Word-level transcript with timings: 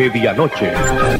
medianoche. 0.00 1.19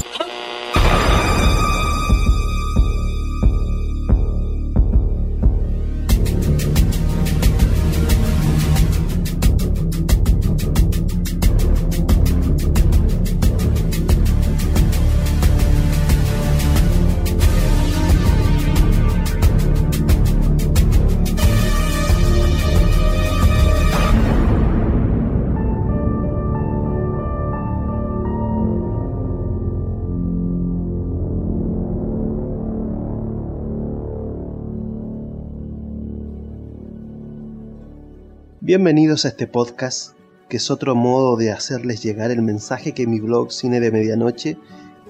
Bienvenidos 38.70 39.24
a 39.24 39.30
este 39.30 39.48
podcast, 39.48 40.12
que 40.48 40.58
es 40.58 40.70
otro 40.70 40.94
modo 40.94 41.36
de 41.36 41.50
hacerles 41.50 42.04
llegar 42.04 42.30
el 42.30 42.40
mensaje 42.40 42.92
que 42.92 43.08
mi 43.08 43.18
blog 43.18 43.50
Cine 43.50 43.80
de 43.80 43.90
Medianoche 43.90 44.58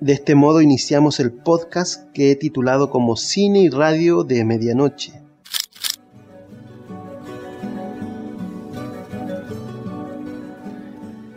De 0.00 0.12
este 0.12 0.34
modo 0.34 0.60
iniciamos 0.60 1.18
el 1.18 1.32
podcast 1.32 2.10
que 2.12 2.30
he 2.30 2.36
titulado 2.36 2.90
como 2.90 3.16
Cine 3.16 3.60
y 3.60 3.70
Radio 3.70 4.22
de 4.22 4.44
Medianoche. 4.44 5.20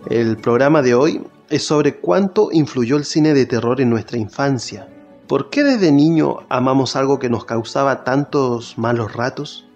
El 0.10 0.38
programa 0.38 0.82
de 0.82 0.94
hoy 0.96 1.22
es 1.50 1.64
sobre 1.64 2.00
cuánto 2.00 2.50
influyó 2.52 2.96
el 2.96 3.06
cine 3.06 3.34
de 3.34 3.46
terror 3.46 3.82
en 3.82 3.90
nuestra 3.90 4.18
infancia. 4.18 4.88
¿Por 5.28 5.50
qué 5.50 5.64
desde 5.64 5.92
niño 5.92 6.38
amamos 6.48 6.96
algo 6.96 7.20
que 7.20 7.30
nos 7.30 7.44
causaba 7.44 8.06
tantos 8.06 8.78
malos 8.78 9.14
ratos? 9.14 9.67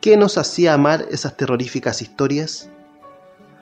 ¿Qué 0.00 0.16
nos 0.16 0.38
hacía 0.38 0.74
amar 0.74 1.06
esas 1.10 1.36
terroríficas 1.36 2.02
historias? 2.02 2.70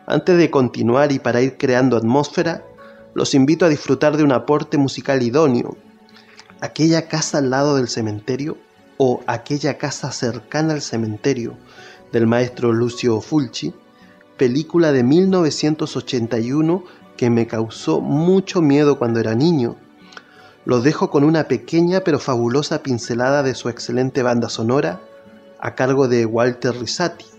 Antes 0.06 0.36
de 0.36 0.50
continuar 0.50 1.10
y 1.10 1.18
para 1.18 1.40
ir 1.40 1.56
creando 1.56 1.96
atmósfera, 1.96 2.62
los 3.14 3.34
invito 3.34 3.64
a 3.64 3.70
disfrutar 3.70 4.18
de 4.18 4.22
un 4.22 4.32
aporte 4.32 4.76
musical 4.76 5.22
idóneo. 5.22 5.78
Aquella 6.60 7.08
casa 7.08 7.38
al 7.38 7.48
lado 7.48 7.76
del 7.76 7.88
cementerio 7.88 8.58
o 8.98 9.22
aquella 9.26 9.78
casa 9.78 10.12
cercana 10.12 10.74
al 10.74 10.82
cementerio 10.82 11.56
del 12.12 12.26
maestro 12.26 12.70
Lucio 12.70 13.22
Fulci, 13.22 13.72
película 14.36 14.92
de 14.92 15.04
1981 15.04 16.84
que 17.16 17.30
me 17.30 17.46
causó 17.46 18.02
mucho 18.02 18.60
miedo 18.60 18.98
cuando 18.98 19.20
era 19.20 19.34
niño. 19.34 19.76
Los 20.66 20.84
dejo 20.84 21.08
con 21.08 21.24
una 21.24 21.44
pequeña 21.44 22.00
pero 22.00 22.18
fabulosa 22.18 22.82
pincelada 22.82 23.42
de 23.42 23.54
su 23.54 23.70
excelente 23.70 24.22
banda 24.22 24.50
sonora 24.50 25.00
a 25.60 25.74
cargo 25.74 26.08
de 26.08 26.24
Walter 26.26 26.74
Risati. 26.74 27.35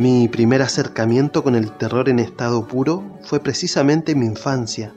Mi 0.00 0.28
primer 0.28 0.62
acercamiento 0.62 1.44
con 1.44 1.54
el 1.54 1.72
terror 1.72 2.08
en 2.08 2.20
estado 2.20 2.66
puro 2.66 3.18
fue 3.20 3.38
precisamente 3.40 4.12
en 4.12 4.20
mi 4.20 4.24
infancia. 4.24 4.94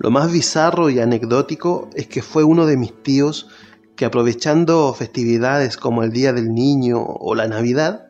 Lo 0.00 0.10
más 0.10 0.32
bizarro 0.32 0.90
y 0.90 0.98
anecdótico 0.98 1.88
es 1.94 2.08
que 2.08 2.22
fue 2.22 2.42
uno 2.42 2.66
de 2.66 2.76
mis 2.76 3.04
tíos 3.04 3.46
que 3.94 4.04
aprovechando 4.04 4.92
festividades 4.94 5.76
como 5.76 6.02
el 6.02 6.10
Día 6.10 6.32
del 6.32 6.52
Niño 6.52 7.04
o 7.04 7.36
la 7.36 7.46
Navidad, 7.46 8.08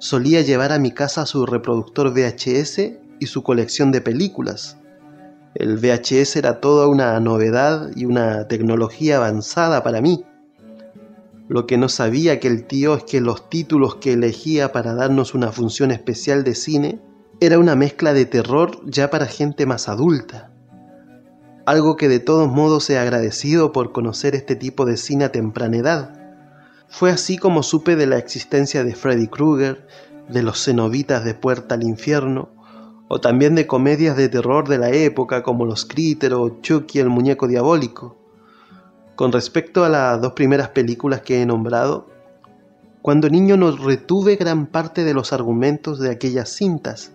solía 0.00 0.40
llevar 0.40 0.72
a 0.72 0.80
mi 0.80 0.90
casa 0.90 1.26
su 1.26 1.46
reproductor 1.46 2.12
VHS 2.12 2.80
y 3.20 3.26
su 3.26 3.44
colección 3.44 3.92
de 3.92 4.00
películas. 4.00 4.78
El 5.54 5.76
VHS 5.76 6.34
era 6.34 6.60
toda 6.60 6.88
una 6.88 7.20
novedad 7.20 7.92
y 7.94 8.04
una 8.04 8.48
tecnología 8.48 9.18
avanzada 9.18 9.84
para 9.84 10.00
mí. 10.00 10.24
Lo 11.48 11.66
que 11.66 11.78
no 11.78 11.88
sabía 11.88 12.32
aquel 12.32 12.66
tío 12.66 12.94
es 12.94 13.04
que 13.04 13.20
los 13.20 13.48
títulos 13.48 13.96
que 13.96 14.14
elegía 14.14 14.72
para 14.72 14.94
darnos 14.94 15.34
una 15.34 15.52
función 15.52 15.92
especial 15.92 16.42
de 16.42 16.54
cine 16.54 17.00
era 17.38 17.58
una 17.58 17.76
mezcla 17.76 18.12
de 18.12 18.24
terror 18.24 18.80
ya 18.84 19.10
para 19.10 19.26
gente 19.26 19.66
más 19.66 19.88
adulta. 19.88 20.50
Algo 21.66 21.96
que 21.96 22.08
de 22.08 22.18
todos 22.18 22.50
modos 22.50 22.88
he 22.90 22.98
agradecido 22.98 23.72
por 23.72 23.92
conocer 23.92 24.34
este 24.34 24.56
tipo 24.56 24.84
de 24.84 24.96
cine 24.96 25.24
a 25.24 25.32
temprana 25.32 25.76
edad. 25.76 26.20
Fue 26.88 27.10
así 27.10 27.38
como 27.38 27.62
supe 27.62 27.96
de 27.96 28.06
la 28.06 28.18
existencia 28.18 28.84
de 28.84 28.94
Freddy 28.94 29.28
Krueger, 29.28 29.86
de 30.28 30.42
los 30.42 30.64
cenobitas 30.64 31.24
de 31.24 31.34
Puerta 31.34 31.74
al 31.74 31.82
Infierno, 31.84 32.50
o 33.08 33.20
también 33.20 33.54
de 33.54 33.66
comedias 33.66 34.16
de 34.16 34.28
terror 34.28 34.68
de 34.68 34.78
la 34.78 34.90
época 34.90 35.42
como 35.42 35.64
Los 35.64 35.84
Critter 35.84 36.34
o 36.34 36.60
Chucky 36.60 36.98
el 36.98 37.08
muñeco 37.08 37.46
diabólico. 37.46 38.16
Con 39.16 39.32
respecto 39.32 39.82
a 39.82 39.88
las 39.88 40.20
dos 40.20 40.34
primeras 40.34 40.68
películas 40.68 41.22
que 41.22 41.40
he 41.40 41.46
nombrado, 41.46 42.06
cuando 43.00 43.30
niño 43.30 43.56
no 43.56 43.74
retuve 43.74 44.36
gran 44.36 44.66
parte 44.66 45.04
de 45.04 45.14
los 45.14 45.32
argumentos 45.32 45.98
de 45.98 46.10
aquellas 46.10 46.50
cintas. 46.50 47.12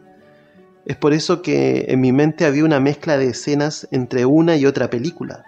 Es 0.86 0.98
por 0.98 1.14
eso 1.14 1.44
que 1.44 1.86
en 1.90 2.02
mi 2.02 2.12
mente 2.12 2.46
había 2.46 2.66
una 2.66 2.80
mezcla 2.80 3.18
de 3.18 3.28
escenas 3.28 3.88
entre 3.92 4.26
una 4.26 4.56
y 4.56 4.66
otra 4.66 4.90
película. 4.90 5.44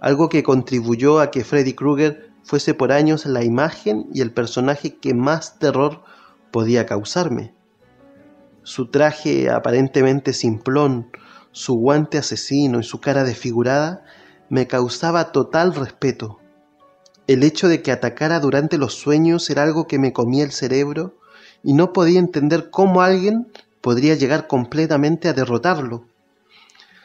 Algo 0.00 0.30
que 0.30 0.42
contribuyó 0.42 1.20
a 1.20 1.30
que 1.30 1.44
Freddy 1.44 1.74
Krueger 1.74 2.30
fuese 2.42 2.72
por 2.72 2.90
años 2.90 3.26
la 3.26 3.44
imagen 3.44 4.06
y 4.14 4.22
el 4.22 4.32
personaje 4.32 4.96
que 4.96 5.12
más 5.12 5.58
terror 5.58 6.02
podía 6.50 6.86
causarme. 6.86 7.52
Su 8.62 8.90
traje 8.90 9.50
aparentemente 9.50 10.32
simplón, 10.32 11.10
su 11.52 11.74
guante 11.74 12.16
asesino 12.16 12.80
y 12.80 12.84
su 12.84 13.00
cara 13.00 13.22
desfigurada 13.24 14.04
me 14.48 14.66
causaba 14.66 15.32
total 15.32 15.74
respeto. 15.74 16.38
El 17.26 17.42
hecho 17.42 17.68
de 17.68 17.82
que 17.82 17.90
atacara 17.90 18.38
durante 18.38 18.78
los 18.78 18.94
sueños 18.94 19.50
era 19.50 19.62
algo 19.62 19.86
que 19.86 19.98
me 19.98 20.12
comía 20.12 20.44
el 20.44 20.52
cerebro 20.52 21.18
y 21.62 21.72
no 21.72 21.92
podía 21.92 22.20
entender 22.20 22.70
cómo 22.70 23.02
alguien 23.02 23.48
podría 23.80 24.14
llegar 24.14 24.46
completamente 24.46 25.28
a 25.28 25.32
derrotarlo. 25.32 26.04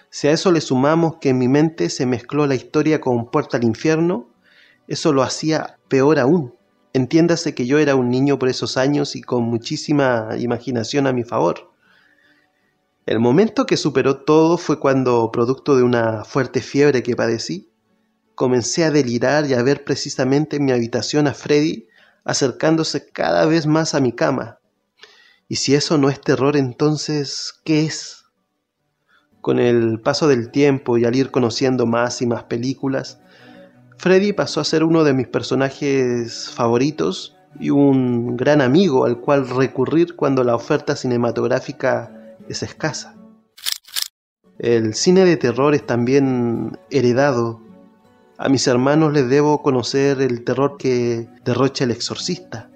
Si 0.10 0.28
a 0.28 0.32
eso 0.32 0.52
le 0.52 0.62
sumamos 0.62 1.16
que 1.18 1.30
en 1.30 1.40
mi 1.40 1.48
mente 1.48 1.90
se 1.90 2.06
mezcló 2.06 2.46
la 2.46 2.56
historia 2.56 3.02
con 3.02 3.32
Puerta 3.32 3.58
al 3.58 3.64
Infierno, 3.64 4.28
eso 4.88 5.14
lo 5.14 5.24
hacía 5.24 5.78
peor 5.88 6.20
aún. 6.20 6.54
Entiéndase 6.94 7.56
que 7.56 7.66
yo 7.66 7.80
era 7.80 7.96
un 7.96 8.10
niño 8.10 8.38
por 8.38 8.50
esos 8.50 8.76
años 8.78 9.16
y 9.16 9.22
con 9.22 9.44
muchísima 9.44 10.30
imaginación 10.38 11.08
a 11.08 11.14
mi 11.14 11.24
favor. 11.24 11.71
El 13.08 13.20
momento 13.20 13.66
que 13.66 13.78
superó 13.78 14.18
todo 14.18 14.58
fue 14.58 14.80
cuando, 14.80 15.32
producto 15.32 15.76
de 15.76 15.82
una 15.82 16.24
fuerte 16.24 16.62
fiebre 16.62 17.02
que 17.02 17.16
padecí, 17.16 17.72
comencé 18.36 18.84
a 18.84 18.92
delirar 18.92 19.48
y 19.48 19.56
a 19.56 19.64
ver 19.64 19.84
precisamente 19.84 20.58
en 20.58 20.66
mi 20.66 20.72
habitación 20.72 21.28
a 21.28 21.34
Freddy 21.34 21.88
acercándose 22.24 23.10
cada 23.10 23.46
vez 23.48 23.66
más 23.66 23.96
a 23.96 24.00
mi 24.00 24.12
cama. 24.12 24.60
Y 25.48 25.56
si 25.56 25.74
eso 25.74 25.98
no 25.98 26.10
es 26.10 26.22
terror, 26.22 26.56
entonces, 26.56 27.56
¿qué 27.66 27.86
es? 27.86 28.26
Con 29.42 29.58
el 29.58 30.00
paso 30.00 30.28
del 30.28 30.52
tiempo 30.52 31.00
y 31.00 31.06
al 31.06 31.16
ir 31.16 31.32
conociendo 31.32 31.88
más 31.88 32.22
y 32.22 32.28
más 32.28 32.44
películas, 32.44 33.20
Freddy 33.98 34.32
pasó 34.34 34.62
a 34.62 34.64
ser 34.66 34.84
uno 34.84 35.04
de 35.04 35.14
mis 35.14 35.28
personajes 35.28 36.50
favoritos 36.52 37.36
y 37.60 37.72
un 37.72 38.38
gran 38.38 38.62
amigo 38.62 39.06
al 39.06 39.20
cual 39.20 39.50
recurrir 39.50 40.16
cuando 40.16 40.44
la 40.44 40.56
oferta 40.56 40.96
cinematográfica 40.96 42.21
es 42.52 42.64
escasa. 42.64 43.16
El 44.60 44.94
cine 44.94 45.26
de 45.26 45.38
terror 45.38 45.74
es 45.74 45.86
también 45.86 46.78
heredado. 46.92 47.62
A 48.38 48.50
mis 48.50 48.68
hermanos 48.68 49.14
les 49.14 49.28
debo 49.28 49.64
conocer 49.64 50.22
el 50.22 50.44
terror 50.44 50.78
que 50.78 51.28
derrocha 51.44 51.86
el 51.86 51.92
exorcista, 51.92 52.70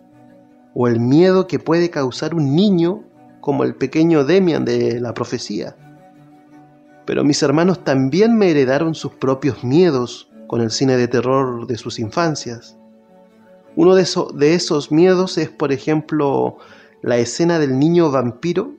o 0.74 0.88
el 0.88 1.00
miedo 1.00 1.48
que 1.48 1.60
puede 1.60 1.90
causar 1.90 2.34
un 2.34 2.56
niño 2.56 3.04
como 3.42 3.64
el 3.64 3.76
pequeño 3.76 4.26
Demian 4.26 4.66
de 4.66 5.00
la 5.00 5.14
profecía. 5.14 5.76
Pero 7.06 7.24
mis 7.24 7.44
hermanos 7.44 7.84
también 7.84 8.36
me 8.36 8.50
heredaron 8.50 8.96
sus 8.96 9.14
propios 9.14 9.64
miedos, 9.64 10.32
con 10.48 10.62
el 10.62 10.72
cine 10.72 10.96
de 10.98 11.08
terror 11.08 11.68
de 11.68 11.78
sus 11.78 12.00
infancias. 12.00 12.78
Uno 13.76 13.96
de, 13.96 14.08
de 14.36 14.54
esos 14.54 14.92
miedos 14.92 15.38
es, 15.38 15.50
por 15.50 15.72
ejemplo, 15.72 16.58
la 17.02 17.18
escena 17.18 17.60
del 17.60 17.78
niño 17.78 18.12
vampiro 18.12 18.74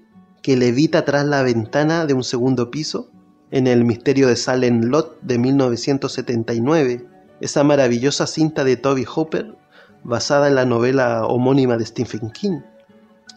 que 0.47 0.57
levita 0.57 1.05
tras 1.05 1.27
la 1.27 1.43
ventana 1.43 2.07
de 2.07 2.15
un 2.15 2.23
segundo 2.23 2.71
piso 2.71 3.11
en 3.51 3.67
El 3.67 3.85
misterio 3.85 4.29
de 4.29 4.37
Salem 4.37 4.81
Lot 4.81 5.21
de 5.21 5.39
1979, 5.39 7.05
esa 7.41 7.65
maravillosa 7.65 8.29
cinta 8.29 8.63
de 8.63 8.77
Toby 8.77 9.05
Hopper 9.13 9.57
basada 10.05 10.47
en 10.47 10.55
la 10.55 10.65
novela 10.65 11.27
homónima 11.27 11.77
de 11.77 11.85
Stephen 11.85 12.31
King. 12.31 12.61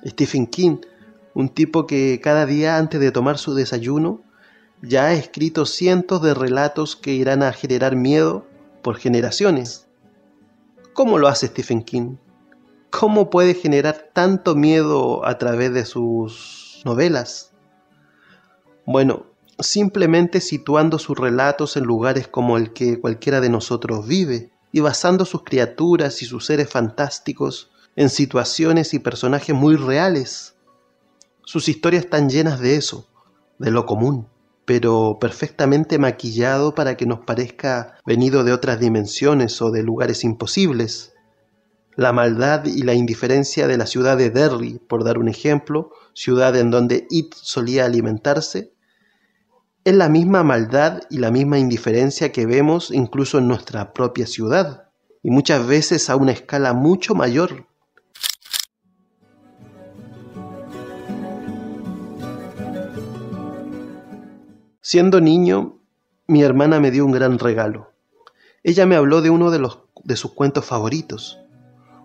Stephen 0.06 0.46
King, 0.46 0.78
un 1.34 1.50
tipo 1.50 1.88
que 1.88 2.22
cada 2.22 2.46
día 2.46 2.78
antes 2.78 3.02
de 3.02 3.12
tomar 3.12 3.40
su 3.40 3.56
desayuno 3.56 4.22
ya 4.84 5.06
ha 5.06 5.14
escrito 5.14 5.66
cientos 5.66 6.22
de 6.22 6.36
relatos 6.36 6.96
que 6.96 7.14
irán 7.14 7.42
a 7.42 7.54
generar 7.54 7.96
miedo 7.96 8.46
por 8.84 8.98
generaciones. 8.98 9.88
¿Cómo 10.94 11.18
lo 11.18 11.28
hace 11.28 11.48
Stephen 11.48 11.82
King? 11.82 12.18
¿Cómo 12.92 13.32
puede 13.32 13.56
generar 13.56 14.12
tanto 14.14 14.54
miedo 14.54 15.26
a 15.26 15.40
través 15.40 15.74
de 15.74 15.86
sus 15.86 16.59
novelas? 16.86 17.52
Bueno, 18.86 19.28
simplemente 19.60 20.42
situando 20.42 21.00
sus 21.00 21.18
relatos 21.18 21.78
en 21.78 21.84
lugares 21.84 22.28
como 22.28 22.58
el 22.58 22.74
que 22.74 23.00
cualquiera 23.00 23.42
de 23.42 23.50
nosotros 23.50 24.08
vive 24.08 24.52
y 24.72 24.80
basando 24.80 25.26
sus 25.26 25.44
criaturas 25.44 26.22
y 26.22 26.26
sus 26.26 26.46
seres 26.46 26.70
fantásticos 26.70 27.72
en 27.96 28.10
situaciones 28.10 28.94
y 28.94 29.00
personajes 29.00 29.56
muy 29.56 29.76
reales. 29.76 30.56
Sus 31.44 31.68
historias 31.68 32.06
están 32.06 32.30
llenas 32.30 32.60
de 32.60 32.76
eso, 32.76 33.08
de 33.58 33.72
lo 33.72 33.86
común 33.86 34.28
pero 34.70 35.18
perfectamente 35.20 35.98
maquillado 35.98 36.76
para 36.76 36.96
que 36.96 37.08
nos 37.08 37.22
parezca 37.22 37.96
venido 38.06 38.44
de 38.44 38.54
otras 38.54 38.80
dimensiones 38.80 39.64
o 39.64 39.72
de 39.72 39.82
lugares 39.82 40.24
imposibles. 40.24 41.16
La 41.96 42.14
maldad 42.14 42.66
y 42.66 42.84
la 42.84 42.94
indiferencia 42.94 43.66
de 43.66 43.78
la 43.78 43.88
ciudad 43.88 44.16
de 44.16 44.30
Derry, 44.30 44.80
por 44.88 45.04
dar 45.04 45.18
un 45.18 45.28
ejemplo, 45.28 45.90
ciudad 46.20 46.56
en 46.58 46.70
donde 46.70 47.08
It 47.10 47.34
solía 47.34 47.86
alimentarse, 47.86 48.74
es 49.86 49.96
la 49.96 50.10
misma 50.10 50.44
maldad 50.44 51.02
y 51.10 51.20
la 51.20 51.32
misma 51.32 51.60
indiferencia 51.60 52.34
que 52.34 52.46
vemos 52.46 52.92
incluso 52.92 53.38
en 53.38 53.48
nuestra 53.48 53.94
propia 53.94 54.28
ciudad, 54.28 54.90
y 55.24 55.32
muchas 55.32 55.66
veces 55.66 56.10
a 56.10 56.18
una 56.18 56.34
escala 56.34 56.74
mucho 56.74 57.16
mayor 57.16 57.70
Siendo 64.92 65.22
niño, 65.22 65.80
mi 66.26 66.42
hermana 66.42 66.80
me 66.80 66.90
dio 66.90 67.06
un 67.06 67.12
gran 67.12 67.38
regalo. 67.38 67.92
Ella 68.64 68.88
me 68.88 68.96
habló 68.96 69.22
de 69.22 69.30
uno 69.30 69.52
de, 69.52 69.60
los, 69.60 69.82
de 70.04 70.16
sus 70.16 70.34
cuentos 70.34 70.66
favoritos, 70.66 71.40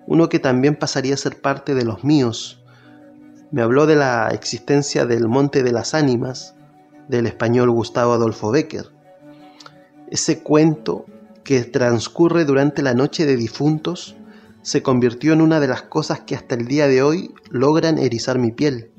uno 0.07 0.29
que 0.29 0.39
también 0.39 0.77
pasaría 0.77 1.15
a 1.15 1.17
ser 1.17 1.41
parte 1.41 1.75
de 1.75 1.87
los 1.87 2.05
míos. 2.05 2.63
Me 3.55 3.63
habló 3.63 3.87
de 3.87 3.95
la 3.95 4.31
existencia 4.33 5.07
del 5.07 5.29
Monte 5.29 5.63
de 5.63 5.71
las 5.71 5.95
Ánimas, 5.95 6.57
del 7.07 7.29
español 7.29 7.71
Gustavo 7.71 8.13
Adolfo 8.13 8.51
Becker. 8.51 8.87
Ese 10.11 10.43
cuento 10.43 11.07
que 11.45 11.63
transcurre 11.63 12.47
durante 12.47 12.83
la 12.83 12.95
noche 12.95 13.27
de 13.27 13.37
difuntos 13.37 14.17
se 14.63 14.83
convirtió 14.83 15.33
en 15.33 15.41
una 15.41 15.61
de 15.61 15.69
las 15.69 15.83
cosas 15.83 16.23
que 16.23 16.35
hasta 16.35 16.57
el 16.57 16.67
día 16.67 16.89
de 16.89 17.05
hoy 17.05 17.33
logran 17.49 17.99
erizar 17.99 18.41
mi 18.41 18.51
piel, 18.51 18.91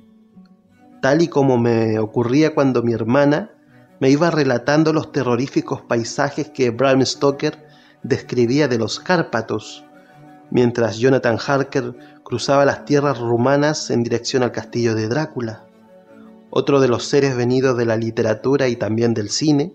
tal 1.02 1.22
y 1.22 1.28
como 1.28 1.58
me 1.58 2.00
ocurría 2.00 2.56
cuando 2.56 2.82
mi 2.82 2.94
hermana 2.94 3.52
me 4.00 4.10
iba 4.10 4.32
relatando 4.32 4.94
los 4.94 5.12
terroríficos 5.12 5.82
paisajes 5.82 6.50
que 6.50 6.70
Bram 6.70 7.06
Stoker 7.06 7.68
describía 8.04 8.70
de 8.70 8.78
los 8.78 9.02
Cárpatos, 9.02 9.85
mientras 10.52 10.98
Jonathan 10.98 11.38
Harker 11.38 11.96
cruzaba 12.24 12.66
las 12.66 12.86
tierras 12.86 13.20
rumanas 13.20 13.90
en 13.90 14.04
dirección 14.04 14.44
al 14.44 14.52
castillo 14.52 14.96
de 14.96 15.08
Drácula, 15.08 15.66
otro 16.50 16.80
de 16.80 16.88
los 16.88 17.06
seres 17.06 17.36
venidos 17.36 17.78
de 17.78 17.86
la 17.86 17.98
literatura 17.98 18.68
y 18.68 18.76
también 18.76 19.14
del 19.14 19.30
cine, 19.30 19.74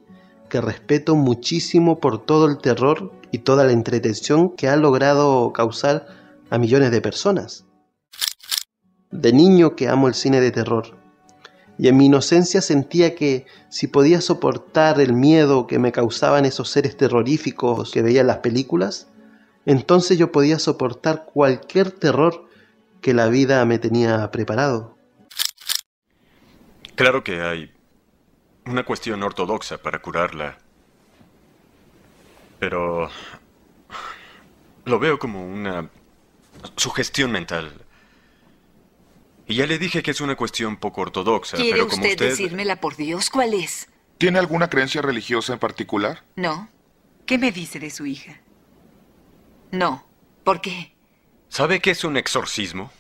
que 0.49 0.61
respeto 0.61 1.15
muchísimo 1.15 2.00
por 2.00 2.25
todo 2.25 2.47
el 2.47 2.59
terror 2.59 3.12
y 3.31 3.39
toda 3.39 3.65
la 3.65 3.73
entretención 3.73 4.50
que 4.50 4.69
ha 4.69 4.77
logrado 4.77 5.53
causar 5.53 6.07
a 6.50 6.59
millones 6.59 6.91
de 6.91 7.00
personas. 7.00 7.67
De 9.11 9.33
niño 9.33 9.77
que 9.77 9.89
amo 9.89 10.09
el 10.09 10.15
cine 10.15 10.41
de 10.41 10.50
terror, 10.50 10.99
y 11.81 11.89
en 11.89 11.97
mi 11.97 12.07
inocencia 12.07 12.61
sentía 12.61 13.15
que 13.15 13.47
si 13.71 13.87
podía 13.87 14.21
soportar 14.21 15.00
el 15.00 15.15
miedo 15.15 15.67
que 15.67 15.79
me 15.79 15.93
causaban 15.93 16.45
esos 16.45 16.69
seres 16.69 16.95
terroríficos 16.95 17.91
que 17.91 18.03
veía 18.03 18.21
en 18.21 18.27
las 18.27 18.39
películas, 18.39 19.09
entonces 19.67 20.19
yo 20.19 20.33
podía 20.33 20.59
soportar 20.59 21.26
cualquier 21.26 21.90
terror 21.90 22.49
que 23.00 23.14
la 23.14 23.29
vida 23.29 23.64
me 23.64 23.79
tenía 23.79 24.31
preparado. 24.31 24.97
Claro 26.95 27.25
que 27.25 27.40
hay 27.40 27.73
una 28.67 28.85
cuestión 28.85 29.23
ortodoxa 29.23 29.79
para 29.79 30.00
curarla, 30.00 30.59
pero 32.59 33.09
lo 34.85 34.99
veo 34.99 35.19
como 35.19 35.47
una 35.47 35.88
sugestión 36.76 37.33
mental. 37.33 37.73
Y 39.47 39.57
ya 39.57 39.67
le 39.67 39.79
dije 39.79 40.02
que 40.02 40.11
es 40.11 40.21
una 40.21 40.37
cuestión 40.37 40.76
poco 40.76 41.00
ortodoxa, 41.00 41.57
¿Quiere 41.57 41.73
pero 41.73 41.88
como 41.88 42.02
usted, 42.02 42.12
usted... 42.12 42.31
decírmela 42.31 42.76
por 42.76 42.97
Dios 42.97 43.31
cuál 43.31 43.55
es? 43.55 43.88
¿Tiene 44.19 44.38
alguna 44.38 44.69
creencia 44.69 45.00
religiosa 45.00 45.55
en 45.55 45.59
particular? 45.59 46.23
No. 46.37 46.69
¿Qué 47.26 47.38
me 47.38 47.50
dice 47.50 47.81
de 47.81 47.90
su 47.90 48.07
hija? 48.07 48.40
No. 49.73 50.05
¿Por 50.45 50.61
qué? 50.61 50.97
¿Sabe 51.49 51.81
qué 51.81 51.91
es 51.91 52.05
un 52.05 52.17
exorcismo? 52.17 52.91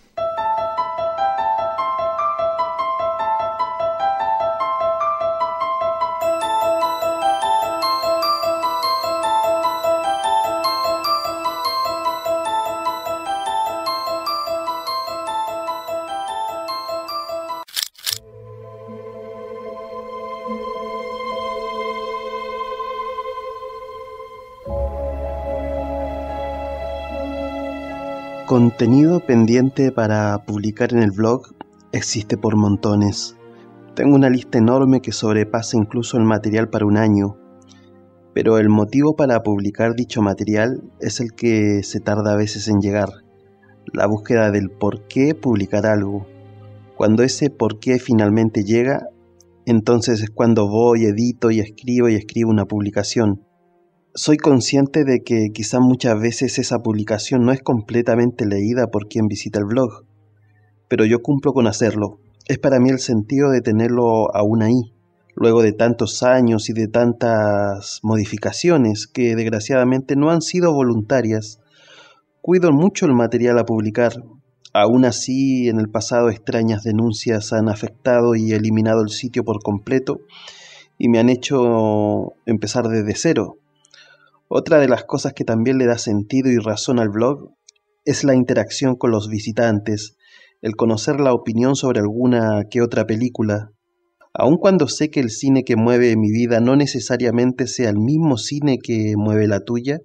Contenido 28.50 29.20
pendiente 29.20 29.92
para 29.92 30.44
publicar 30.44 30.92
en 30.92 31.04
el 31.04 31.12
blog 31.12 31.54
existe 31.92 32.36
por 32.36 32.56
montones. 32.56 33.36
Tengo 33.94 34.16
una 34.16 34.28
lista 34.28 34.58
enorme 34.58 35.00
que 35.00 35.12
sobrepasa 35.12 35.76
incluso 35.76 36.16
el 36.16 36.24
material 36.24 36.68
para 36.68 36.84
un 36.84 36.96
año, 36.96 37.36
pero 38.34 38.58
el 38.58 38.68
motivo 38.68 39.14
para 39.14 39.44
publicar 39.44 39.94
dicho 39.94 40.20
material 40.20 40.82
es 40.98 41.20
el 41.20 41.32
que 41.32 41.84
se 41.84 42.00
tarda 42.00 42.32
a 42.32 42.36
veces 42.36 42.66
en 42.66 42.80
llegar, 42.80 43.10
la 43.92 44.08
búsqueda 44.08 44.50
del 44.50 44.68
por 44.68 45.06
qué 45.06 45.36
publicar 45.36 45.86
algo. 45.86 46.26
Cuando 46.96 47.22
ese 47.22 47.50
por 47.50 47.78
qué 47.78 48.00
finalmente 48.00 48.64
llega, 48.64 49.06
entonces 49.64 50.22
es 50.22 50.30
cuando 50.30 50.66
voy, 50.66 51.04
edito 51.04 51.52
y 51.52 51.60
escribo 51.60 52.08
y 52.08 52.16
escribo 52.16 52.50
una 52.50 52.64
publicación. 52.64 53.44
Soy 54.16 54.38
consciente 54.38 55.04
de 55.04 55.22
que 55.22 55.50
quizá 55.54 55.78
muchas 55.78 56.20
veces 56.20 56.58
esa 56.58 56.80
publicación 56.80 57.44
no 57.44 57.52
es 57.52 57.62
completamente 57.62 58.44
leída 58.44 58.88
por 58.88 59.06
quien 59.06 59.28
visita 59.28 59.60
el 59.60 59.66
blog, 59.66 60.04
pero 60.88 61.04
yo 61.04 61.22
cumplo 61.22 61.52
con 61.52 61.68
hacerlo. 61.68 62.18
Es 62.48 62.58
para 62.58 62.80
mí 62.80 62.90
el 62.90 62.98
sentido 62.98 63.50
de 63.50 63.60
tenerlo 63.60 64.34
aún 64.34 64.62
ahí, 64.62 64.92
luego 65.36 65.62
de 65.62 65.72
tantos 65.72 66.24
años 66.24 66.68
y 66.68 66.72
de 66.72 66.88
tantas 66.88 68.00
modificaciones 68.02 69.06
que 69.06 69.36
desgraciadamente 69.36 70.16
no 70.16 70.30
han 70.30 70.42
sido 70.42 70.74
voluntarias. 70.74 71.60
Cuido 72.42 72.72
mucho 72.72 73.06
el 73.06 73.14
material 73.14 73.60
a 73.60 73.64
publicar. 73.64 74.12
Aún 74.72 75.04
así, 75.04 75.68
en 75.68 75.78
el 75.78 75.88
pasado 75.88 76.30
extrañas 76.30 76.82
denuncias 76.82 77.52
han 77.52 77.68
afectado 77.68 78.34
y 78.34 78.50
eliminado 78.50 79.02
el 79.02 79.10
sitio 79.10 79.44
por 79.44 79.62
completo 79.62 80.18
y 80.98 81.08
me 81.08 81.20
han 81.20 81.28
hecho 81.28 82.34
empezar 82.44 82.88
desde 82.88 83.14
cero. 83.14 83.60
Otra 84.52 84.80
de 84.80 84.88
las 84.88 85.04
cosas 85.04 85.32
que 85.32 85.44
también 85.44 85.78
le 85.78 85.86
da 85.86 85.96
sentido 85.96 86.50
y 86.50 86.58
razón 86.58 86.98
al 86.98 87.08
blog 87.08 87.54
es 88.04 88.24
la 88.24 88.34
interacción 88.34 88.96
con 88.96 89.12
los 89.12 89.28
visitantes, 89.28 90.16
el 90.60 90.74
conocer 90.74 91.20
la 91.20 91.32
opinión 91.32 91.76
sobre 91.76 92.00
alguna 92.00 92.64
que 92.68 92.82
otra 92.82 93.06
película. 93.06 93.70
Aun 94.34 94.56
cuando 94.56 94.88
sé 94.88 95.08
que 95.08 95.20
el 95.20 95.30
cine 95.30 95.62
que 95.62 95.76
mueve 95.76 96.16
mi 96.16 96.32
vida 96.32 96.58
no 96.58 96.74
necesariamente 96.74 97.68
sea 97.68 97.90
el 97.90 97.98
mismo 97.98 98.38
cine 98.38 98.78
que 98.82 99.14
mueve 99.16 99.46
la 99.46 99.60
tuya, 99.60 100.00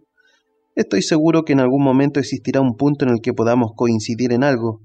estoy 0.75 1.01
seguro 1.01 1.43
que 1.43 1.53
en 1.53 1.59
algún 1.59 1.83
momento 1.83 2.19
existirá 2.19 2.61
un 2.61 2.77
punto 2.77 3.03
en 3.03 3.13
el 3.13 3.21
que 3.21 3.33
podamos 3.33 3.71
coincidir 3.75 4.31
en 4.31 4.43
algo. 4.43 4.83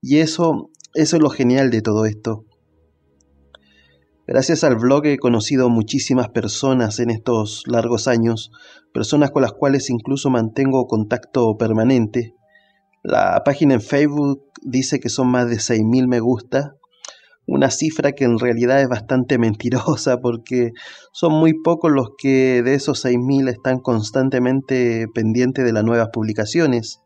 Y 0.00 0.18
eso, 0.18 0.70
eso 0.94 1.16
es 1.16 1.22
lo 1.22 1.30
genial 1.30 1.72
de 1.72 1.82
todo 1.82 2.06
esto. 2.06 2.44
Gracias 4.26 4.64
al 4.64 4.76
blog 4.76 5.04
he 5.04 5.18
conocido 5.18 5.68
muchísimas 5.68 6.30
personas 6.30 6.98
en 6.98 7.10
estos 7.10 7.64
largos 7.66 8.08
años, 8.08 8.50
personas 8.94 9.30
con 9.30 9.42
las 9.42 9.52
cuales 9.52 9.90
incluso 9.90 10.30
mantengo 10.30 10.86
contacto 10.86 11.58
permanente. 11.58 12.34
La 13.02 13.42
página 13.44 13.74
en 13.74 13.82
Facebook 13.82 14.42
dice 14.62 14.98
que 14.98 15.10
son 15.10 15.28
más 15.28 15.50
de 15.50 15.56
6.000 15.56 16.08
me 16.08 16.20
gusta, 16.20 16.74
una 17.46 17.70
cifra 17.70 18.12
que 18.12 18.24
en 18.24 18.38
realidad 18.38 18.80
es 18.80 18.88
bastante 18.88 19.36
mentirosa 19.38 20.18
porque 20.22 20.72
son 21.12 21.34
muy 21.34 21.52
pocos 21.62 21.92
los 21.92 22.12
que 22.16 22.62
de 22.62 22.72
esos 22.72 23.04
6.000 23.04 23.50
están 23.50 23.78
constantemente 23.80 25.06
pendientes 25.14 25.66
de 25.66 25.72
las 25.74 25.84
nuevas 25.84 26.08
publicaciones. 26.10 27.02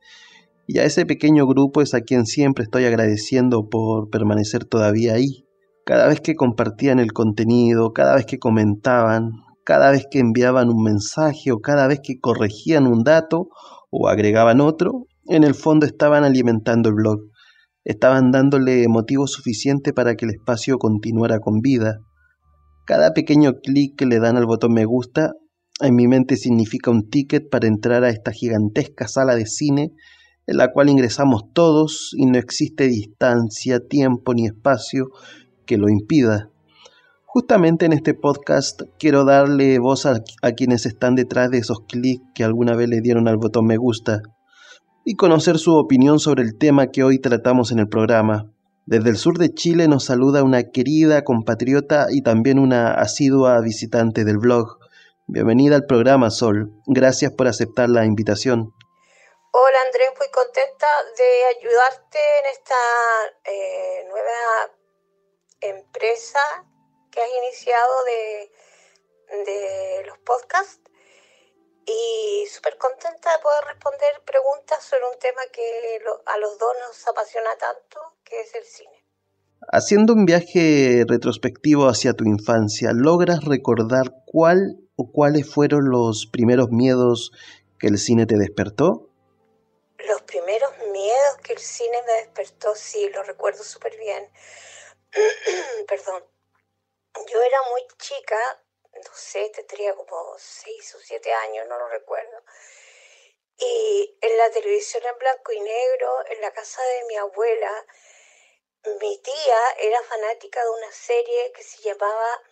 Y 0.68 0.78
a 0.78 0.84
ese 0.84 1.04
pequeño 1.04 1.48
grupo 1.48 1.82
es 1.82 1.94
a 1.94 2.02
quien 2.02 2.26
siempre 2.26 2.62
estoy 2.62 2.84
agradeciendo 2.84 3.68
por 3.68 4.08
permanecer 4.08 4.64
todavía 4.64 5.14
ahí 5.14 5.47
cada 5.88 6.06
vez 6.06 6.20
que 6.20 6.34
compartían 6.34 6.98
el 6.98 7.14
contenido, 7.14 7.94
cada 7.94 8.14
vez 8.14 8.26
que 8.26 8.38
comentaban, 8.38 9.30
cada 9.64 9.90
vez 9.90 10.04
que 10.10 10.18
enviaban 10.18 10.68
un 10.68 10.82
mensaje 10.82 11.50
o 11.50 11.60
cada 11.60 11.86
vez 11.86 12.00
que 12.02 12.20
corregían 12.20 12.86
un 12.86 13.04
dato 13.04 13.48
o 13.90 14.08
agregaban 14.08 14.60
otro, 14.60 15.06
en 15.24 15.44
el 15.44 15.54
fondo 15.54 15.86
estaban 15.86 16.24
alimentando 16.24 16.90
el 16.90 16.94
blog, 16.94 17.20
estaban 17.84 18.32
dándole 18.32 18.86
motivo 18.86 19.26
suficiente 19.26 19.94
para 19.94 20.14
que 20.14 20.26
el 20.26 20.32
espacio 20.32 20.76
continuara 20.76 21.38
con 21.40 21.60
vida. 21.60 22.00
Cada 22.84 23.14
pequeño 23.14 23.54
clic 23.62 23.96
que 23.96 24.04
le 24.04 24.20
dan 24.20 24.36
al 24.36 24.44
botón 24.44 24.74
me 24.74 24.84
gusta 24.84 25.32
en 25.80 25.94
mi 25.94 26.06
mente 26.06 26.36
significa 26.36 26.90
un 26.90 27.08
ticket 27.08 27.48
para 27.48 27.66
entrar 27.66 28.04
a 28.04 28.10
esta 28.10 28.30
gigantesca 28.30 29.08
sala 29.08 29.36
de 29.36 29.46
cine 29.46 29.92
en 30.46 30.58
la 30.58 30.70
cual 30.70 30.90
ingresamos 30.90 31.44
todos 31.54 32.10
y 32.14 32.26
no 32.26 32.38
existe 32.38 32.88
distancia, 32.88 33.80
tiempo 33.80 34.34
ni 34.34 34.44
espacio 34.44 35.06
que 35.68 35.76
lo 35.76 35.88
impida. 35.88 36.50
Justamente 37.26 37.84
en 37.84 37.92
este 37.92 38.14
podcast 38.14 38.80
quiero 38.98 39.24
darle 39.24 39.78
voz 39.78 40.06
a, 40.06 40.22
quienes 40.56 40.86
están 40.86 41.14
detrás 41.14 41.50
de 41.50 41.58
esos 41.58 41.80
clics 41.86 42.24
que 42.34 42.42
alguna 42.42 42.74
vez 42.74 42.88
le 42.88 43.02
dieron 43.02 43.28
al 43.28 43.36
botón 43.36 43.66
me 43.66 43.76
gusta 43.76 44.22
y 45.04 45.14
conocer 45.14 45.58
su 45.58 45.76
opinión 45.76 46.18
sobre 46.20 46.42
el 46.42 46.58
tema 46.58 46.88
que 46.88 47.04
hoy 47.04 47.18
tratamos 47.18 47.70
en 47.70 47.78
el 47.78 47.88
programa. 47.88 48.50
Desde 48.86 49.10
el 49.10 49.16
sur 49.16 49.38
de 49.38 49.52
Chile 49.54 49.88
nos 49.88 50.06
saluda 50.06 50.42
una 50.42 50.64
querida 50.64 51.22
compatriota 51.22 52.06
y 52.10 52.22
también 52.22 52.58
una 52.58 52.92
asidua 52.94 53.60
visitante 53.60 54.24
del 54.24 54.38
blog. 54.38 54.78
Bienvenida 55.26 55.76
al 55.76 55.84
programa, 55.84 56.30
Sol. 56.30 56.72
Gracias 56.86 57.32
por 57.32 57.46
aceptar 57.46 57.90
la 57.90 58.06
invitación. 58.06 58.72
Hola 59.50 59.78
Andrés, 59.86 60.08
muy 60.18 60.28
contenta 60.30 60.86
de 61.16 61.58
ayudarte 61.58 62.18
en 62.40 62.52
esta 62.52 62.74
eh, 63.50 64.04
nueva 64.08 64.77
empresa 65.60 66.40
que 67.10 67.20
has 67.20 67.28
iniciado 67.44 68.04
de, 68.04 68.50
de 69.44 70.04
los 70.06 70.18
podcasts 70.18 70.80
y 71.86 72.46
súper 72.46 72.76
contenta 72.76 73.32
de 73.32 73.42
poder 73.42 73.64
responder 73.64 74.22
preguntas 74.24 74.84
sobre 74.84 75.04
un 75.06 75.18
tema 75.18 75.40
que 75.52 76.00
a 76.26 76.38
los 76.38 76.58
dos 76.58 76.72
nos 76.86 77.08
apasiona 77.08 77.50
tanto, 77.58 78.00
que 78.24 78.40
es 78.40 78.54
el 78.54 78.64
cine. 78.64 79.04
Haciendo 79.72 80.12
un 80.12 80.24
viaje 80.24 81.04
retrospectivo 81.08 81.88
hacia 81.88 82.12
tu 82.12 82.24
infancia, 82.24 82.90
¿logras 82.92 83.44
recordar 83.44 84.12
cuál 84.26 84.78
o 84.96 85.10
cuáles 85.10 85.52
fueron 85.52 85.90
los 85.90 86.28
primeros 86.30 86.68
miedos 86.70 87.32
que 87.78 87.88
el 87.88 87.98
cine 87.98 88.26
te 88.26 88.36
despertó? 88.36 89.10
Los 90.06 90.22
primeros 90.22 90.70
miedos 90.92 91.36
que 91.42 91.54
el 91.54 91.58
cine 91.58 91.96
me 92.06 92.12
despertó, 92.24 92.74
sí, 92.74 93.10
lo 93.14 93.22
recuerdo 93.22 93.64
súper 93.64 93.96
bien. 93.98 94.28
perdón, 95.88 96.24
yo 97.26 97.42
era 97.42 97.62
muy 97.62 97.86
chica, 97.98 98.62
no 98.92 99.14
sé, 99.14 99.50
tendría 99.50 99.94
como 99.94 100.36
seis 100.38 100.94
o 100.94 100.98
siete 101.00 101.32
años, 101.32 101.66
no 101.68 101.78
lo 101.78 101.88
recuerdo. 101.88 102.42
Y 103.56 104.16
en 104.20 104.38
la 104.38 104.50
televisión 104.50 105.04
en 105.04 105.18
blanco 105.18 105.52
y 105.52 105.60
negro, 105.60 106.26
en 106.26 106.40
la 106.40 106.52
casa 106.52 106.82
de 106.82 107.04
mi 107.04 107.16
abuela, 107.16 107.86
mi 109.00 109.18
tía 109.18 109.60
era 109.78 110.02
fanática 110.04 110.62
de 110.62 110.70
una 110.70 110.92
serie 110.92 111.52
que 111.52 111.62
se 111.62 111.82
llamaba 111.82 112.42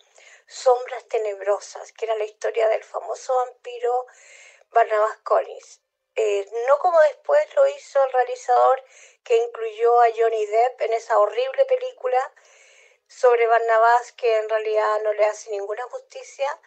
Sombras 0.47 1.07
Tenebrosas, 1.07 1.93
que 1.93 2.05
era 2.05 2.15
la 2.15 2.25
historia 2.25 2.67
del 2.67 2.83
famoso 2.83 3.35
vampiro 3.35 4.05
Barnabas 4.71 5.17
Collins. 5.19 5.81
Eh, 6.19 6.49
no 6.67 6.79
como 6.79 6.99
después 7.01 7.53
lo 7.53 7.67
hizo 7.67 8.03
el 8.03 8.11
realizador 8.11 8.83
que 9.23 9.37
incluyó 9.37 10.01
a 10.01 10.07
Johnny 10.17 10.47
Depp 10.47 10.81
en 10.81 10.93
esa 10.93 11.19
horrible 11.19 11.63
película 11.65 12.33
sobre 13.07 13.45
Barnabás 13.45 14.13
que 14.13 14.37
en 14.37 14.49
realidad 14.49 14.99
no 15.03 15.13
le 15.13 15.25
hace 15.25 15.51
ninguna 15.51 15.83
justicia 15.83 16.59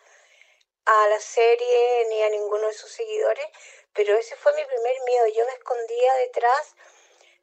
a 0.85 1.09
la 1.09 1.19
serie 1.19 2.07
ni 2.11 2.23
a 2.23 2.28
ninguno 2.28 2.69
de 2.69 2.75
sus 2.75 2.92
seguidores, 2.92 3.47
pero 3.92 4.16
ese 4.16 4.37
fue 4.37 4.52
mi 4.54 4.64
primer 4.64 5.00
miedo. 5.02 5.26
Yo 5.26 5.45
me 5.45 5.52
escondía 5.52 6.14
detrás 6.14 6.76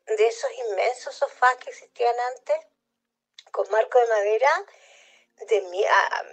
de 0.06 0.28
esos 0.28 0.52
inmensos 0.54 1.14
sofás 1.14 1.58
que 1.58 1.72
existían 1.72 2.18
antes, 2.20 2.58
con 3.52 3.70
marco 3.70 4.00
de 4.00 4.08
madera, 4.08 4.66
de 5.40 5.62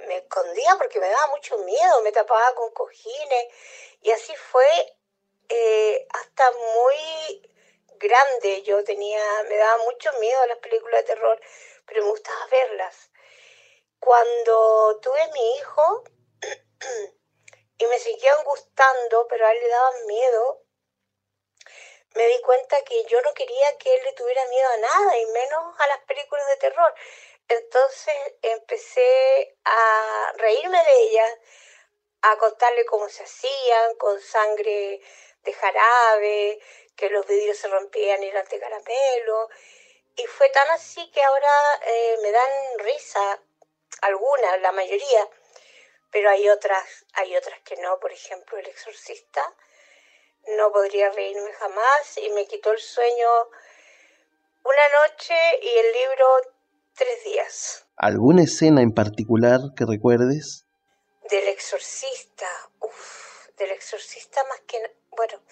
me 0.07 0.19
escondía 0.19 0.77
porque 0.77 1.01
me 1.01 1.11
daba 1.11 1.27
mucho 1.27 1.59
miedo, 1.59 2.01
me 2.03 2.13
tapaba 2.13 2.55
con 2.55 2.71
cojines 2.73 3.47
y 4.03 4.13
así 4.13 4.37
fue 4.37 4.67
eh, 5.49 6.07
hasta 6.11 6.51
muy 6.53 7.51
grande. 7.97 8.63
Yo 8.63 8.83
tenía, 8.85 9.23
me 9.49 9.57
daba 9.57 9.85
mucho 9.85 10.13
miedo 10.21 10.41
a 10.43 10.47
las 10.47 10.59
películas 10.59 11.03
de 11.03 11.15
terror 11.15 11.41
pero 11.87 12.03
me 12.03 12.11
gustaba 12.11 12.47
verlas. 12.47 13.11
Cuando 13.99 15.01
tuve 15.01 15.29
mi 15.33 15.57
hijo 15.57 16.05
y 17.79 17.87
me 17.87 17.99
seguían 17.99 18.43
gustando, 18.45 19.27
pero 19.29 19.47
a 19.47 19.53
él 19.53 19.61
le 19.61 19.69
daban 19.69 20.07
miedo, 20.07 20.63
me 22.15 22.27
di 22.29 22.41
cuenta 22.43 22.83
que 22.85 23.05
yo 23.07 23.21
no 23.23 23.35
quería 23.35 23.77
que 23.79 23.95
él 23.95 24.05
le 24.05 24.13
tuviera 24.13 24.47
miedo 24.47 24.69
a 24.69 24.77
nada, 24.77 25.19
y 25.19 25.27
menos 25.27 25.81
a 25.81 25.87
las 25.89 25.99
películas 26.05 26.47
de 26.49 26.57
terror. 26.57 26.95
Entonces 27.49 28.15
empecé 28.43 29.57
a 29.65 30.33
reírme 30.37 30.83
de 30.83 31.03
ellas, 31.03 31.39
a 32.23 32.39
contarle 32.39 32.87
cómo 32.87 33.09
se 33.09 33.25
hacían, 33.25 33.97
con 33.97 34.21
sangre 34.21 35.01
de 35.45 35.53
jarabe, 35.53 36.61
que 36.97 37.11
los 37.11 37.27
vidrios 37.27 37.59
se 37.59 37.69
rompían 37.69 38.23
y 38.23 38.27
eran 38.27 38.47
de 38.47 38.59
caramelo, 38.59 39.49
y 40.17 40.27
fue 40.27 40.49
tan 40.51 40.71
así 40.71 41.11
que 41.11 41.23
ahora 41.23 41.81
eh, 41.87 42.19
me 42.23 42.31
dan 42.31 42.51
risa, 42.79 43.43
algunas, 44.03 44.61
la 44.61 44.73
mayoría, 44.73 45.29
pero 46.11 46.31
hay 46.31 46.49
otras, 46.49 47.05
hay 47.15 47.37
otras 47.37 47.61
que 47.63 47.77
no, 47.77 47.99
por 47.99 48.13
ejemplo, 48.13 48.59
El 48.59 48.67
Exorcista 48.67 49.55
no 50.57 50.71
podría 50.73 51.11
reírme 51.11 51.53
jamás 51.55 52.19
y 52.19 52.31
me 52.31 52.47
quitó 52.47 52.73
el 52.73 52.79
sueño 52.79 53.29
una 54.63 54.89
noche 55.01 55.35
y 55.63 55.69
el 55.69 55.93
libro 55.93 56.27
tres 56.95 57.25
días. 57.25 57.87
¿Alguna 57.97 58.43
escena 58.43 58.83
en 58.83 58.93
particular 58.93 59.61
que 59.77 59.85
recuerdes? 59.87 60.67
Del 61.31 61.49
exorcista, 61.49 62.47
uff, 62.81 63.49
del 63.57 63.71
exorcista 63.71 64.45
más 64.45 64.61
que, 64.61 64.79
bueno, 65.17 65.43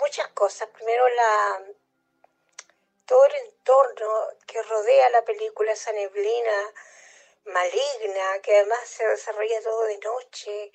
muchas 0.00 0.28
cosas. 0.28 0.68
Primero 0.70 1.08
la 1.08 1.64
todo 3.06 3.24
el 3.26 3.36
entorno 3.36 4.28
que 4.46 4.62
rodea 4.62 5.08
la 5.10 5.24
película, 5.24 5.72
esa 5.72 5.92
neblina 5.92 6.74
maligna, 7.44 8.40
que 8.42 8.56
además 8.56 8.80
se 8.88 9.06
desarrolla 9.06 9.62
todo 9.62 9.84
de 9.84 9.98
noche, 9.98 10.72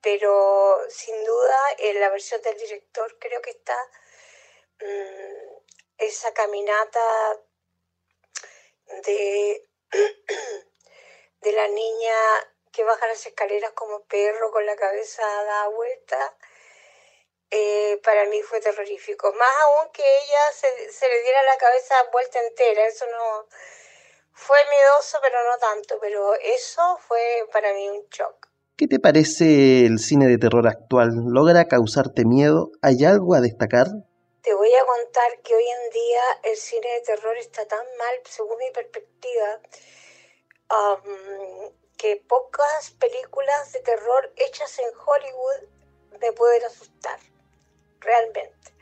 pero 0.00 0.78
sin 0.88 1.24
duda 1.24 1.58
en 1.78 2.00
la 2.00 2.10
versión 2.10 2.40
del 2.42 2.56
director 2.56 3.18
creo 3.18 3.42
que 3.42 3.50
está 3.50 3.76
mm, 4.80 5.56
esa 5.98 6.32
caminata 6.32 7.40
de, 9.04 9.68
de 11.40 11.52
la 11.52 11.68
niña 11.68 12.14
que 12.72 12.84
baja 12.84 13.08
las 13.08 13.26
escaleras 13.26 13.72
como 13.72 14.04
perro 14.04 14.52
con 14.52 14.64
la 14.64 14.76
cabeza 14.76 15.22
dada 15.22 15.68
vuelta, 15.68 16.36
eh, 17.50 18.00
para 18.04 18.26
mí 18.26 18.42
fue 18.42 18.60
terrorífico. 18.60 19.32
Más 19.32 19.48
aún 19.62 19.90
que 19.92 20.02
ella 20.02 20.52
se, 20.52 20.92
se, 20.92 21.08
le 21.08 21.22
diera 21.22 21.42
la 21.44 21.58
cabeza 21.58 21.94
vuelta 22.12 22.38
entera, 22.40 22.86
eso 22.86 23.06
no 23.06 23.46
fue 24.32 24.58
miedoso, 24.70 25.18
pero 25.20 25.36
no 25.44 25.58
tanto, 25.58 25.98
pero 26.00 26.34
eso 26.34 26.98
fue 27.06 27.46
para 27.52 27.72
mí 27.74 27.88
un 27.88 28.06
shock. 28.10 28.48
¿Qué 28.76 28.86
te 28.86 28.98
parece 28.98 29.84
el 29.84 29.98
cine 29.98 30.26
de 30.26 30.38
terror 30.38 30.66
actual? 30.66 31.10
¿Logra 31.26 31.68
causarte 31.68 32.24
miedo? 32.24 32.70
¿Hay 32.80 33.04
algo 33.04 33.34
a 33.34 33.40
destacar? 33.40 33.88
Te 34.42 34.54
voy 34.54 34.72
a 34.74 34.86
contar 34.86 35.42
que 35.42 35.54
hoy 35.54 35.68
en 35.68 35.90
día 35.90 36.22
el 36.44 36.56
cine 36.56 36.88
de 36.94 37.00
terror 37.02 37.36
está 37.36 37.66
tan 37.66 37.84
mal, 37.98 38.14
según 38.24 38.56
mi 38.56 38.70
perspectiva, 38.70 39.60
um, 40.70 41.72
que 41.98 42.24
pocas 42.26 42.92
películas 42.92 43.70
de 43.72 43.80
terror 43.80 44.32
hechas 44.36 44.78
en 44.78 44.88
Hollywood 45.04 45.68
me 46.18 46.32
pueden 46.32 46.64
asustar, 46.64 47.20
realmente. 48.00 48.74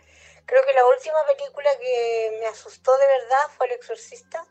Creo 0.47 0.65
que 0.65 0.73
la 0.73 0.87
última 0.87 1.27
película 1.27 1.77
que 1.79 2.37
me 2.41 2.47
asustó 2.47 2.97
de 2.97 3.07
verdad 3.07 3.51
fue 3.57 3.67
El 3.67 3.73
Exorcista 3.73 4.47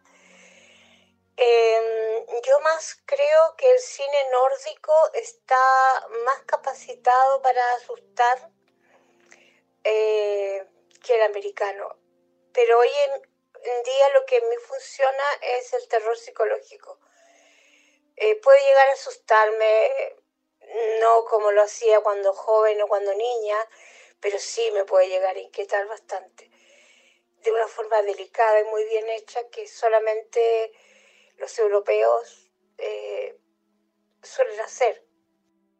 eh, 1.39 2.25
yo 2.47 2.59
más 2.61 2.99
creo 3.05 3.55
que 3.57 3.71
el 3.71 3.79
cine 3.79 4.29
nórdico 4.31 4.93
está 5.13 6.07
más 6.25 6.41
capacitado 6.47 7.43
para 7.43 7.73
asustar 7.73 8.49
eh, 9.83 10.65
que 11.03 11.15
el 11.15 11.21
americano. 11.21 11.95
Pero 12.53 12.79
hoy 12.79 12.89
en, 12.89 13.83
día 13.83 14.09
lo 14.09 14.25
que 14.25 14.41
me 14.41 14.57
funciona 14.57 15.23
es 15.41 15.73
el 15.73 15.87
terror 15.87 16.17
psicológico. 16.17 16.99
Eh, 18.15 18.35
puede 18.41 18.59
llegar 18.61 18.87
a 18.89 18.93
asustarme, 18.93 20.15
no 21.01 21.25
como 21.25 21.51
lo 21.51 21.61
hacía 21.61 22.01
cuando 22.01 22.33
joven 22.33 22.81
o 22.81 22.87
cuando 22.87 23.13
niña, 23.13 23.57
pero 24.19 24.37
sí 24.39 24.61
me 24.73 24.85
puede 24.85 25.09
llegar 25.09 25.35
a 25.35 25.39
inquietar 25.39 25.87
bastante. 25.87 26.49
De 27.43 27.51
una 27.51 27.67
forma 27.67 28.01
delicada 28.01 28.61
y 28.61 28.65
muy 28.65 28.83
bien 28.85 29.05
hecha 29.09 29.39
que 29.49 29.67
solamente 29.67 30.71
los 31.37 31.57
europeos 31.59 32.51
eh, 32.77 33.37
suelen 34.23 34.59
hacer. 34.61 35.05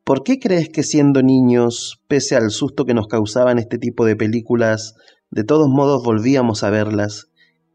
¿Por 0.03 0.23
qué 0.23 0.39
crees 0.39 0.69
que 0.69 0.83
siendo 0.83 1.21
niños, 1.21 2.01
pese 2.07 2.35
al 2.35 2.49
susto 2.49 2.85
que 2.85 2.93
nos 2.93 3.07
causaban 3.07 3.59
este 3.59 3.77
tipo 3.77 4.05
de 4.05 4.15
películas, 4.15 4.95
de 5.31 5.43
todos 5.43 5.67
modos 5.67 6.03
volvíamos 6.03 6.63
a 6.63 6.69
verlas? 6.69 7.27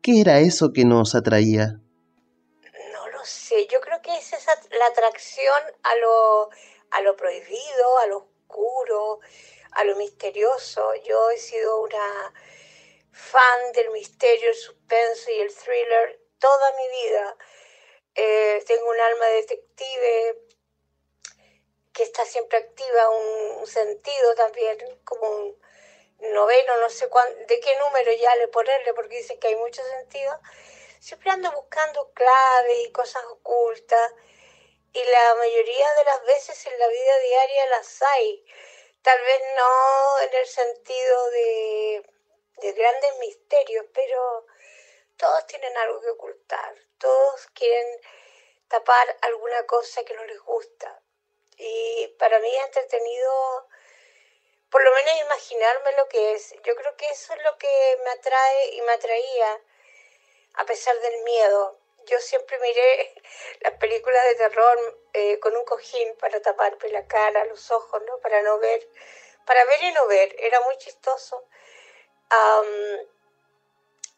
¿Qué 0.03 0.21
era 0.21 0.41
eso 0.41 0.73
que 0.73 0.85
nos 0.85 1.15
atraía? 1.15 1.79
No 2.95 3.09
lo 3.09 3.25
sé, 3.25 3.67
yo 3.71 3.81
creo 3.81 4.01
que 4.01 4.17
es 4.17 4.33
esa, 4.33 4.53
la 4.79 4.87
atracción 4.87 5.63
a 5.83 5.95
lo, 5.97 6.49
a 6.91 7.03
lo 7.03 7.15
prohibido, 7.17 7.99
a 8.03 8.07
lo 8.07 8.17
oscuro, 8.17 9.21
a 9.73 9.85
lo 9.85 9.97
misterioso. 9.97 10.95
Yo 11.05 11.31
he 11.31 11.39
sido 11.39 11.81
una 11.81 12.35
fan 13.13 13.73
del 13.73 13.91
misterio, 13.91 14.51
el 14.51 14.57
suspenso 14.57 15.31
y 15.31 15.41
el 15.41 15.55
thriller 15.55 16.21
toda 16.39 16.73
mi 16.73 16.89
vida. 16.89 17.37
Eh, 18.15 18.63
tengo 18.67 18.91
un 18.91 19.01
alma 19.01 19.27
detective 19.27 20.39
que 21.93 22.03
está 22.03 22.25
siempre 22.25 22.59
activa, 22.59 23.11
un, 23.11 23.67
sentido 23.67 24.35
también, 24.35 24.77
como 25.05 25.29
un 25.29 25.59
noveno, 26.33 26.77
no 26.81 26.91
sé 26.91 27.09
de 27.47 27.61
qué 27.61 27.79
número 27.79 28.13
ya 28.13 28.35
le 28.37 28.49
ponerle, 28.49 28.93
porque 28.93 29.19
dicen 29.19 29.39
que 29.39 29.49
hay 29.49 29.57
muchos 29.57 29.87
sentidos. 29.87 30.37
Siempre 30.99 31.31
ando 31.31 31.53
buscando 31.53 32.13
claves 32.13 32.79
y 32.87 32.93
cosas 32.93 33.23
ocultas, 33.25 34.13
y 34.93 35.05
la 35.05 35.35
mayoría 35.37 35.95
de 35.95 36.05
las 36.05 36.25
veces 36.25 36.67
en 36.67 36.79
la 36.79 36.89
vida 36.89 37.19
diaria 37.19 37.67
las 37.67 38.03
hay. 38.03 38.45
Tal 39.03 39.21
vez 39.21 39.43
no 39.57 40.21
en 40.21 40.35
el 40.35 40.47
sentido 40.47 41.31
de, 41.31 42.11
de 42.59 42.73
grandes 42.73 43.19
misterios, 43.19 43.87
pero 43.93 44.47
todos 45.17 45.47
tienen 45.47 45.77
algo 45.77 46.01
que 46.01 46.11
ocultar, 46.11 46.75
todos 46.99 47.47
quieren 47.49 48.01
tapar 48.69 49.17
alguna 49.23 49.67
cosa 49.67 50.05
que 50.05 50.15
no 50.15 50.25
les 50.25 50.41
gusta. 50.41 51.03
Y 51.57 52.09
para 52.19 52.39
mí 52.39 52.49
es 52.57 52.65
entretenido, 52.65 53.69
por 54.71 54.83
lo 54.83 54.93
menos 54.93 55.21
imaginarme 55.21 55.93
lo 55.93 56.09
que 56.09 56.33
es. 56.33 56.55
Yo 56.65 56.75
creo 56.77 56.97
que 56.97 57.09
eso 57.11 57.35
es 57.35 57.43
lo 57.43 57.59
que 57.59 57.99
me 58.05 58.11
atrae 58.11 58.75
y 58.75 58.83
me 58.83 58.93
atraía, 58.93 59.63
a 60.55 60.65
pesar 60.65 60.99
del 61.01 61.23
miedo. 61.25 61.82
Yo 62.09 62.19
siempre 62.19 62.59
miré 62.61 63.15
las 63.61 63.73
películas 63.75 64.25
de 64.29 64.35
terror 64.37 64.79
eh, 65.13 65.39
con 65.41 65.57
un 65.57 65.65
cojín 65.65 66.17
para 66.21 66.41
taparme 66.41 66.89
la 66.91 67.07
cara, 67.07 67.45
los 67.47 67.71
ojos, 67.71 68.03
¿no? 68.07 68.19
Para 68.19 68.43
no 68.43 68.59
ver, 68.59 68.87
para 69.47 69.65
ver 69.65 69.83
y 69.83 69.93
no 69.93 70.07
ver. 70.07 70.35
Era 70.39 70.61
muy 70.61 70.77
chistoso. 70.79 71.45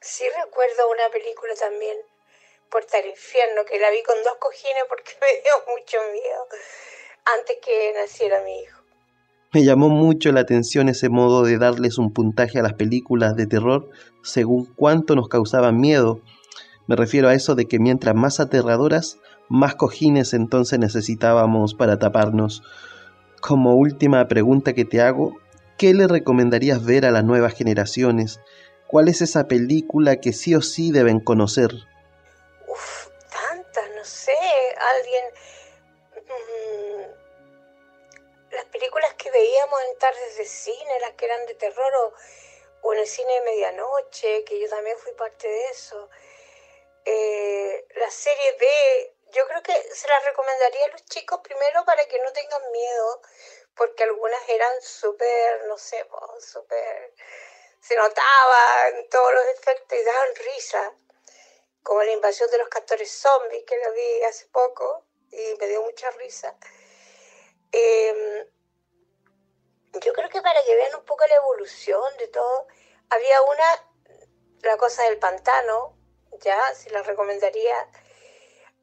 Sí 0.00 0.24
recuerdo 0.44 0.90
una 0.90 1.08
película 1.08 1.54
también, 1.54 1.96
Puerta 2.70 2.98
al 2.98 3.06
Infierno, 3.06 3.64
que 3.64 3.78
la 3.78 3.90
vi 3.90 4.02
con 4.02 4.22
dos 4.22 4.36
cojines 4.36 4.84
porque 4.88 5.12
me 5.20 5.40
dio 5.40 5.52
mucho 5.66 5.98
miedo 6.12 6.46
antes 7.38 7.56
que 7.64 7.92
naciera 7.94 8.42
mi 8.42 8.60
hijo. 8.60 8.80
Me 9.52 9.64
llamó 9.64 9.88
mucho 9.88 10.30
la 10.30 10.40
atención 10.40 10.88
ese 10.88 11.08
modo 11.08 11.42
de 11.42 11.58
darles 11.58 11.96
un 11.96 12.12
puntaje 12.12 12.58
a 12.58 12.62
las 12.62 12.74
películas 12.74 13.34
de 13.34 13.46
terror 13.46 13.88
según 14.22 14.66
cuánto 14.74 15.14
nos 15.16 15.28
causaban 15.28 15.80
miedo. 15.80 16.20
Me 16.86 16.96
refiero 16.96 17.28
a 17.28 17.34
eso 17.34 17.54
de 17.54 17.66
que 17.66 17.78
mientras 17.78 18.14
más 18.14 18.40
aterradoras, 18.40 19.18
más 19.48 19.74
cojines 19.74 20.34
entonces 20.34 20.78
necesitábamos 20.78 21.74
para 21.74 21.98
taparnos. 21.98 22.62
Como 23.40 23.74
última 23.74 24.26
pregunta 24.28 24.72
que 24.74 24.84
te 24.84 25.00
hago, 25.00 25.36
¿qué 25.78 25.94
le 25.94 26.06
recomendarías 26.06 26.84
ver 26.84 27.06
a 27.06 27.10
las 27.10 27.24
nuevas 27.24 27.54
generaciones? 27.54 28.40
¿Cuál 28.86 29.08
es 29.08 29.22
esa 29.22 29.48
película 29.48 30.20
que 30.20 30.32
sí 30.32 30.54
o 30.54 30.62
sí 30.62 30.92
deben 30.92 31.20
conocer? 31.20 31.70
Uf, 32.68 33.08
tantas, 33.30 33.84
no 33.96 34.04
sé. 34.04 34.32
Alguien. 34.96 35.24
Mm, 36.14 37.02
las 38.54 38.64
películas 38.66 39.14
que 39.14 39.30
veíamos 39.30 39.80
en 39.90 39.98
tardes 39.98 40.38
de 40.38 40.44
cine, 40.44 41.00
las 41.00 41.12
que 41.12 41.24
eran 41.24 41.46
de 41.46 41.54
terror 41.54 41.92
o, 42.82 42.92
en 42.92 43.00
el 43.00 43.06
cine 43.06 43.32
de 43.32 43.40
medianoche, 43.50 44.44
que 44.44 44.60
yo 44.60 44.68
también 44.68 44.96
fui 44.98 45.12
parte 45.12 45.48
de 45.48 45.64
eso. 45.72 46.08
Eh, 47.04 47.86
la 47.96 48.10
serie 48.10 48.52
B, 48.58 49.16
yo 49.32 49.46
creo 49.46 49.62
que 49.62 49.74
se 49.94 50.08
las 50.08 50.24
recomendaría 50.24 50.86
a 50.86 50.88
los 50.88 51.04
chicos 51.06 51.40
primero 51.42 51.84
para 51.84 52.06
que 52.06 52.18
no 52.20 52.32
tengan 52.32 52.70
miedo, 52.70 53.22
porque 53.76 54.04
algunas 54.04 54.48
eran 54.48 54.80
súper, 54.80 55.66
no 55.66 55.76
sé, 55.76 56.06
súper 56.40 57.14
se 57.84 57.96
notaba 57.96 58.88
en 58.88 59.08
todos 59.10 59.34
los 59.34 59.44
efectos 59.48 59.98
y 59.98 60.04
daban 60.04 60.34
risa, 60.36 60.94
como 61.82 62.02
la 62.02 62.12
invasión 62.12 62.50
de 62.50 62.56
los 62.56 62.68
castores 62.68 63.10
zombies 63.10 63.64
que 63.66 63.76
lo 63.76 63.92
vi 63.92 64.22
hace 64.22 64.46
poco 64.46 65.04
y 65.30 65.54
me 65.60 65.66
dio 65.68 65.82
mucha 65.82 66.10
risa. 66.12 66.56
Em, 67.72 68.48
yo 70.00 70.12
creo 70.14 70.30
que 70.30 70.40
para 70.40 70.64
que 70.64 70.74
vean 70.74 70.94
un 70.94 71.04
poco 71.04 71.26
la 71.26 71.34
evolución 71.36 72.16
de 72.16 72.28
todo, 72.28 72.66
había 73.10 73.42
una, 73.42 73.92
la 74.62 74.78
cosa 74.78 75.02
del 75.02 75.18
pantano, 75.18 75.98
ya, 76.40 76.74
si 76.74 76.90
la 76.90 77.02
recomendaría. 77.02 77.88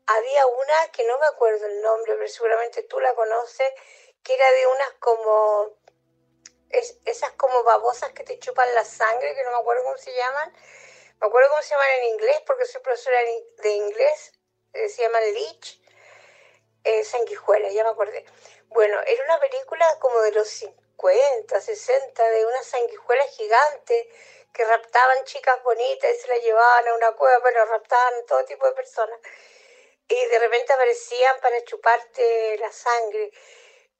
Había 0.08 0.46
una 0.46 0.92
que 0.92 1.06
no 1.06 1.18
me 1.20 1.26
acuerdo 1.28 1.66
el 1.66 1.82
nombre, 1.82 2.16
pero 2.16 2.28
seguramente 2.28 2.84
tú 2.84 3.00
la 3.00 3.14
conoces, 3.16 3.74
que 4.24 4.34
era 4.34 4.52
de 4.52 4.68
unas 4.68 4.94
como 5.00 5.78
es, 6.70 6.98
esas 7.06 7.32
como 7.34 7.64
babosas 7.64 8.12
que 8.14 8.24
te 8.24 8.40
chupan 8.40 8.74
la 8.76 8.84
sangre, 8.84 9.36
que 9.36 9.44
no 9.44 9.52
me 9.52 9.58
acuerdo 9.58 9.84
cómo 9.84 9.98
se 9.98 10.14
llaman. 10.14 10.54
Me 11.20 11.28
acuerdo 11.28 11.50
cómo 11.50 11.62
se 11.62 11.70
llaman 11.70 11.90
en 12.00 12.04
inglés, 12.06 12.42
porque 12.46 12.66
soy 12.66 12.82
profesora 12.82 13.18
de 13.58 13.70
inglés, 13.70 14.34
eh, 14.74 14.90
se 14.90 15.04
llaman 15.04 15.24
leech, 15.34 15.82
eh, 16.84 17.04
sanguijuelas, 17.04 17.74
ya 17.74 17.84
me 17.84 17.92
acordé. 17.92 18.26
Bueno, 18.68 19.00
era 19.06 19.24
una 19.26 19.40
película 19.40 19.86
como 20.00 20.20
de 20.22 20.32
los 20.32 20.48
50 20.48 20.82
50, 21.02 21.60
60, 21.60 22.30
de 22.30 22.46
unas 22.46 22.66
sanguijuelas 22.66 23.28
gigantes 23.36 24.08
que 24.54 24.66
raptaban 24.66 25.24
chicas 25.26 25.62
bonitas 25.64 26.12
y 26.12 26.20
se 26.20 26.28
las 26.28 26.42
llevaban 26.42 26.88
a 26.88 26.94
una 26.96 27.12
cueva, 27.14 27.40
pero 27.44 27.66
raptaban 27.66 28.26
todo 28.28 28.46
tipo 28.46 28.66
de 28.66 28.74
personas. 28.74 29.20
Y 30.08 30.26
de 30.26 30.40
repente 30.40 30.74
aparecían 30.74 31.40
para 31.42 31.64
chuparte 31.64 32.58
la 32.58 32.72
sangre. 32.72 33.32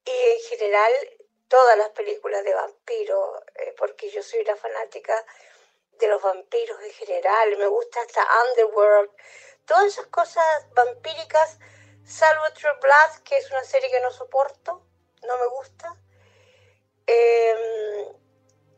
Y 0.04 0.10
en 0.10 0.40
general 0.40 0.92
todas 1.48 1.76
las 1.76 1.90
películas 1.90 2.44
de 2.44 2.54
vampiros, 2.54 3.42
eh, 3.56 3.74
porque 3.76 4.10
yo 4.10 4.22
soy 4.22 4.40
una 4.40 4.56
fanática 4.56 5.14
de 5.98 6.08
los 6.08 6.22
vampiros 6.22 6.80
en 6.82 6.92
general, 6.92 7.56
me 7.58 7.66
gusta 7.66 8.00
hasta 8.00 8.26
Underworld, 8.48 9.10
todas 9.66 9.84
esas 9.84 10.06
cosas 10.06 10.44
vampíricas, 10.72 11.58
salvo 12.06 12.44
True 12.54 12.72
Blood, 12.80 13.22
que 13.24 13.36
es 13.36 13.50
una 13.50 13.64
serie 13.64 13.90
que 13.90 14.00
no 14.00 14.10
soporto, 14.10 14.82
no 15.26 15.38
me 15.38 15.46
gusta. 15.48 15.94
Em, 17.06 18.21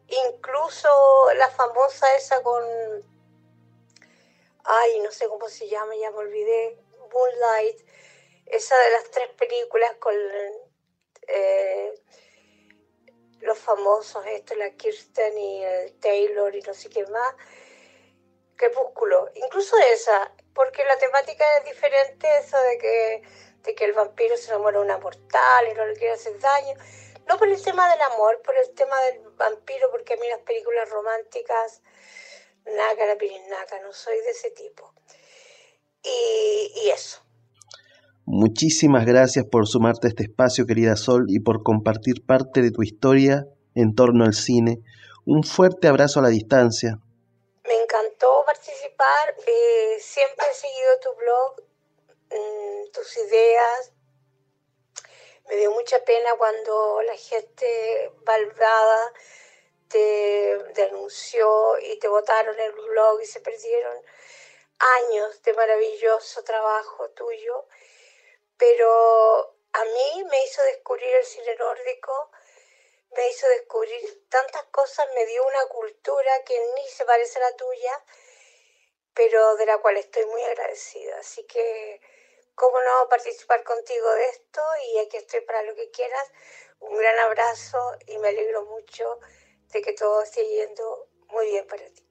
incluso 0.09 0.89
la 1.37 1.49
famosa 1.51 2.15
esa 2.17 2.43
con, 2.43 2.65
ay, 4.65 5.01
no 5.01 5.11
sé 5.11 5.29
cómo 5.29 5.49
se 5.49 5.69
llama, 5.69 5.95
ya 5.97 6.11
me 6.11 6.19
olvidé, 6.19 6.79
Moonlight, 7.13 7.79
esa 8.47 8.77
de 8.79 8.91
las 8.91 9.11
tres 9.11 9.29
películas 9.31 9.95
con 9.99 10.15
eh, 11.29 11.95
los 13.41 13.59
famosos, 13.59 14.25
esto, 14.27 14.55
la 14.55 14.71
Kirsten 14.71 15.37
y 15.39 15.65
el 15.65 15.99
Taylor 16.01 16.55
y 16.55 16.61
no 16.63 16.75
sé 16.75 16.89
qué 16.89 17.07
más, 17.07 17.35
Crepúsculo, 18.57 19.31
incluso 19.35 19.77
esa, 19.93 20.33
porque 20.55 20.85
la 20.85 20.97
temática 20.97 21.45
es 21.59 21.65
diferente, 21.65 22.39
eso 22.39 22.57
de 22.61 22.79
que, 22.79 23.23
de 23.63 23.75
que 23.75 23.85
el 23.85 23.93
vampiro 23.93 24.37
se 24.37 24.51
enamora 24.51 24.79
de 24.79 24.85
una 24.85 24.99
mortal 24.99 25.69
y 25.69 25.75
no 25.75 25.85
le 25.87 25.95
quiere 25.95 26.15
hacer 26.15 26.39
daño, 26.39 26.75
no 27.29 27.39
por 27.39 27.49
el 27.49 27.63
tema 27.63 27.89
del 27.91 28.01
amor, 28.03 28.41
por 28.43 28.57
el 28.57 28.75
tema 28.75 29.01
del 29.03 29.21
vampiro, 29.37 29.91
porque 29.91 30.15
a 30.15 30.17
mí 30.17 30.29
las 30.29 30.41
películas 30.41 30.89
románticas, 30.91 31.83
naca 32.65 33.07
la 33.07 33.17
pirinaca, 33.17 33.81
no 33.81 33.93
soy 33.93 34.17
de 34.21 34.31
ese 34.31 34.51
tipo. 34.51 34.93
Y, 36.03 36.73
y 36.85 36.91
eso. 36.91 37.23
Muchísimas 38.27 39.05
gracias 39.05 39.45
por 39.45 39.67
sumarte 39.67 40.07
a 40.07 40.11
este 40.11 40.25
espacio, 40.25 40.67
querida 40.67 40.97
Sol, 40.97 41.27
y 41.29 41.41
por 41.41 41.63
compartir 41.63 42.25
parte 42.27 42.63
de 42.63 42.71
tu 42.71 42.83
historia 42.83 43.47
en 43.75 43.95
torno 43.95 44.25
al 44.25 44.35
cine. 44.35 44.81
Un 45.27 45.43
fuerte 45.43 45.89
abrazo 45.89 46.21
a 46.21 46.23
la 46.23 46.29
distancia. 46.29 46.99
Me 47.67 47.75
encantó 47.83 48.45
participar. 48.47 49.35
Eh, 49.47 49.97
siempre 50.01 50.47
he 50.51 50.55
seguido 50.55 50.91
tu 51.03 51.15
blog, 51.17 51.63
mm, 52.31 52.93
tus 52.93 53.17
ideas. 53.17 53.94
Me 55.49 55.57
dio 55.57 55.71
mucha 55.73 56.05
pena 56.05 56.35
cuando 56.37 57.03
la 57.03 57.17
gente 57.17 58.13
malvada 58.25 59.13
te 59.89 60.59
denunció 60.75 61.79
y 61.79 61.99
te 61.99 62.09
votaron 62.09 62.59
el 62.59 62.73
blog 62.73 63.21
y 63.21 63.27
se 63.27 63.41
perdieron 63.41 63.97
años 64.79 65.43
de 65.43 65.53
maravilloso 65.53 66.43
trabajo 66.43 67.11
tuyo 67.11 67.67
pero 68.57 69.57
a 69.73 69.85
mí 69.85 70.25
me 70.31 70.45
hizo 70.45 70.63
descubrir 70.63 71.15
el 71.15 71.25
cine 71.25 71.55
nórdico, 71.57 72.31
me 73.17 73.29
hizo 73.29 73.49
descubrir 73.49 74.29
tantas 74.29 74.65
cosas, 74.65 75.07
me 75.15 75.27
dio 75.27 75.47
una 75.47 75.67
cultura 75.67 76.43
que 76.45 76.59
ni 76.75 76.89
se 76.89 77.05
parece 77.05 77.39
a 77.39 77.51
la 77.51 77.57
tuya, 77.57 78.05
pero 79.13 79.57
de 79.57 79.67
la 79.67 79.79
cual 79.79 79.97
estoy 79.97 80.25
muy 80.27 80.43
agradecida. 80.43 81.19
Así 81.19 81.45
que, 81.45 82.01
¿cómo 82.55 82.75
no 82.79 83.09
participar 83.09 83.63
contigo 83.65 84.07
de 84.15 84.25
esto? 84.31 84.61
Y 84.95 84.99
aquí 85.07 85.17
estoy 85.17 85.41
para 85.47 85.63
lo 85.63 85.75
que 85.75 85.91
quieras. 85.91 86.27
Un 86.81 86.97
gran 86.99 87.19
abrazo 87.27 87.79
y 88.07 88.19
me 88.19 88.29
alegro 88.29 88.65
mucho 88.67 89.05
de 89.73 89.83
que 89.83 89.93
todo 89.93 90.23
esté 90.23 90.43
yendo 90.43 91.09
muy 91.33 91.47
bien 91.47 91.67
para 91.67 91.85
ti. 91.87 92.03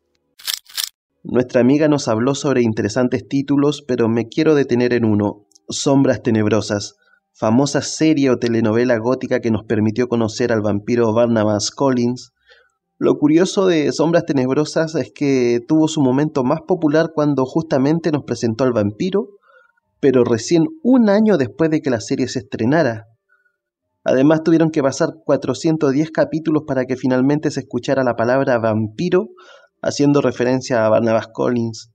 Nuestra 1.24 1.62
amiga 1.62 1.88
nos 1.88 2.08
habló 2.10 2.36
sobre 2.36 2.62
interesantes 2.62 3.28
títulos, 3.28 3.84
pero 3.88 4.10
me 4.10 4.28
quiero 4.28 4.56
detener 4.56 4.94
en 4.94 5.06
uno, 5.06 5.48
Sombras 5.70 6.22
Tenebrosas, 6.22 6.98
famosa 7.32 7.82
serie 7.82 8.30
o 8.30 8.38
telenovela 8.38 8.98
gótica 8.98 9.40
que 9.40 9.50
nos 9.50 9.64
permitió 9.64 10.10
conocer 10.10 10.52
al 10.52 10.62
vampiro 10.62 11.14
Barnabas 11.14 11.72
Collins. 11.72 12.34
Lo 12.98 13.18
curioso 13.18 13.68
de 13.68 13.92
Sombras 13.94 14.26
Tenebrosas 14.26 14.96
es 14.96 15.14
que 15.14 15.60
tuvo 15.66 15.88
su 15.88 16.02
momento 16.02 16.44
más 16.44 16.60
popular 16.68 17.12
cuando 17.16 17.46
justamente 17.46 18.12
nos 18.12 18.24
presentó 18.24 18.66
al 18.66 18.74
vampiro, 18.74 19.30
pero 20.04 20.26
recién 20.26 20.66
un 20.84 21.10
año 21.10 21.38
después 21.38 21.70
de 21.70 21.80
que 21.80 21.90
la 21.90 22.02
serie 22.02 22.28
se 22.28 22.40
estrenara. 22.40 23.06
Además 24.04 24.44
tuvieron 24.44 24.70
que 24.70 24.84
pasar 24.84 25.12
410 25.24 26.12
capítulos 26.12 26.64
para 26.68 26.84
que 26.84 26.98
finalmente 26.98 27.50
se 27.52 27.62
escuchara 27.62 28.04
la 28.04 28.18
palabra 28.18 28.58
vampiro, 28.58 29.30
haciendo 29.82 30.20
referencia 30.20 30.86
a 30.86 30.90
Barnabas 30.90 31.28
Collins. 31.32 31.90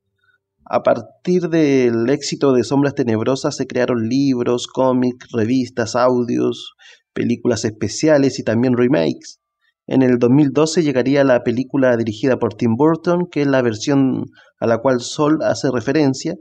A 0.65 0.83
partir 0.83 1.51
del 1.51 2.09
éxito 2.09 2.55
de 2.55 2.65
Sombras 2.65 2.95
Tenebrosas 2.95 3.57
se 3.57 3.67
crearon 3.67 4.09
libros, 4.09 4.69
cómics, 4.69 5.27
revistas, 5.31 5.95
audios, 5.95 6.77
películas 7.13 7.67
especiales 7.67 8.39
y 8.39 8.43
también 8.43 8.75
remakes. 8.75 9.39
En 9.87 10.01
el 10.01 10.19
2012 10.19 10.83
llegaría 10.83 11.25
la 11.25 11.43
película 11.43 11.95
dirigida 11.99 12.39
por 12.39 12.55
Tim 12.55 12.75
Burton, 12.75 13.27
que 13.31 13.43
es 13.43 13.47
la 13.47 13.61
versión 13.61 14.25
a 14.61 14.67
la 14.67 14.79
cual 14.79 15.01
Sol 15.01 15.41
hace 15.43 15.71
referencia 15.71 16.37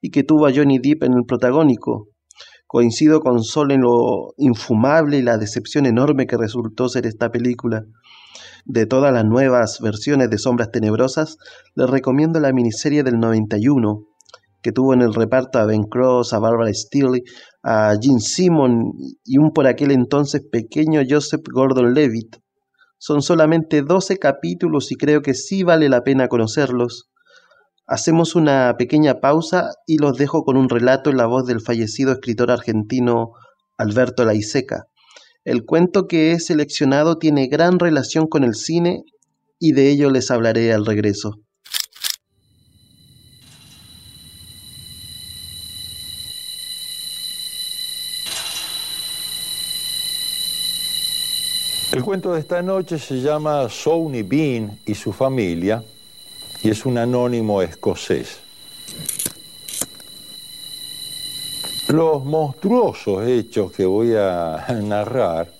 y 0.00 0.10
que 0.10 0.24
tuvo 0.24 0.46
a 0.46 0.52
Johnny 0.54 0.78
Depp 0.78 1.04
en 1.04 1.12
el 1.14 1.24
protagónico. 1.26 2.08
Coincido 2.66 3.20
con 3.20 3.42
Sol 3.42 3.72
en 3.72 3.80
lo 3.80 4.32
infumable 4.36 5.18
y 5.18 5.22
la 5.22 5.38
decepción 5.38 5.86
enorme 5.86 6.26
que 6.26 6.36
resultó 6.36 6.88
ser 6.88 7.06
esta 7.06 7.30
película 7.30 7.84
de 8.64 8.86
todas 8.86 9.12
las 9.12 9.24
nuevas 9.24 9.80
versiones 9.80 10.30
de 10.30 10.38
Sombras 10.38 10.70
Tenebrosas, 10.70 11.36
les 11.74 11.88
recomiendo 11.88 12.40
la 12.40 12.52
miniserie 12.52 13.02
del 13.02 13.18
91, 13.18 14.06
que 14.62 14.72
tuvo 14.72 14.94
en 14.94 15.02
el 15.02 15.14
reparto 15.14 15.58
a 15.58 15.66
Ben 15.66 15.84
Cross, 15.84 16.32
a 16.32 16.38
Barbara 16.38 16.72
Steele, 16.72 17.22
a 17.62 17.94
Gene 18.00 18.20
Simon 18.20 18.92
y 19.24 19.38
un 19.38 19.52
por 19.52 19.66
aquel 19.66 19.90
entonces 19.90 20.42
pequeño 20.50 21.00
Joseph 21.08 21.42
Gordon-Levitt. 21.52 22.36
Son 22.98 23.22
solamente 23.22 23.82
12 23.82 24.18
capítulos 24.18 24.92
y 24.92 24.96
creo 24.96 25.22
que 25.22 25.34
sí 25.34 25.62
vale 25.62 25.88
la 25.88 26.02
pena 26.02 26.28
conocerlos. 26.28 27.09
Hacemos 27.92 28.36
una 28.36 28.76
pequeña 28.78 29.14
pausa 29.14 29.70
y 29.84 29.98
los 29.98 30.16
dejo 30.16 30.44
con 30.44 30.56
un 30.56 30.68
relato 30.68 31.10
en 31.10 31.16
la 31.16 31.26
voz 31.26 31.44
del 31.44 31.60
fallecido 31.60 32.12
escritor 32.12 32.52
argentino 32.52 33.32
Alberto 33.76 34.24
Laiseca. 34.24 34.84
El 35.44 35.64
cuento 35.64 36.06
que 36.06 36.30
he 36.30 36.38
seleccionado 36.38 37.18
tiene 37.18 37.48
gran 37.48 37.80
relación 37.80 38.28
con 38.28 38.44
el 38.44 38.54
cine 38.54 39.02
y 39.58 39.72
de 39.72 39.90
ello 39.90 40.08
les 40.08 40.30
hablaré 40.30 40.72
al 40.72 40.86
regreso. 40.86 41.32
El 51.90 52.04
cuento 52.04 52.34
de 52.34 52.38
esta 52.38 52.62
noche 52.62 53.00
se 53.00 53.20
llama 53.20 53.68
Sony 53.68 54.22
Bean 54.24 54.78
y 54.86 54.94
su 54.94 55.12
familia 55.12 55.82
y 56.62 56.70
es 56.70 56.84
un 56.84 56.98
anónimo 56.98 57.62
escocés. 57.62 58.38
Los 61.88 62.24
monstruosos 62.24 63.26
hechos 63.26 63.72
que 63.72 63.84
voy 63.84 64.14
a 64.14 64.66
narrar 64.82 65.52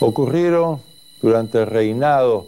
ocurrieron 0.00 0.80
durante 1.20 1.58
el 1.58 1.66
reinado 1.66 2.46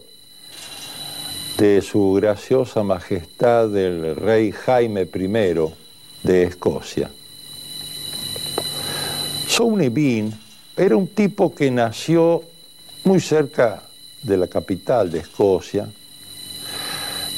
de 1.56 1.80
su 1.80 2.12
graciosa 2.12 2.82
majestad 2.82 3.74
el 3.76 4.14
rey 4.14 4.52
Jaime 4.52 5.02
I 5.02 5.26
de 6.22 6.42
Escocia. 6.42 7.10
Sony 9.48 9.88
Bean 9.90 10.38
era 10.76 10.96
un 10.96 11.08
tipo 11.08 11.54
que 11.54 11.70
nació 11.70 12.42
muy 13.04 13.20
cerca 13.20 13.82
de 14.22 14.36
la 14.36 14.48
capital 14.48 15.10
de 15.10 15.20
Escocia, 15.20 15.88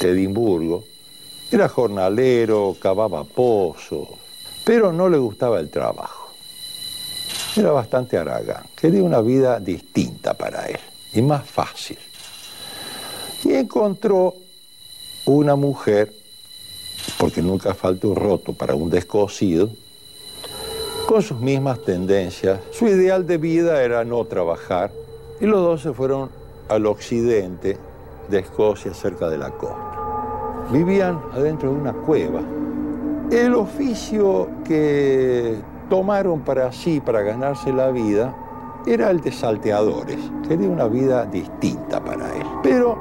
Edimburgo. 0.07 0.83
Era 1.51 1.67
jornalero, 1.67 2.75
cavaba 2.79 3.23
pozos, 3.23 4.07
pero 4.63 4.93
no 4.93 5.09
le 5.09 5.17
gustaba 5.17 5.59
el 5.59 5.69
trabajo. 5.69 6.29
Era 7.55 7.71
bastante 7.71 8.17
aragán, 8.17 8.63
quería 8.75 9.03
una 9.03 9.21
vida 9.21 9.59
distinta 9.59 10.33
para 10.33 10.65
él 10.67 10.79
y 11.13 11.21
más 11.21 11.49
fácil. 11.49 11.97
Y 13.43 13.53
encontró 13.53 14.35
una 15.25 15.55
mujer, 15.55 16.13
porque 17.17 17.41
nunca 17.41 17.73
falta 17.73 18.07
un 18.07 18.15
roto 18.15 18.53
para 18.53 18.75
un 18.75 18.89
descosido, 18.89 19.69
con 21.07 21.23
sus 21.23 21.39
mismas 21.39 21.83
tendencias. 21.83 22.59
Su 22.71 22.87
ideal 22.87 23.25
de 23.25 23.37
vida 23.37 23.83
era 23.83 24.05
no 24.05 24.23
trabajar 24.25 24.91
y 25.41 25.45
los 25.45 25.59
dos 25.61 25.81
se 25.81 25.91
fueron 25.91 26.29
al 26.67 26.85
occidente 26.85 27.77
de 28.29 28.39
Escocia, 28.39 28.93
cerca 28.93 29.29
de 29.29 29.37
la 29.37 29.51
costa. 29.51 30.67
Vivían 30.71 31.19
adentro 31.33 31.71
de 31.71 31.79
una 31.79 31.93
cueva 31.93 32.41
el 33.31 33.53
oficio 33.53 34.49
que 34.65 35.55
tomaron 35.89 36.41
para 36.41 36.71
sí, 36.71 36.99
para 36.99 37.21
ganarse 37.21 37.71
la 37.71 37.91
vida, 37.91 38.33
era 38.87 39.11
el 39.11 39.21
de 39.21 39.31
salteadores. 39.31 40.17
Quería 40.47 40.67
una 40.67 40.87
vida 40.87 41.25
distinta 41.25 42.03
para 42.03 42.35
él. 42.35 42.45
Pero 42.63 42.97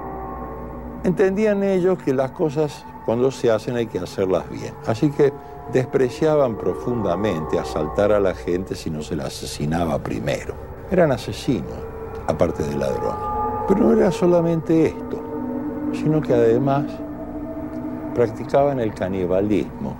entendían 1.04 1.62
ellos 1.62 1.98
que 2.02 2.12
las 2.12 2.32
cosas 2.32 2.84
cuando 3.06 3.30
se 3.30 3.50
hacen 3.50 3.76
hay 3.76 3.86
que 3.86 3.98
hacerlas 3.98 4.48
bien. 4.50 4.74
Así 4.86 5.10
que 5.10 5.32
despreciaban 5.72 6.56
profundamente 6.56 7.58
asaltar 7.58 8.12
a 8.12 8.20
la 8.20 8.34
gente 8.34 8.74
si 8.74 8.90
no 8.90 9.02
se 9.02 9.16
la 9.16 9.26
asesinaba 9.26 9.98
primero. 9.98 10.54
Eran 10.90 11.12
asesinos, 11.12 11.72
aparte 12.26 12.62
de 12.62 12.76
ladrones. 12.76 13.37
Pero 13.68 13.80
no 13.80 13.92
era 13.92 14.10
solamente 14.10 14.86
esto, 14.86 15.18
sino 15.92 16.22
que 16.22 16.32
además 16.32 16.84
practicaban 18.14 18.80
el 18.80 18.94
canibalismo. 18.94 19.94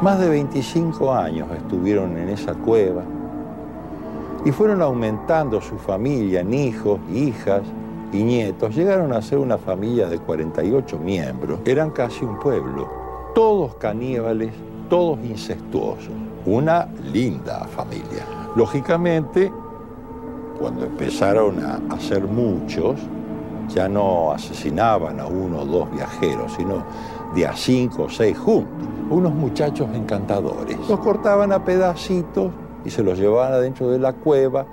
Más 0.00 0.18
de 0.18 0.28
25 0.30 1.12
años 1.12 1.48
estuvieron 1.54 2.16
en 2.16 2.30
esa 2.30 2.54
cueva 2.54 3.02
y 4.44 4.52
fueron 4.52 4.80
aumentando 4.80 5.60
su 5.60 5.76
familia 5.76 6.40
en 6.40 6.54
hijos, 6.54 6.98
hijas 7.12 7.62
y 8.12 8.22
nietos. 8.22 8.74
Llegaron 8.74 9.12
a 9.12 9.20
ser 9.20 9.38
una 9.38 9.58
familia 9.58 10.08
de 10.08 10.18
48 10.18 10.98
miembros. 10.98 11.60
Eran 11.64 11.90
casi 11.90 12.24
un 12.24 12.38
pueblo. 12.38 12.88
Todos 13.34 13.74
caníbales, 13.74 14.52
todos 14.88 15.18
incestuosos. 15.24 16.12
Una 16.46 16.88
linda 17.12 17.66
familia. 17.66 18.24
Lógicamente, 18.54 19.52
cuando 20.58 20.84
empezaron 20.84 21.58
a 21.60 22.00
ser 22.00 22.24
muchos, 22.24 23.00
ya 23.68 23.88
no 23.88 24.32
asesinaban 24.32 25.20
a 25.20 25.26
uno 25.26 25.60
o 25.60 25.64
dos 25.64 25.90
viajeros, 25.90 26.52
sino 26.56 26.84
de 27.34 27.46
a 27.46 27.56
cinco 27.56 28.04
o 28.04 28.10
seis 28.10 28.38
juntos. 28.38 28.88
Unos 29.10 29.32
muchachos 29.34 29.88
encantadores. 29.94 30.78
Los 30.88 31.00
cortaban 31.00 31.52
a 31.52 31.64
pedacitos 31.64 32.50
y 32.84 32.90
se 32.90 33.02
los 33.02 33.18
llevaban 33.18 33.52
adentro 33.52 33.90
de 33.90 33.98
la 33.98 34.12
cueva, 34.12 34.66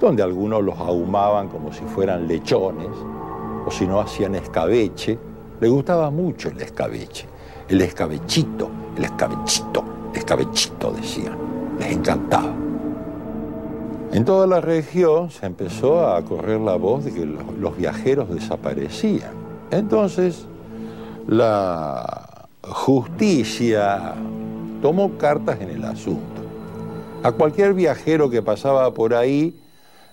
donde 0.00 0.22
algunos 0.22 0.62
los 0.62 0.78
ahumaban 0.78 1.48
como 1.48 1.72
si 1.72 1.82
fueran 1.84 2.26
lechones, 2.26 2.88
o 3.66 3.70
si 3.70 3.86
no 3.86 4.00
hacían 4.00 4.34
escabeche. 4.34 5.18
Le 5.60 5.68
gustaba 5.68 6.10
mucho 6.10 6.48
el 6.48 6.60
escabeche, 6.60 7.26
el 7.68 7.80
escabechito, 7.82 8.70
el 8.96 9.04
escabechito, 9.04 9.84
el 10.12 10.18
escabechito 10.18 10.92
decían. 10.92 11.36
Les 11.78 11.92
encantaba. 11.92 12.69
En 14.12 14.24
toda 14.24 14.48
la 14.48 14.60
región 14.60 15.30
se 15.30 15.46
empezó 15.46 16.08
a 16.08 16.20
correr 16.24 16.60
la 16.60 16.74
voz 16.74 17.04
de 17.04 17.12
que 17.12 17.24
los 17.24 17.76
viajeros 17.76 18.28
desaparecían. 18.28 19.30
Entonces, 19.70 20.46
la 21.28 22.48
justicia 22.62 24.14
tomó 24.82 25.16
cartas 25.16 25.60
en 25.60 25.70
el 25.70 25.84
asunto. 25.84 26.40
A 27.22 27.30
cualquier 27.30 27.72
viajero 27.72 28.28
que 28.30 28.42
pasaba 28.42 28.92
por 28.92 29.14
ahí 29.14 29.54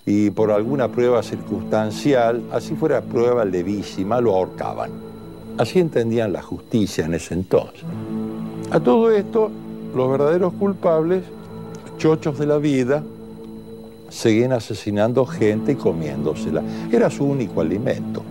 y 0.05 0.29
por 0.29 0.51
alguna 0.51 0.89
prueba 0.89 1.23
circunstancial, 1.23 2.43
así 2.51 2.75
fuera 2.75 3.01
prueba 3.01 3.45
levísima, 3.45 4.21
lo 4.21 4.35
ahorcaban. 4.35 4.91
Así 5.57 5.79
entendían 5.79 6.33
la 6.33 6.43
justicia 6.43 7.05
en 7.05 7.15
ese 7.15 7.33
entonces. 7.33 7.81
A 8.69 8.79
todo 8.79 9.09
esto, 9.09 9.49
los 9.95 10.11
verdaderos 10.11 10.53
culpables, 10.53 11.23
chochos 11.97 12.37
de 12.37 12.45
la 12.45 12.57
vida, 12.57 13.03
seguían 14.09 14.53
asesinando 14.53 15.25
gente 15.25 15.73
y 15.73 15.75
comiéndosela. 15.75 16.63
Era 16.91 17.09
su 17.09 17.25
único 17.25 17.61
alimento, 17.61 18.23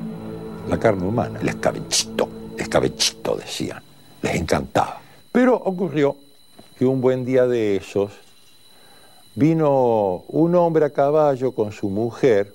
la 0.68 0.78
carne 0.78 1.06
humana, 1.06 1.40
el 1.40 1.48
escabechito, 1.48 2.28
escabechito 2.56 3.36
decían, 3.36 3.82
les 4.22 4.34
encantaba. 4.36 5.00
Pero 5.32 5.54
ocurrió 5.54 6.16
que 6.78 6.86
un 6.86 7.00
buen 7.00 7.24
día 7.24 7.46
de 7.46 7.76
esos 7.76 8.12
vino 9.34 10.24
un 10.28 10.54
hombre 10.54 10.86
a 10.86 10.90
caballo 10.90 11.52
con 11.52 11.72
su 11.72 11.90
mujer 11.90 12.54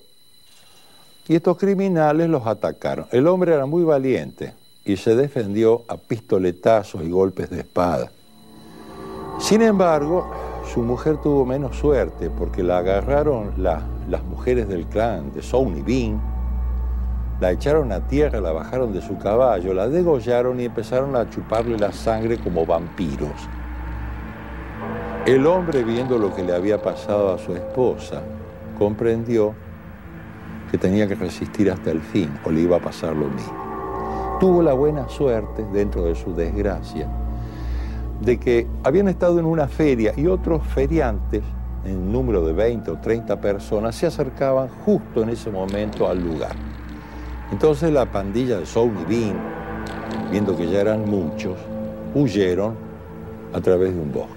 y 1.27 1.35
estos 1.35 1.57
criminales 1.57 2.27
los 2.27 2.45
atacaron. 2.45 3.05
El 3.11 3.27
hombre 3.27 3.53
era 3.53 3.65
muy 3.65 3.83
valiente 3.83 4.53
y 4.83 4.97
se 4.97 5.15
defendió 5.15 5.83
a 5.87 5.97
pistoletazos 5.97 7.03
y 7.03 7.09
golpes 7.09 7.49
de 7.49 7.59
espada. 7.59 8.11
Sin 9.39 9.61
embargo, 9.61 10.29
su 10.65 10.81
mujer 10.81 11.17
tuvo 11.17 11.45
menos 11.45 11.75
suerte 11.75 12.29
porque 12.29 12.63
la 12.63 12.77
agarraron 12.77 13.51
las 13.57 14.23
mujeres 14.23 14.67
del 14.67 14.85
clan 14.85 15.33
de 15.33 15.41
Sony 15.41 15.83
Bean, 15.85 16.21
la 17.39 17.51
echaron 17.51 17.91
a 17.91 18.07
tierra, 18.07 18.39
la 18.39 18.51
bajaron 18.51 18.93
de 18.93 19.01
su 19.01 19.17
caballo, 19.17 19.73
la 19.73 19.87
degollaron 19.87 20.59
y 20.59 20.65
empezaron 20.65 21.15
a 21.15 21.29
chuparle 21.29 21.77
la 21.77 21.91
sangre 21.91 22.37
como 22.37 22.65
vampiros. 22.65 23.49
El 25.25 25.45
hombre, 25.47 25.83
viendo 25.83 26.17
lo 26.17 26.33
que 26.33 26.43
le 26.43 26.55
había 26.55 26.81
pasado 26.81 27.33
a 27.33 27.37
su 27.37 27.55
esposa, 27.55 28.21
comprendió 28.77 29.53
que 30.71 30.77
tenía 30.77 31.07
que 31.07 31.15
resistir 31.15 31.69
hasta 31.69 31.91
el 31.91 32.01
fin 32.01 32.31
o 32.45 32.51
le 32.51 32.61
iba 32.61 32.77
a 32.77 32.79
pasar 32.79 33.15
lo 33.15 33.27
mismo. 33.27 34.37
Tuvo 34.39 34.63
la 34.63 34.73
buena 34.73 35.07
suerte, 35.09 35.65
dentro 35.73 36.05
de 36.05 36.15
su 36.15 36.33
desgracia, 36.33 37.07
de 38.21 38.37
que 38.37 38.67
habían 38.83 39.07
estado 39.07 39.39
en 39.39 39.45
una 39.45 39.67
feria 39.67 40.13
y 40.15 40.27
otros 40.27 40.61
feriantes, 40.67 41.41
en 41.83 42.11
número 42.11 42.45
de 42.45 42.53
20 42.53 42.91
o 42.91 42.97
30 42.97 43.41
personas, 43.41 43.95
se 43.95 44.05
acercaban 44.05 44.69
justo 44.85 45.23
en 45.23 45.29
ese 45.29 45.49
momento 45.49 46.07
al 46.07 46.23
lugar. 46.23 46.55
Entonces 47.51 47.91
la 47.91 48.05
pandilla 48.05 48.59
de 48.59 48.65
Sony 48.65 49.03
Bean, 49.09 49.35
viendo 50.29 50.55
que 50.55 50.69
ya 50.69 50.81
eran 50.81 51.09
muchos, 51.09 51.57
huyeron 52.13 52.75
a 53.53 53.59
través 53.59 53.95
de 53.95 53.99
un 53.99 54.11
bosque. 54.11 54.31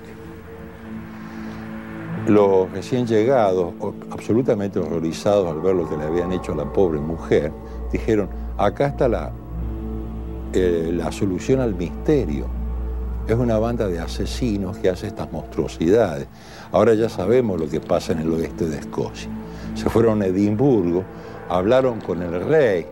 Los 2.27 2.73
recién 2.73 3.07
llegados, 3.07 3.75
absolutamente 4.11 4.79
horrorizados 4.79 5.51
al 5.51 5.61
ver 5.61 5.77
lo 5.77 5.89
que 5.89 5.99
le 5.99 6.05
habían 6.05 6.33
hecho 6.33 6.53
a 6.53 6.57
la 6.57 6.65
pobre 6.65 6.99
mujer, 6.99 7.53
dijeron, 7.93 8.31
acá 8.57 8.87
está 8.87 9.09
la, 9.09 9.31
eh, 10.55 10.91
la 10.95 11.13
solución 11.13 11.61
al 11.61 11.75
misterio 11.75 12.64
es 13.27 13.37
una 13.37 13.59
banda 13.59 13.89
de 13.89 13.99
asesinos 13.99 14.77
que 14.79 14.91
hace 14.91 15.07
estas 15.07 15.31
monstruosidades. 15.33 16.27
Ahora 16.73 16.95
ya 16.95 17.09
sabemos 17.09 17.59
lo 17.59 17.69
que 17.69 17.81
pasa 17.81 18.13
en 18.13 18.21
el 18.21 18.33
oeste 18.33 18.67
de 18.67 18.79
Escocia. 18.79 19.31
Se 19.75 19.89
fueron 19.89 20.23
a 20.23 20.27
Edimburgo, 20.27 21.05
hablaron 21.49 22.01
con 22.01 22.23
el 22.23 22.45
rey 22.45 22.87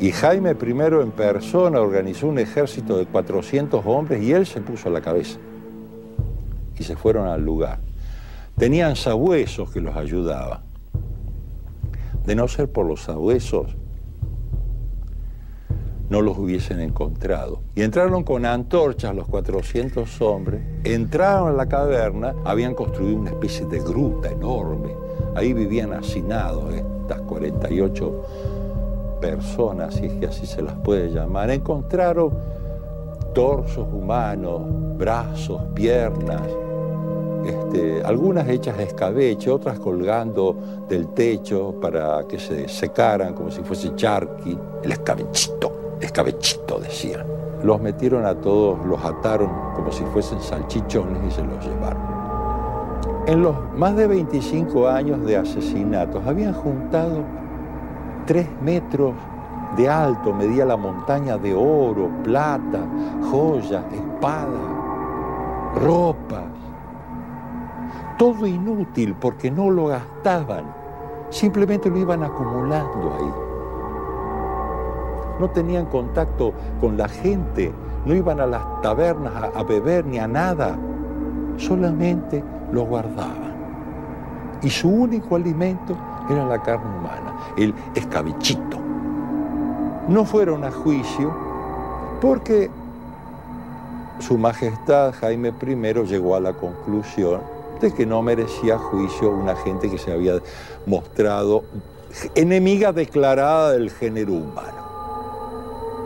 y 0.00 0.12
Jaime 0.12 0.52
I 0.52 0.70
en 1.02 1.10
persona 1.10 1.78
organizó 1.78 2.26
un 2.26 2.38
ejército 2.38 2.96
de 2.96 3.04
400 3.04 3.84
hombres 3.84 4.22
y 4.22 4.32
él 4.32 4.46
se 4.46 4.62
puso 4.62 4.88
a 4.88 4.92
la 4.92 5.02
cabeza. 5.02 5.38
Y 6.78 6.84
se 6.84 6.96
fueron 6.96 7.28
al 7.28 7.44
lugar. 7.44 7.80
Tenían 8.56 8.96
sabuesos 8.96 9.70
que 9.70 9.82
los 9.82 9.94
ayudaban. 9.94 10.60
De 12.24 12.34
no 12.34 12.48
ser 12.48 12.72
por 12.72 12.86
los 12.86 13.02
sabuesos, 13.02 13.76
no 16.10 16.20
los 16.20 16.36
hubiesen 16.36 16.80
encontrado. 16.80 17.60
Y 17.74 17.82
entraron 17.82 18.24
con 18.24 18.44
antorchas 18.44 19.14
los 19.14 19.28
400 19.28 20.20
hombres, 20.20 20.60
entraron 20.84 21.48
a 21.48 21.52
la 21.52 21.66
caverna, 21.66 22.34
habían 22.44 22.74
construido 22.74 23.16
una 23.16 23.30
especie 23.30 23.64
de 23.66 23.78
gruta 23.78 24.28
enorme. 24.28 24.92
Ahí 25.36 25.52
vivían 25.52 25.92
hacinados 25.94 26.74
estas 26.74 27.20
48 27.22 28.24
personas, 29.20 29.94
si 29.94 30.06
es 30.06 30.12
que 30.14 30.26
así 30.26 30.46
se 30.46 30.62
las 30.62 30.74
puede 30.80 31.10
llamar. 31.10 31.50
Encontraron 31.50 32.32
torsos 33.32 33.86
humanos, 33.92 34.62
brazos, 34.98 35.62
piernas, 35.74 36.42
este, 37.46 38.02
algunas 38.02 38.48
hechas 38.48 38.76
de 38.76 38.84
escabeche, 38.84 39.48
otras 39.48 39.78
colgando 39.78 40.56
del 40.88 41.08
techo 41.14 41.76
para 41.80 42.24
que 42.28 42.40
se 42.40 42.66
secaran 42.68 43.32
como 43.32 43.52
si 43.52 43.62
fuese 43.62 43.94
charqui, 43.94 44.58
el 44.82 44.90
escabechito 44.92 45.79
escabechito, 46.00 46.80
decían. 46.80 47.24
Los 47.62 47.80
metieron 47.80 48.24
a 48.24 48.34
todos, 48.34 48.84
los 48.86 49.04
ataron 49.04 49.50
como 49.74 49.92
si 49.92 50.02
fuesen 50.04 50.40
salchichones 50.40 51.18
y 51.28 51.30
se 51.30 51.44
los 51.44 51.64
llevaron. 51.64 52.20
En 53.26 53.42
los 53.42 53.54
más 53.76 53.94
de 53.96 54.06
25 54.06 54.88
años 54.88 55.24
de 55.26 55.36
asesinatos 55.36 56.26
habían 56.26 56.54
juntado 56.54 57.22
tres 58.26 58.46
metros 58.62 59.12
de 59.76 59.88
alto, 59.88 60.32
medía 60.32 60.64
la 60.64 60.76
montaña 60.76 61.36
de 61.36 61.54
oro, 61.54 62.08
plata, 62.24 62.80
joyas, 63.30 63.84
espadas, 63.92 64.48
ropas. 65.76 66.44
Todo 68.18 68.46
inútil 68.46 69.14
porque 69.14 69.50
no 69.50 69.70
lo 69.70 69.86
gastaban, 69.86 70.64
simplemente 71.30 71.90
lo 71.90 71.98
iban 71.98 72.22
acumulando 72.22 73.14
ahí 73.18 73.49
no 75.40 75.50
tenían 75.50 75.86
contacto 75.86 76.52
con 76.80 76.96
la 76.96 77.08
gente, 77.08 77.72
no 78.04 78.14
iban 78.14 78.40
a 78.40 78.46
las 78.46 78.62
tabernas 78.82 79.32
a, 79.54 79.62
beber 79.62 80.04
ni 80.04 80.18
a 80.18 80.28
nada, 80.28 80.76
solamente 81.56 82.44
lo 82.70 82.84
guardaban. 82.84 83.50
Y 84.62 84.68
su 84.68 84.88
único 84.88 85.36
alimento 85.36 85.96
era 86.28 86.44
la 86.44 86.62
carne 86.62 86.98
humana, 86.98 87.34
el 87.56 87.74
escabichito. 87.94 88.78
No 90.08 90.24
fueron 90.26 90.62
a 90.64 90.70
juicio 90.70 91.32
porque 92.20 92.70
su 94.18 94.36
Majestad 94.36 95.14
Jaime 95.14 95.48
I 95.62 95.74
llegó 96.04 96.36
a 96.36 96.40
la 96.40 96.52
conclusión 96.52 97.40
de 97.80 97.94
que 97.94 98.04
no 98.04 98.20
merecía 98.20 98.76
juicio 98.76 99.30
una 99.30 99.56
gente 99.56 99.90
que 99.90 99.96
se 99.96 100.12
había 100.12 100.34
mostrado 100.84 101.64
enemiga 102.34 102.92
declarada 102.92 103.72
del 103.72 103.90
género 103.90 104.34
humano. 104.34 104.89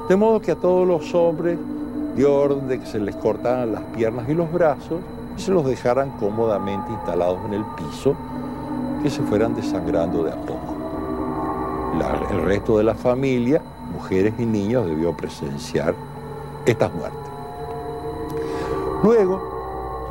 De 0.09 0.17
modo 0.17 0.41
que 0.41 0.53
a 0.53 0.57
todos 0.57 0.87
los 0.87 1.15
hombres 1.15 1.59
dio 2.15 2.35
orden 2.35 2.69
de 2.69 2.79
que 2.79 2.87
se 2.87 2.99
les 2.99 3.17
cortaran 3.17 3.73
las 3.73 3.83
piernas 3.97 4.29
y 4.29 4.35
los 4.35 4.53
brazos 4.53 5.01
y 5.37 5.41
se 5.41 5.51
los 5.51 5.65
dejaran 5.65 6.11
cómodamente 6.19 6.93
instalados 6.93 7.39
en 7.47 7.55
el 7.55 7.65
piso, 7.77 8.15
que 9.03 9.09
se 9.09 9.23
fueran 9.23 9.55
desangrando 9.55 10.23
de 10.23 10.33
a 10.33 10.37
poco. 10.37 10.75
el 12.31 12.43
resto 12.43 12.79
de 12.79 12.85
la 12.85 12.95
familia, 12.95 13.63
mujeres 13.93 14.35
y 14.39 14.45
niños, 14.45 14.87
debió 14.87 15.17
presenciar 15.17 15.95
estas 16.67 16.93
muertes. 16.95 17.21
Luego, 19.03 19.41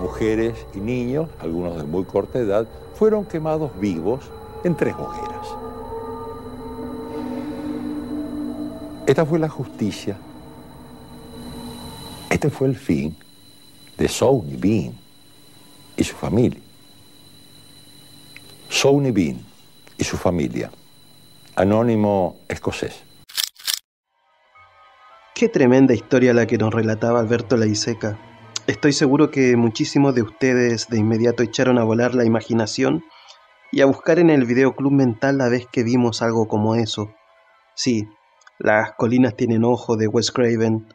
mujeres 0.02 0.66
y 0.74 0.80
niños, 0.80 1.30
algunos 1.40 1.78
de 1.78 1.84
muy 1.84 2.04
corta 2.04 2.40
edad, 2.40 2.68
fueron 2.96 3.26
quemados 3.26 3.72
vivos 3.80 4.22
en 4.64 4.76
tres 4.76 4.96
hogueras. 4.96 5.63
Esta 9.06 9.26
fue 9.26 9.38
la 9.38 9.50
justicia. 9.50 10.18
Este 12.30 12.50
fue 12.50 12.68
el 12.68 12.78
fin 12.78 13.18
de 13.98 14.08
Sony 14.08 14.56
Bean 14.58 14.94
y 15.98 16.04
su 16.06 16.16
familia. 16.16 16.60
Sony 18.70 19.12
Bean 19.12 19.46
y 19.98 20.04
su 20.06 20.16
familia. 20.16 20.72
Anónimo 21.56 22.38
escocés. 22.48 23.04
Qué 25.36 25.50
tremenda 25.50 25.94
historia 25.94 26.34
la 26.34 26.48
que 26.48 26.58
nos 26.58 26.74
relataba 26.74 27.20
Alberto 27.20 27.58
Laiseca. 27.58 28.18
Estoy 28.68 28.94
seguro 28.94 29.32
que 29.32 29.58
muchísimos 29.58 30.16
de 30.16 30.22
ustedes 30.22 30.88
de 30.88 30.98
inmediato 30.98 31.44
echaron 31.44 31.78
a 31.78 31.84
volar 31.84 32.16
la 32.16 32.24
imaginación 32.24 33.04
y 33.70 33.82
a 33.82 33.86
buscar 33.86 34.20
en 34.20 34.30
el 34.30 34.46
videoclub 34.46 34.94
mental 34.94 35.40
la 35.40 35.50
vez 35.50 35.68
que 35.70 35.84
vimos 35.84 36.22
algo 36.22 36.48
como 36.48 36.76
eso. 36.76 37.14
Sí, 37.76 38.08
las 38.60 38.94
colinas 38.94 39.36
tienen 39.36 39.64
ojo 39.64 39.98
de 39.98 40.08
Wes 40.08 40.32
Craven, 40.32 40.88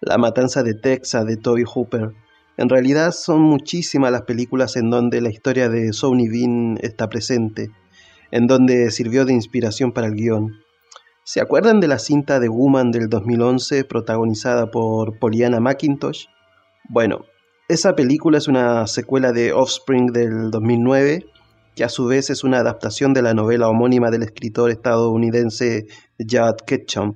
La 0.00 0.18
matanza 0.18 0.62
de 0.62 0.74
Texas 0.74 1.24
de 1.26 1.36
Toby 1.36 1.64
Hooper. 1.64 2.12
En 2.56 2.68
realidad 2.68 3.12
son 3.12 3.40
muchísimas 3.40 4.12
las 4.12 4.22
películas 4.22 4.76
en 4.76 4.90
donde 4.90 5.20
la 5.20 5.30
historia 5.30 5.68
de 5.68 5.92
Sony 5.92 6.28
Bean 6.30 6.78
está 6.82 7.08
presente, 7.08 7.70
en 8.30 8.46
donde 8.46 8.90
sirvió 8.90 9.24
de 9.24 9.32
inspiración 9.32 9.92
para 9.92 10.08
el 10.08 10.14
guion. 10.14 10.52
¿Se 11.24 11.40
acuerdan 11.40 11.80
de 11.80 11.88
la 11.88 11.98
cinta 11.98 12.38
de 12.38 12.48
Woman 12.48 12.90
del 12.90 13.08
2011 13.08 13.84
protagonizada 13.84 14.70
por 14.70 15.18
Poliana 15.18 15.58
McIntosh? 15.58 16.26
Bueno, 16.88 17.24
esa 17.68 17.96
película 17.96 18.36
es 18.36 18.46
una 18.46 18.86
secuela 18.86 19.32
de 19.32 19.54
Offspring 19.54 20.12
del 20.12 20.50
2009, 20.50 21.24
que 21.74 21.84
a 21.84 21.88
su 21.88 22.06
vez 22.06 22.30
es 22.30 22.44
una 22.44 22.58
adaptación 22.58 23.14
de 23.14 23.22
la 23.22 23.34
novela 23.34 23.68
homónima 23.68 24.10
del 24.10 24.22
escritor 24.22 24.70
estadounidense 24.70 25.86
Judd 26.18 26.62
Ketchum. 26.66 27.14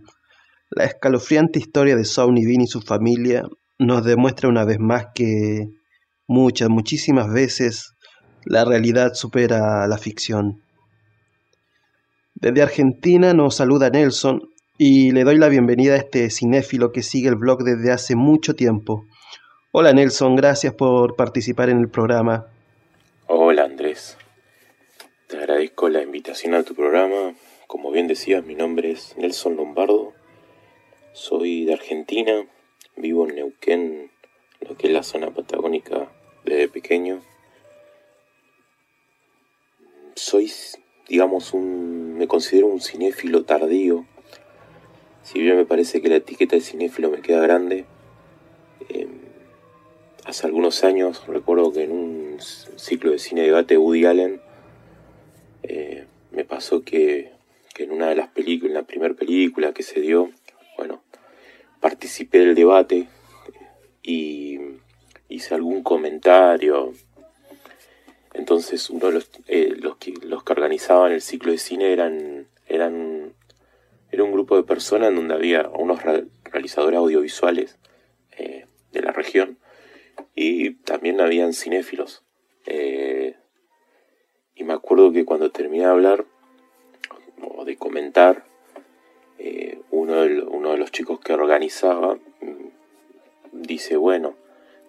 La 0.70 0.84
escalofriante 0.84 1.58
historia 1.58 1.96
de 1.96 2.04
Sonny 2.04 2.44
Bean 2.44 2.62
y 2.62 2.66
su 2.66 2.80
familia 2.80 3.44
nos 3.78 4.04
demuestra 4.04 4.48
una 4.48 4.64
vez 4.64 4.78
más 4.78 5.06
que 5.14 5.68
muchas, 6.26 6.68
muchísimas 6.68 7.32
veces 7.32 7.94
la 8.44 8.64
realidad 8.64 9.14
supera 9.14 9.86
la 9.86 9.98
ficción. 9.98 10.62
Desde 12.34 12.62
Argentina 12.62 13.34
nos 13.34 13.56
saluda 13.56 13.90
Nelson 13.90 14.42
y 14.76 15.10
le 15.10 15.24
doy 15.24 15.38
la 15.38 15.48
bienvenida 15.48 15.94
a 15.94 15.98
este 15.98 16.30
cinéfilo 16.30 16.92
que 16.92 17.02
sigue 17.02 17.28
el 17.28 17.34
blog 17.34 17.64
desde 17.64 17.90
hace 17.90 18.14
mucho 18.14 18.54
tiempo. 18.54 19.06
Hola 19.72 19.92
Nelson, 19.92 20.36
gracias 20.36 20.72
por 20.74 21.16
participar 21.16 21.68
en 21.68 21.80
el 21.80 21.88
programa. 21.88 22.46
Hola 23.26 23.64
Andrés, 23.64 24.16
te 25.26 25.44
agradezco 25.78 25.88
la 25.88 26.02
invitación 26.02 26.54
a 26.54 26.64
tu 26.64 26.74
programa. 26.74 27.34
Como 27.68 27.92
bien 27.92 28.08
decías, 28.08 28.44
mi 28.44 28.54
nombre 28.54 28.90
es 28.90 29.16
Nelson 29.16 29.56
Lombardo, 29.56 30.12
soy 31.12 31.64
de 31.66 31.74
Argentina, 31.74 32.46
vivo 32.96 33.28
en 33.28 33.36
Neuquén, 33.36 34.10
lo 34.60 34.76
que 34.76 34.88
es 34.88 34.92
la 34.92 35.04
zona 35.04 35.30
patagónica 35.30 36.10
desde 36.44 36.68
pequeño. 36.68 37.22
Soy, 40.16 40.50
digamos, 41.08 41.54
un, 41.54 42.16
me 42.18 42.26
considero 42.26 42.66
un 42.66 42.80
cinéfilo 42.80 43.44
tardío. 43.44 44.04
Si 45.22 45.38
bien 45.40 45.56
me 45.56 45.64
parece 45.64 46.00
que 46.00 46.08
la 46.08 46.16
etiqueta 46.16 46.56
de 46.56 46.62
cinéfilo 46.62 47.08
me 47.10 47.20
queda 47.20 47.40
grande, 47.40 47.84
em, 48.88 49.20
hace 50.24 50.46
algunos 50.46 50.82
años, 50.82 51.24
recuerdo 51.28 51.72
que 51.72 51.84
en 51.84 51.92
un 51.92 52.36
ciclo 52.40 53.12
de 53.12 53.18
cine 53.18 53.42
debate 53.42 53.78
Woody 53.78 54.06
Allen, 54.06 54.47
eh, 55.62 56.06
me 56.30 56.44
pasó 56.44 56.82
que, 56.82 57.32
en 57.76 57.92
una 57.92 58.08
de 58.08 58.16
las 58.16 58.28
películas, 58.28 58.70
en 58.70 58.74
la 58.74 58.86
primera 58.86 59.14
película 59.14 59.72
que 59.72 59.82
se 59.82 60.00
dio, 60.00 60.30
bueno, 60.76 61.02
participé 61.80 62.40
del 62.40 62.54
debate 62.54 63.06
y 64.02 64.58
hice 65.28 65.54
algún 65.54 65.82
comentario. 65.82 66.92
Entonces 68.34 68.90
uno 68.90 69.06
de 69.06 69.12
los, 69.12 69.30
eh, 69.46 69.74
los, 69.76 69.96
que, 69.96 70.14
los 70.22 70.42
que 70.42 70.52
organizaban 70.52 71.12
el 71.12 71.20
ciclo 71.20 71.52
de 71.52 71.58
cine 71.58 71.92
eran, 71.92 72.48
eran 72.66 73.34
era 74.10 74.24
un 74.24 74.32
grupo 74.32 74.56
de 74.56 74.62
personas 74.62 75.10
en 75.10 75.16
donde 75.16 75.34
había 75.34 75.68
unos 75.68 76.00
realizadores 76.44 76.98
audiovisuales 76.98 77.78
eh, 78.36 78.66
de 78.92 79.02
la 79.02 79.12
región 79.12 79.58
y 80.34 80.74
también 80.76 81.20
habían 81.20 81.52
cinéfilos. 81.52 82.24
Eh, 82.66 83.36
y 84.58 84.64
me 84.64 84.74
acuerdo 84.74 85.12
que 85.12 85.24
cuando 85.24 85.50
terminé 85.50 85.84
de 85.84 85.90
hablar 85.90 86.24
o 87.40 87.64
de 87.64 87.76
comentar, 87.76 88.44
eh, 89.38 89.80
uno, 89.92 90.22
de, 90.22 90.42
uno 90.42 90.72
de 90.72 90.78
los 90.78 90.90
chicos 90.90 91.20
que 91.20 91.32
organizaba 91.32 92.16
mm, 92.16 92.68
dice, 93.52 93.96
bueno, 93.96 94.34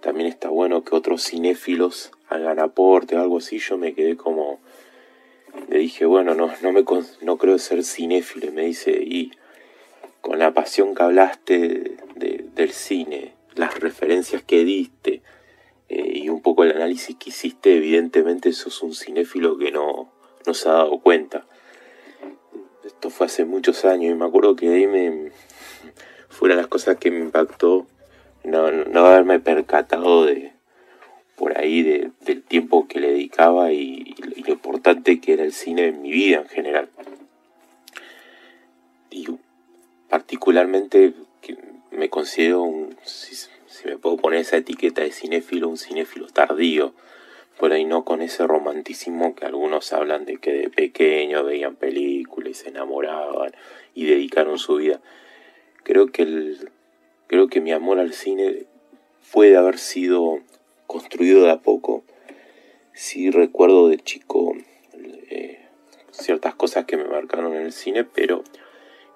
también 0.01 0.27
está 0.27 0.49
bueno 0.49 0.83
que 0.83 0.95
otros 0.95 1.23
cinéfilos 1.23 2.11
hagan 2.29 2.59
aporte 2.59 3.15
o 3.15 3.21
algo 3.21 3.37
así. 3.37 3.59
Yo 3.59 3.77
me 3.77 3.93
quedé 3.93 4.17
como, 4.17 4.59
le 5.67 5.77
dije, 5.77 6.05
bueno, 6.05 6.33
no, 6.33 6.51
no, 6.63 6.71
me, 6.71 6.83
no 7.21 7.37
creo 7.37 7.59
ser 7.59 7.83
cinéfilo. 7.83 8.47
Y 8.47 8.51
me 8.51 8.65
dice, 8.65 8.91
y 8.91 9.31
con 10.21 10.39
la 10.39 10.51
pasión 10.51 10.95
que 10.95 11.03
hablaste 11.03 11.97
del 12.15 12.71
cine, 12.71 13.33
las 13.55 13.79
referencias 13.79 14.41
que 14.41 14.65
diste 14.65 15.21
eh, 15.89 16.11
y 16.15 16.29
un 16.29 16.41
poco 16.41 16.63
el 16.63 16.71
análisis 16.71 17.15
que 17.17 17.29
hiciste, 17.29 17.75
evidentemente 17.75 18.53
sos 18.53 18.81
un 18.83 18.93
cinéfilo 18.93 19.57
que 19.57 19.71
no, 19.71 20.11
no 20.45 20.53
se 20.53 20.69
ha 20.69 20.73
dado 20.73 20.99
cuenta. 20.99 21.45
Esto 22.85 23.09
fue 23.09 23.27
hace 23.27 23.45
muchos 23.45 23.85
años 23.85 24.11
y 24.11 24.15
me 24.15 24.25
acuerdo 24.25 24.55
que 24.55 24.69
ahí 24.69 24.87
me 24.87 25.31
fueron 26.29 26.57
las 26.57 26.67
cosas 26.67 26.97
que 26.97 27.11
me 27.11 27.19
impactó 27.19 27.87
no, 28.43 28.71
no 28.71 29.05
haberme 29.05 29.39
percatado 29.39 30.25
de 30.25 30.53
por 31.35 31.57
ahí 31.57 31.83
del 31.83 32.43
tiempo 32.43 32.87
que 32.87 32.99
le 32.99 33.11
dedicaba 33.11 33.71
y, 33.71 34.13
lo 34.45 34.53
importante 34.53 35.21
que 35.21 35.33
era 35.33 35.43
el 35.43 35.53
cine 35.53 35.87
en 35.87 36.01
mi 36.01 36.11
vida 36.11 36.39
en 36.39 36.49
general. 36.49 36.89
Y 39.09 39.27
particularmente 40.09 41.13
me 41.91 42.09
considero 42.09 42.63
un, 42.63 42.95
si, 43.81 43.87
me 43.87 43.97
puedo 43.97 44.17
poner 44.17 44.41
esa 44.41 44.57
etiqueta 44.57 45.01
de 45.01 45.11
cinéfilo, 45.11 45.69
un 45.69 45.77
cinéfilo 45.77 46.27
tardío, 46.27 46.93
por 47.57 47.73
ahí 47.73 47.85
no 47.85 48.05
con 48.05 48.21
ese 48.21 48.47
romanticismo 48.47 49.35
que 49.35 49.45
algunos 49.45 49.91
hablan 49.93 50.25
de 50.25 50.37
que 50.37 50.53
de 50.53 50.69
pequeño 50.69 51.43
veían 51.43 51.75
películas 51.75 52.51
y 52.51 52.53
se 52.53 52.69
enamoraban 52.69 53.51
y 53.93 54.05
dedicaron 54.05 54.57
su 54.59 54.75
vida. 54.75 55.01
Creo 55.83 56.07
que 56.07 56.21
el, 56.21 56.71
creo 57.27 57.47
que 57.47 57.61
mi 57.61 57.71
amor 57.71 57.99
al 57.99 58.13
cine 58.13 58.65
puede 59.33 59.57
haber 59.57 59.77
sido 59.77 60.39
construido 60.87 61.43
de 61.43 61.51
a 61.51 61.59
poco. 61.59 62.03
Sí 62.93 63.29
recuerdo 63.29 63.89
de 63.89 63.97
chico 63.97 64.55
eh, 65.29 65.59
ciertas 66.11 66.55
cosas 66.55 66.85
que 66.85 66.97
me 66.97 67.05
marcaron 67.05 67.53
en 67.53 67.63
el 67.63 67.73
cine, 67.73 68.03
pero 68.03 68.43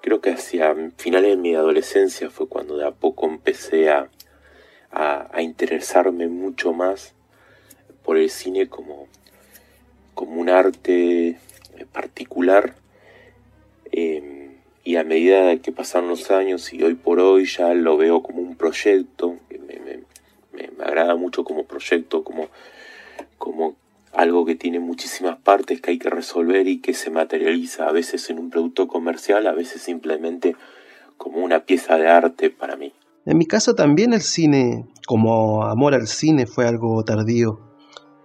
creo 0.02 0.20
que 0.20 0.30
hacia 0.30 0.74
finales 0.96 1.30
de 1.30 1.36
mi 1.36 1.54
adolescencia 1.54 2.30
fue 2.30 2.46
cuando 2.48 2.76
de 2.76 2.86
a 2.86 2.90
poco 2.90 3.26
empecé 3.26 3.88
a, 3.90 4.10
a, 4.94 5.42
interesarme 5.42 6.28
mucho 6.28 6.72
más 6.72 7.14
por 8.04 8.16
el 8.16 8.30
cine 8.30 8.68
como, 8.68 9.08
como 10.14 10.40
un 10.40 10.48
arte 10.48 11.38
particular. 11.92 12.74
Em, 13.90 14.54
y 14.84 14.96
a 14.96 15.04
medida 15.04 15.56
que 15.56 15.72
pasaron 15.72 16.08
los 16.08 16.30
años 16.30 16.72
y 16.72 16.82
hoy 16.82 16.94
por 16.94 17.18
hoy 17.18 17.46
ya 17.46 17.74
lo 17.74 17.96
veo 17.96 18.22
como 18.22 18.42
un 18.42 18.56
proyecto, 18.56 19.38
me, 19.50 19.80
me, 19.80 20.02
me 20.52 20.84
agrada 20.84 21.16
mucho 21.16 21.42
como 21.42 21.64
proyecto, 21.64 22.22
como, 22.22 22.48
como 23.38 23.76
algo 24.12 24.44
que 24.44 24.54
tiene 24.54 24.78
muchísimas 24.78 25.38
partes 25.38 25.80
que 25.80 25.90
hay 25.90 25.98
que 25.98 26.10
resolver 26.10 26.68
y 26.68 26.80
que 26.80 26.94
se 26.94 27.10
materializa 27.10 27.88
a 27.88 27.92
veces 27.92 28.30
en 28.30 28.38
un 28.38 28.50
producto 28.50 28.86
comercial, 28.86 29.46
a 29.46 29.52
veces 29.52 29.82
simplemente 29.82 30.54
como 31.16 31.38
una 31.38 31.64
pieza 31.64 31.98
de 31.98 32.08
arte 32.08 32.50
para 32.50 32.76
mí. 32.76 32.92
En 33.26 33.38
mi 33.38 33.46
caso 33.46 33.74
también 33.74 34.12
el 34.12 34.20
cine, 34.20 34.86
como 35.06 35.64
amor 35.64 35.94
al 35.94 36.06
cine, 36.06 36.46
fue 36.46 36.66
algo 36.66 37.02
tardío. 37.04 37.60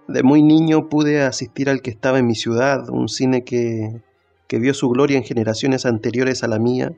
De 0.08 0.22
muy 0.22 0.42
niño 0.42 0.88
pude 0.88 1.22
asistir 1.22 1.70
al 1.70 1.80
que 1.82 1.90
estaba 1.90 2.18
en 2.18 2.26
mi 2.26 2.34
ciudad, 2.34 2.88
un 2.90 3.08
cine 3.08 3.44
que, 3.44 4.02
que 4.46 4.58
vio 4.58 4.74
su 4.74 4.88
gloria 4.88 5.16
en 5.16 5.24
generaciones 5.24 5.86
anteriores 5.86 6.42
a 6.42 6.48
la 6.48 6.58
mía 6.58 6.92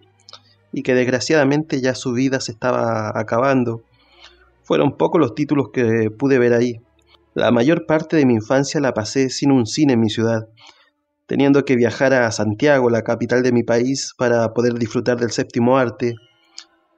y 0.73 0.83
que 0.83 0.95
desgraciadamente 0.95 1.81
ya 1.81 1.95
su 1.95 2.13
vida 2.13 2.41
se 2.41 2.53
estaba 2.53 3.13
acabando. 3.15 3.85
Fueron 4.63 4.97
pocos 4.97 5.21
los 5.21 5.35
títulos 5.35 5.69
que 5.73 6.11
pude 6.11 6.39
ver 6.39 6.55
ahí. 6.55 6.81
La 7.35 7.51
mayor 7.51 7.87
parte 7.87 8.17
de 8.17 8.27
mi 8.27 8.35
infancia 8.35 8.81
la 8.81 8.95
pasé 8.95 9.29
sin 9.29 9.53
un 9.53 9.67
cine 9.67 9.93
en 9.93 10.01
mi 10.01 10.09
ciudad, 10.09 10.49
teniendo 11.27 11.65
que 11.65 11.77
viajar 11.77 12.15
a 12.15 12.31
Santiago, 12.33 12.91
la 12.91 13.03
capital 13.03 13.43
de 13.43 13.53
mi 13.53 13.63
país, 13.63 14.15
para 14.17 14.55
poder 14.55 14.75
disfrutar 14.75 15.19
del 15.19 15.31
séptimo 15.31 15.77
arte. 15.77 16.15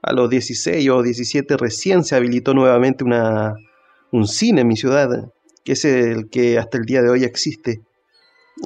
A 0.06 0.12
los 0.12 0.28
16 0.28 0.90
o 0.90 1.02
17 1.02 1.56
recién 1.56 2.04
se 2.04 2.14
habilitó 2.14 2.52
nuevamente 2.52 3.04
una, 3.04 3.54
un 4.12 4.28
cine 4.28 4.60
en 4.60 4.68
mi 4.68 4.76
ciudad, 4.76 5.32
que 5.64 5.72
es 5.72 5.86
el 5.86 6.28
que 6.28 6.58
hasta 6.58 6.76
el 6.76 6.84
día 6.84 7.00
de 7.00 7.08
hoy 7.08 7.24
existe. 7.24 7.80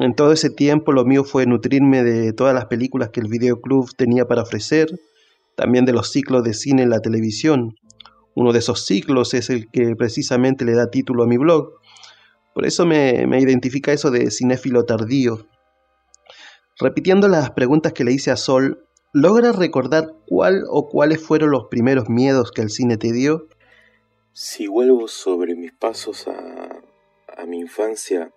En 0.00 0.16
todo 0.16 0.32
ese 0.32 0.50
tiempo 0.50 0.92
lo 0.92 1.04
mío 1.04 1.22
fue 1.22 1.46
nutrirme 1.46 2.02
de 2.02 2.32
todas 2.32 2.54
las 2.54 2.66
películas 2.66 3.10
que 3.10 3.20
el 3.20 3.28
videoclub 3.28 3.94
tenía 3.96 4.26
para 4.26 4.42
ofrecer, 4.42 4.88
también 5.54 5.84
de 5.84 5.92
los 5.92 6.10
ciclos 6.10 6.42
de 6.42 6.54
cine 6.54 6.82
en 6.82 6.90
la 6.90 6.98
televisión. 6.98 7.76
Uno 8.34 8.52
de 8.52 8.58
esos 8.58 8.84
ciclos 8.84 9.32
es 9.32 9.48
el 9.48 9.70
que 9.70 9.94
precisamente 9.94 10.64
le 10.64 10.72
da 10.72 10.90
título 10.90 11.22
a 11.22 11.28
mi 11.28 11.36
blog. 11.36 11.70
Por 12.52 12.66
eso 12.66 12.84
me, 12.84 13.28
me 13.28 13.38
identifica 13.38 13.92
eso 13.92 14.10
de 14.10 14.32
cinéfilo 14.32 14.84
tardío. 14.84 15.46
Repitiendo 16.80 17.28
las 17.28 17.52
preguntas 17.52 17.92
que 17.92 18.02
le 18.02 18.10
hice 18.10 18.32
a 18.32 18.36
Sol, 18.36 18.87
¿logras 19.12 19.56
recordar 19.56 20.14
cuál 20.26 20.64
o 20.68 20.88
cuáles 20.88 21.24
fueron 21.24 21.50
los 21.50 21.66
primeros 21.68 22.08
miedos 22.08 22.52
que 22.52 22.62
el 22.62 22.70
cine 22.70 22.96
te 22.96 23.12
dio? 23.12 23.48
Si 24.32 24.66
vuelvo 24.66 25.08
sobre 25.08 25.54
mis 25.54 25.72
pasos 25.72 26.28
a, 26.28 26.80
a 27.36 27.46
mi 27.46 27.58
infancia, 27.60 28.32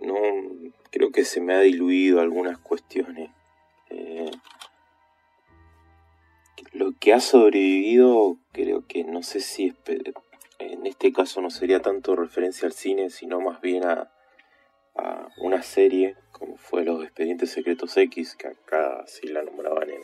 no 0.00 0.14
creo 0.90 1.10
que 1.12 1.24
se 1.24 1.40
me 1.40 1.54
ha 1.54 1.60
diluido 1.60 2.20
algunas 2.20 2.58
cuestiones. 2.58 3.30
Eh, 3.90 4.30
lo 6.72 6.92
que 6.98 7.12
ha 7.12 7.20
sobrevivido, 7.20 8.38
creo 8.52 8.86
que 8.86 9.04
no 9.04 9.22
sé 9.22 9.40
si 9.40 9.66
es, 9.66 9.74
en 10.58 10.86
este 10.86 11.12
caso 11.12 11.40
no 11.40 11.50
sería 11.50 11.80
tanto 11.80 12.14
referencia 12.14 12.66
al 12.66 12.72
cine, 12.72 13.10
sino 13.10 13.40
más 13.40 13.60
bien 13.60 13.84
a, 13.84 14.12
a 14.96 15.28
una 15.38 15.62
serie 15.62 16.16
como 16.40 16.56
fue 16.56 16.84
Los 16.84 17.04
Expedientes 17.04 17.50
Secretos 17.50 17.96
X, 17.96 18.34
que 18.34 18.48
acá 18.48 19.04
sí 19.06 19.28
la 19.28 19.42
nombraban 19.42 19.90
en, 19.90 20.00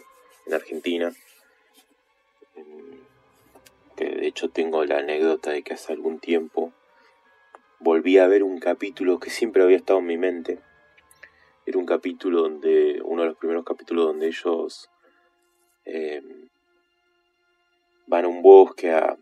en 0.46 0.54
Argentina. 0.54 1.12
Que 3.96 4.04
de 4.04 4.26
hecho 4.26 4.50
tengo 4.50 4.84
la 4.84 4.98
anécdota 4.98 5.50
de 5.50 5.62
que 5.62 5.72
hace 5.72 5.94
algún 5.94 6.20
tiempo 6.20 6.72
volví 7.80 8.18
a 8.18 8.26
ver 8.26 8.42
un 8.42 8.58
capítulo 8.58 9.18
que 9.18 9.30
siempre 9.30 9.62
había 9.62 9.78
estado 9.78 9.98
en 10.00 10.06
mi 10.06 10.18
mente. 10.18 10.60
Era 11.64 11.78
un 11.78 11.86
capítulo 11.86 12.42
donde, 12.42 13.00
uno 13.02 13.22
de 13.22 13.28
los 13.28 13.38
primeros 13.38 13.64
capítulos 13.64 14.04
donde 14.04 14.26
ellos 14.26 14.90
eh, 15.86 16.22
van 18.06 18.26
a 18.26 18.28
un 18.28 18.42
bosque 18.42 18.92
a, 18.92 19.16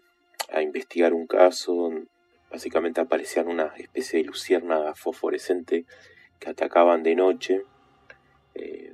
a, 0.52 0.62
investigar 0.62 1.14
un 1.14 1.28
caso. 1.28 1.90
Básicamente 2.50 3.00
aparecían 3.00 3.46
una 3.46 3.72
especie 3.76 4.18
de 4.18 4.26
luciérnaga 4.26 4.94
fosforescente 4.96 5.86
que 6.38 6.50
atacaban 6.50 7.02
de 7.02 7.14
noche 7.14 7.62
eh, 8.54 8.92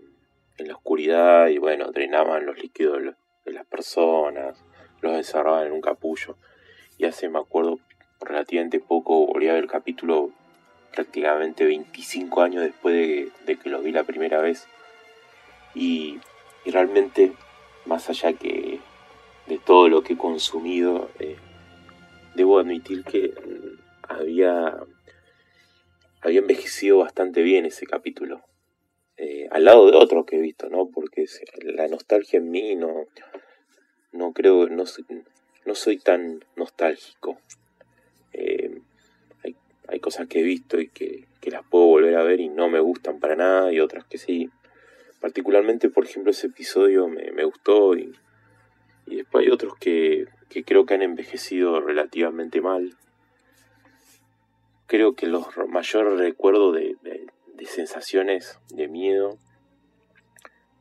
en 0.58 0.68
la 0.68 0.74
oscuridad 0.74 1.48
y 1.48 1.58
bueno, 1.58 1.90
drenaban 1.90 2.46
los 2.46 2.58
líquidos 2.58 3.02
de 3.44 3.52
las 3.52 3.66
personas, 3.66 4.62
los 5.00 5.14
encerraban 5.14 5.66
en 5.66 5.72
un 5.72 5.80
capullo. 5.80 6.36
Y 6.98 7.06
hace, 7.06 7.28
me 7.28 7.38
acuerdo, 7.38 7.78
relativamente 8.20 8.80
poco, 8.80 9.26
volví 9.26 9.48
a 9.48 9.54
ver 9.54 9.64
el 9.64 9.70
capítulo 9.70 10.30
prácticamente 10.92 11.64
25 11.64 12.42
años 12.42 12.62
después 12.62 12.94
de, 12.94 13.30
de 13.46 13.56
que 13.56 13.70
lo 13.70 13.80
vi 13.80 13.92
la 13.92 14.04
primera 14.04 14.40
vez. 14.40 14.68
Y, 15.74 16.20
y, 16.64 16.70
realmente, 16.70 17.32
más 17.86 18.10
allá 18.10 18.32
que 18.32 18.80
de 19.46 19.58
todo 19.58 19.88
lo 19.88 20.02
que 20.02 20.14
he 20.14 20.18
consumido, 20.18 21.10
eh, 21.18 21.36
debo 22.34 22.58
admitir 22.58 23.04
que 23.04 23.32
había, 24.08 24.76
había 26.20 26.40
envejecido 26.40 26.98
bastante 26.98 27.42
bien 27.42 27.66
ese 27.66 27.86
capítulo. 27.86 28.42
Eh, 29.16 29.48
al 29.50 29.64
lado 29.64 29.90
de 29.90 29.96
otros 29.96 30.24
que 30.24 30.36
he 30.36 30.40
visto, 30.40 30.68
¿no? 30.68 30.88
Porque 30.88 31.26
la 31.62 31.88
nostalgia 31.88 32.38
en 32.38 32.50
mí 32.50 32.74
no, 32.74 33.06
no 34.12 34.32
creo, 34.32 34.68
no, 34.68 34.84
no 35.66 35.74
soy 35.74 35.98
tan 35.98 36.44
nostálgico. 36.56 37.38
Eh, 38.32 38.80
hay, 39.44 39.56
hay, 39.88 40.00
cosas 40.00 40.26
que 40.26 40.40
he 40.40 40.42
visto 40.42 40.80
y 40.80 40.88
que, 40.88 41.26
que, 41.40 41.50
las 41.50 41.62
puedo 41.64 41.86
volver 41.86 42.16
a 42.16 42.22
ver 42.22 42.40
y 42.40 42.48
no 42.48 42.68
me 42.68 42.80
gustan 42.80 43.20
para 43.20 43.36
nada 43.36 43.72
y 43.72 43.80
otras 43.80 44.04
que 44.06 44.18
sí. 44.18 44.48
Particularmente, 45.20 45.90
por 45.90 46.06
ejemplo, 46.06 46.30
ese 46.30 46.46
episodio 46.46 47.06
me, 47.08 47.30
me 47.32 47.44
gustó 47.44 47.94
y, 47.96 48.14
y, 49.06 49.16
después 49.16 49.44
hay 49.44 49.52
otros 49.52 49.74
que, 49.76 50.28
que, 50.48 50.64
creo 50.64 50.86
que 50.86 50.94
han 50.94 51.02
envejecido 51.02 51.80
relativamente 51.80 52.62
mal. 52.62 52.96
Creo 54.90 55.14
que 55.14 55.28
los 55.28 55.46
mayores 55.68 56.18
recuerdos 56.18 56.74
de, 56.74 56.96
sensaciones 57.64 58.58
de 58.70 58.88
miedo 58.88 59.38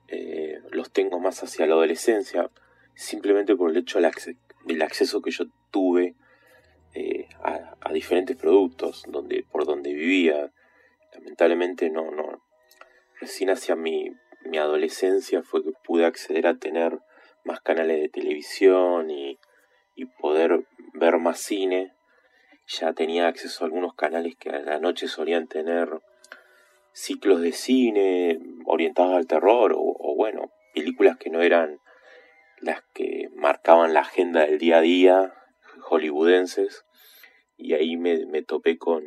eh, 0.07 0.57
los 0.71 0.91
tengo 0.91 1.19
más 1.19 1.43
hacia 1.43 1.67
la 1.67 1.75
adolescencia, 1.75 2.49
simplemente 2.95 3.55
por 3.55 3.69
el 3.69 3.77
hecho 3.77 3.99
del, 3.99 4.05
acce 4.05 4.35
del 4.65 4.81
acceso 4.81 5.21
que 5.21 5.29
yo 5.29 5.45
tuve 5.69 6.15
eh, 6.95 7.27
a, 7.43 7.75
a, 7.81 7.93
diferentes 7.93 8.35
productos 8.35 9.03
donde, 9.07 9.43
por 9.43 9.67
donde 9.67 9.93
vivía. 9.93 10.51
Lamentablemente 11.13 11.91
no, 11.91 12.09
no. 12.09 12.41
Recién 13.21 13.51
hacia 13.51 13.75
mi, 13.75 14.09
mi 14.43 14.57
adolescencia 14.57 15.43
fue 15.43 15.63
que 15.63 15.73
pude 15.83 16.05
acceder 16.07 16.47
a 16.47 16.57
tener 16.57 16.97
más 17.45 17.61
canales 17.61 18.01
de 18.01 18.09
televisión 18.09 19.11
y, 19.11 19.37
y 19.93 20.05
poder 20.05 20.65
ver 20.95 21.19
más 21.19 21.37
cine. 21.41 21.93
Ya 22.69 22.93
tenía 22.93 23.27
acceso 23.27 23.63
a 23.63 23.67
algunos 23.67 23.95
canales 23.95 24.35
que 24.37 24.51
a 24.51 24.59
la 24.59 24.79
noche 24.79 25.07
solían 25.07 25.47
tener 25.47 25.89
ciclos 26.91 27.41
de 27.41 27.51
cine 27.51 28.39
orientados 28.65 29.15
al 29.15 29.25
terror 29.25 29.73
o, 29.75 30.13
bueno, 30.15 30.51
películas 30.75 31.17
que 31.17 31.31
no 31.31 31.41
eran 31.41 31.79
las 32.61 32.83
que 32.93 33.29
marcaban 33.35 33.93
la 33.93 34.01
agenda 34.01 34.41
del 34.41 34.59
día 34.59 34.77
a 34.77 34.81
día, 34.81 35.33
hollywoodenses 35.81 36.85
y 37.57 37.73
ahí 37.73 37.97
me, 37.97 38.43
topé 38.43 38.77
con, 38.77 39.03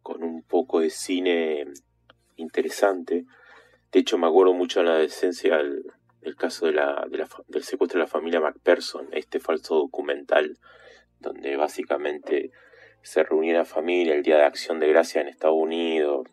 con, 0.00 0.22
un 0.22 0.42
poco 0.42 0.80
de 0.80 0.88
cine 0.88 1.66
interesante. 2.36 3.26
De 3.92 4.00
hecho, 4.00 4.16
me 4.16 4.28
acuerdo 4.28 4.54
mucho 4.54 4.80
en 4.80 4.86
la 4.86 4.92
adolescencia 4.92 5.60
el, 5.60 5.84
caso 6.36 6.66
de 6.66 6.72
la, 6.72 7.06
de 7.10 7.18
la, 7.18 7.28
del 7.48 7.64
secuestro 7.64 7.98
de 7.98 8.06
la 8.06 8.10
familia 8.10 8.40
MacPherson, 8.40 9.08
este 9.12 9.40
falso 9.40 9.74
documental 9.74 10.58
donde 11.20 11.56
básicamente 11.56 12.50
se 13.02 13.22
reunía 13.22 13.54
la 13.54 13.64
familia 13.64 14.14
el 14.14 14.22
Día 14.22 14.36
de 14.36 14.44
Acción 14.44 14.80
de 14.80 14.88
Gracia 14.88 15.20
en 15.20 15.28
Estados 15.28 15.56
Unidos, 15.56 16.26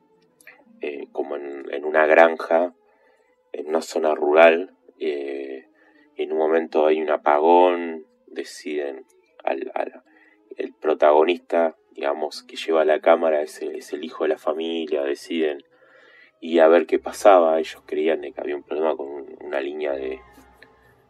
eh, 0.81 1.07
como 1.11 1.35
en, 1.35 1.85
una 1.85 2.05
granja, 2.05 2.73
en 3.51 3.67
una 3.67 3.81
zona 3.81 4.15
rural. 4.15 4.75
Eh, 4.99 5.67
en 6.17 6.31
un 6.31 6.37
momento 6.37 6.85
hay 6.85 7.01
un 7.01 7.09
apagón, 7.09 8.05
deciden 8.27 9.05
al, 9.43 9.71
al, 9.73 10.03
el 10.57 10.73
protagonista, 10.73 11.75
digamos, 11.91 12.43
que 12.43 12.55
lleva 12.55 12.85
la 12.85 12.99
cámara 12.99 13.41
es 13.41 13.61
el, 13.61 13.75
es 13.75 13.93
el, 13.93 14.03
hijo 14.03 14.23
de 14.23 14.29
la 14.29 14.37
familia, 14.37 15.03
deciden 15.03 15.63
y 16.39 16.59
a 16.59 16.67
ver 16.67 16.85
qué 16.85 16.99
pasaba. 16.99 17.59
Ellos 17.59 17.81
creían 17.85 18.21
de 18.21 18.31
que 18.31 18.41
había 18.41 18.55
un 18.55 18.63
problema 18.63 18.95
con 18.95 19.07
una 19.41 19.61
línea 19.61 19.93
de, 19.93 20.19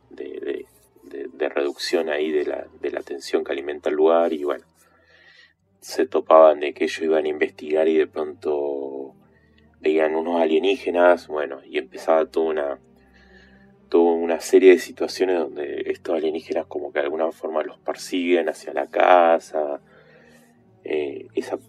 de, 0.09 0.65
de, 1.13 1.49
reducción 1.49 2.09
ahí 2.09 2.31
de 2.31 2.45
la, 2.45 2.67
de 2.81 2.91
la 2.91 3.01
tensión 3.01 3.43
que 3.43 3.51
alimenta 3.51 3.89
el 3.89 3.95
lugar 3.95 4.33
y 4.33 4.43
bueno, 4.43 4.65
se 5.79 6.05
topaban 6.05 6.59
de 6.59 6.73
que 6.73 6.85
ellos 6.85 7.01
iban 7.01 7.25
a 7.25 7.29
investigar 7.29 7.87
y 7.87 7.97
de 7.97 8.07
pronto 8.07 9.13
veían 9.79 10.15
unos 10.15 10.41
alienígenas, 10.41 11.27
bueno, 11.27 11.59
y 11.65 11.77
empezaba 11.77 12.25
toda 12.25 12.45
una 12.47 12.79
toda 13.93 14.13
una 14.13 14.39
serie 14.39 14.71
de 14.71 14.79
situaciones 14.79 15.37
donde 15.37 15.83
estos 15.85 16.15
alienígenas 16.15 16.65
como 16.65 16.91
que 16.91 16.97
de 16.97 17.05
alguna 17.05 17.31
forma 17.31 17.61
los 17.61 17.77
persiguen 17.77 18.49
hacia 18.49 18.73
la 18.73 18.87
casa. 18.87 19.81
Eh, 20.83 21.27
esa, 21.35 21.59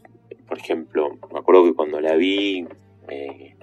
por 0.49 0.57
ejemplo, 0.57 1.19
me 1.31 1.39
acuerdo 1.39 1.65
que 1.65 1.75
cuando 1.75 2.01
la 2.01 2.15
vi, 2.15 2.67
eh, 3.09 3.57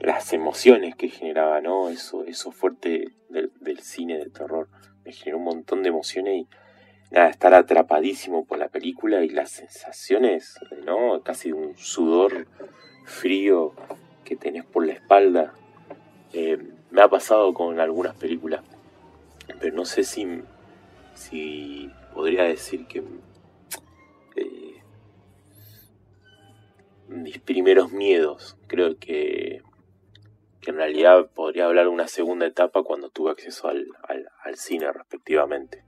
las 0.00 0.32
emociones 0.32 0.96
que 0.96 1.08
generaba, 1.08 1.60
¿no? 1.60 1.90
Eso, 1.90 2.24
eso 2.24 2.52
fuerte 2.52 3.12
del, 3.28 3.52
del, 3.60 3.80
cine 3.80 4.16
de 4.16 4.30
terror, 4.30 4.68
me 5.06 5.12
generó 5.12 5.38
un 5.38 5.44
montón 5.44 5.82
de 5.82 5.88
emociones 5.88 6.34
y 6.42 6.46
nada, 7.12 7.28
estar 7.28 7.54
atrapadísimo 7.54 8.44
por 8.44 8.58
la 8.58 8.68
película 8.68 9.24
y 9.24 9.28
las 9.28 9.50
sensaciones, 9.50 10.58
¿no? 10.84 11.22
Casi 11.22 11.52
un 11.52 11.76
sudor 11.76 12.48
frío 13.04 13.72
que 14.24 14.34
tenés 14.34 14.64
por 14.64 14.84
la 14.84 14.94
espalda. 14.94 15.54
Eh, 16.32 16.58
me 16.90 17.02
ha 17.02 17.08
pasado 17.08 17.54
con 17.54 17.78
algunas 17.78 18.16
películas, 18.16 18.62
pero 19.60 19.74
no 19.76 19.84
sé 19.84 20.02
si, 20.02 20.42
si 21.14 21.90
podría 22.12 22.42
decir 22.42 22.86
que 22.86 23.04
eh, 24.34 24.82
mis 27.08 27.38
primeros 27.38 27.92
miedos. 27.92 28.56
Creo 28.66 28.98
que, 28.98 29.62
en 30.70 30.76
realidad 30.76 31.30
podría 31.34 31.66
hablar 31.66 31.84
de 31.84 31.90
una 31.90 32.08
segunda 32.08 32.46
etapa 32.46 32.82
cuando 32.82 33.10
tuve 33.10 33.30
acceso 33.30 33.68
al, 33.68 33.86
al, 34.44 34.56
cine 34.56 34.90
respectivamente. 34.92 35.84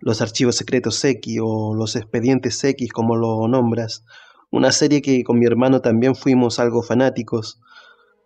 Los 0.00 0.20
archivos 0.20 0.56
secretos 0.56 1.02
X 1.04 1.38
o 1.42 1.74
los 1.74 1.96
expedientes 1.96 2.62
X 2.62 2.92
como 2.92 3.16
lo 3.16 3.46
nombras, 3.48 4.04
una 4.50 4.70
serie 4.70 5.02
que 5.02 5.24
con 5.24 5.38
mi 5.38 5.46
hermano 5.46 5.80
también 5.80 6.14
fuimos 6.14 6.58
algo 6.58 6.82
fanáticos. 6.82 7.60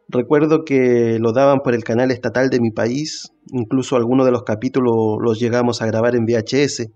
Recuerdo 0.09 0.65
que 0.65 1.19
lo 1.19 1.33
daban 1.33 1.61
por 1.61 1.75
el 1.75 1.85
canal 1.85 2.11
estatal 2.11 2.51
de 2.51 2.61
mi 2.61 2.71
país, 2.71 3.33
incluso 3.53 3.97
algunos 3.97 4.27
de 4.27 4.33
los 4.33 4.43
capítulos 4.43 5.19
los 5.21 5.39
llegamos 5.39 5.81
a 5.81 5.87
grabar 5.87 6.17
en 6.17 6.25
VHS. 6.25 6.91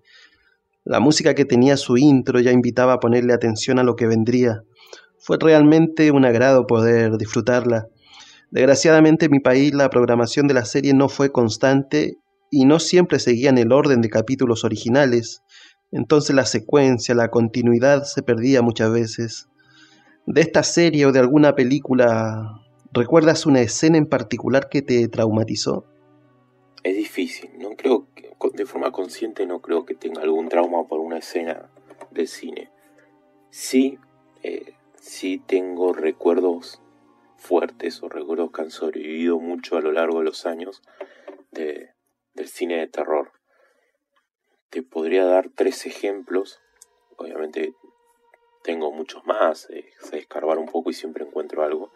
La 0.85 0.99
música 0.99 1.35
que 1.35 1.45
tenía 1.45 1.77
su 1.77 1.97
intro 1.97 2.41
ya 2.41 2.53
invitaba 2.53 2.95
a 2.95 3.01
ponerle 3.01 3.33
atención 3.33 3.79
a 3.79 3.85
lo 3.85 3.97
que 3.97 4.07
vendría. 4.07 4.63
Fue 5.19 5.37
realmente 5.39 6.11
un 6.11 6.25
agrado 6.25 6.67
poder 6.67 7.17
disfrutarla. 7.17 7.87
Desgraciadamente 8.53 9.25
en 9.25 9.33
mi 9.33 9.41
país 9.41 9.75
la 9.75 9.91
programación 9.91 10.47
de 10.47 10.55
la 10.55 10.65
serie 10.65 10.95
no 10.95 11.09
fue 11.09 11.33
constante 11.33 12.19
y 12.51 12.65
no 12.65 12.79
siempre 12.79 13.19
seguían 13.19 13.59
el 13.59 13.73
orden 13.73 14.03
de 14.03 14.11
capítulos 14.11 14.63
originales, 14.63 15.43
entonces 15.91 16.37
la 16.37 16.45
secuencia, 16.45 17.15
la 17.15 17.29
continuidad 17.29 18.05
se 18.05 18.23
perdía 18.23 18.63
muchas 18.63 18.93
veces. 18.93 19.49
De 20.27 20.43
esta 20.43 20.63
serie 20.63 21.07
o 21.07 21.13
de 21.13 21.19
alguna 21.19 21.55
película, 21.55 22.61
¿recuerdas 22.93 23.47
una 23.47 23.63
escena 23.63 23.99
en 23.99 24.07
particular 24.07 24.69
que 24.69 24.83
te 24.83 25.09
traumatizó? 25.09 25.87
Es 26.85 26.95
difícil, 26.95 27.51
no 27.59 27.71
creo 27.75 28.07
de 28.51 28.67
forma 28.67 28.91
consciente 28.91 29.47
no 29.47 29.61
creo 29.61 29.87
que 29.87 29.95
tenga 29.95 30.23
algún 30.23 30.49
trauma 30.49 30.87
por 30.89 31.01
una 31.01 31.19
escena 31.19 31.71
de 32.11 32.27
cine. 32.27 32.71
Sí, 33.51 33.99
eh, 34.43 34.75
sí 35.01 35.41
tengo 35.47 35.93
recuerdos 35.93 36.82
fuertes 37.43 38.03
o 38.03 38.09
recuerdos 38.09 38.53
que 38.53 38.63
han 38.63 38.71
sobrevivido 38.71 39.39
mucho 39.41 39.77
a 39.77 39.81
lo 39.81 39.91
largo 39.91 40.21
de 40.21 40.25
los 40.25 40.47
años 40.47 40.81
de, 41.51 41.91
del 42.35 42.49
cine 42.49 42.79
de 42.79 42.87
terror. 42.87 43.33
Te 44.71 44.83
podría 44.83 45.25
dar 45.25 45.51
tres 45.55 45.85
ejemplos, 45.85 46.61
obviamente 47.17 47.75
tengo 48.63 48.93
muchos 48.93 49.27
más, 49.27 49.69
eh, 49.71 49.91
sé 50.01 50.19
escarbar 50.19 50.59
un 50.59 50.67
poco 50.67 50.91
y 50.91 50.95
siempre 50.95 51.25
encuentro 51.25 51.65
algo, 51.65 51.93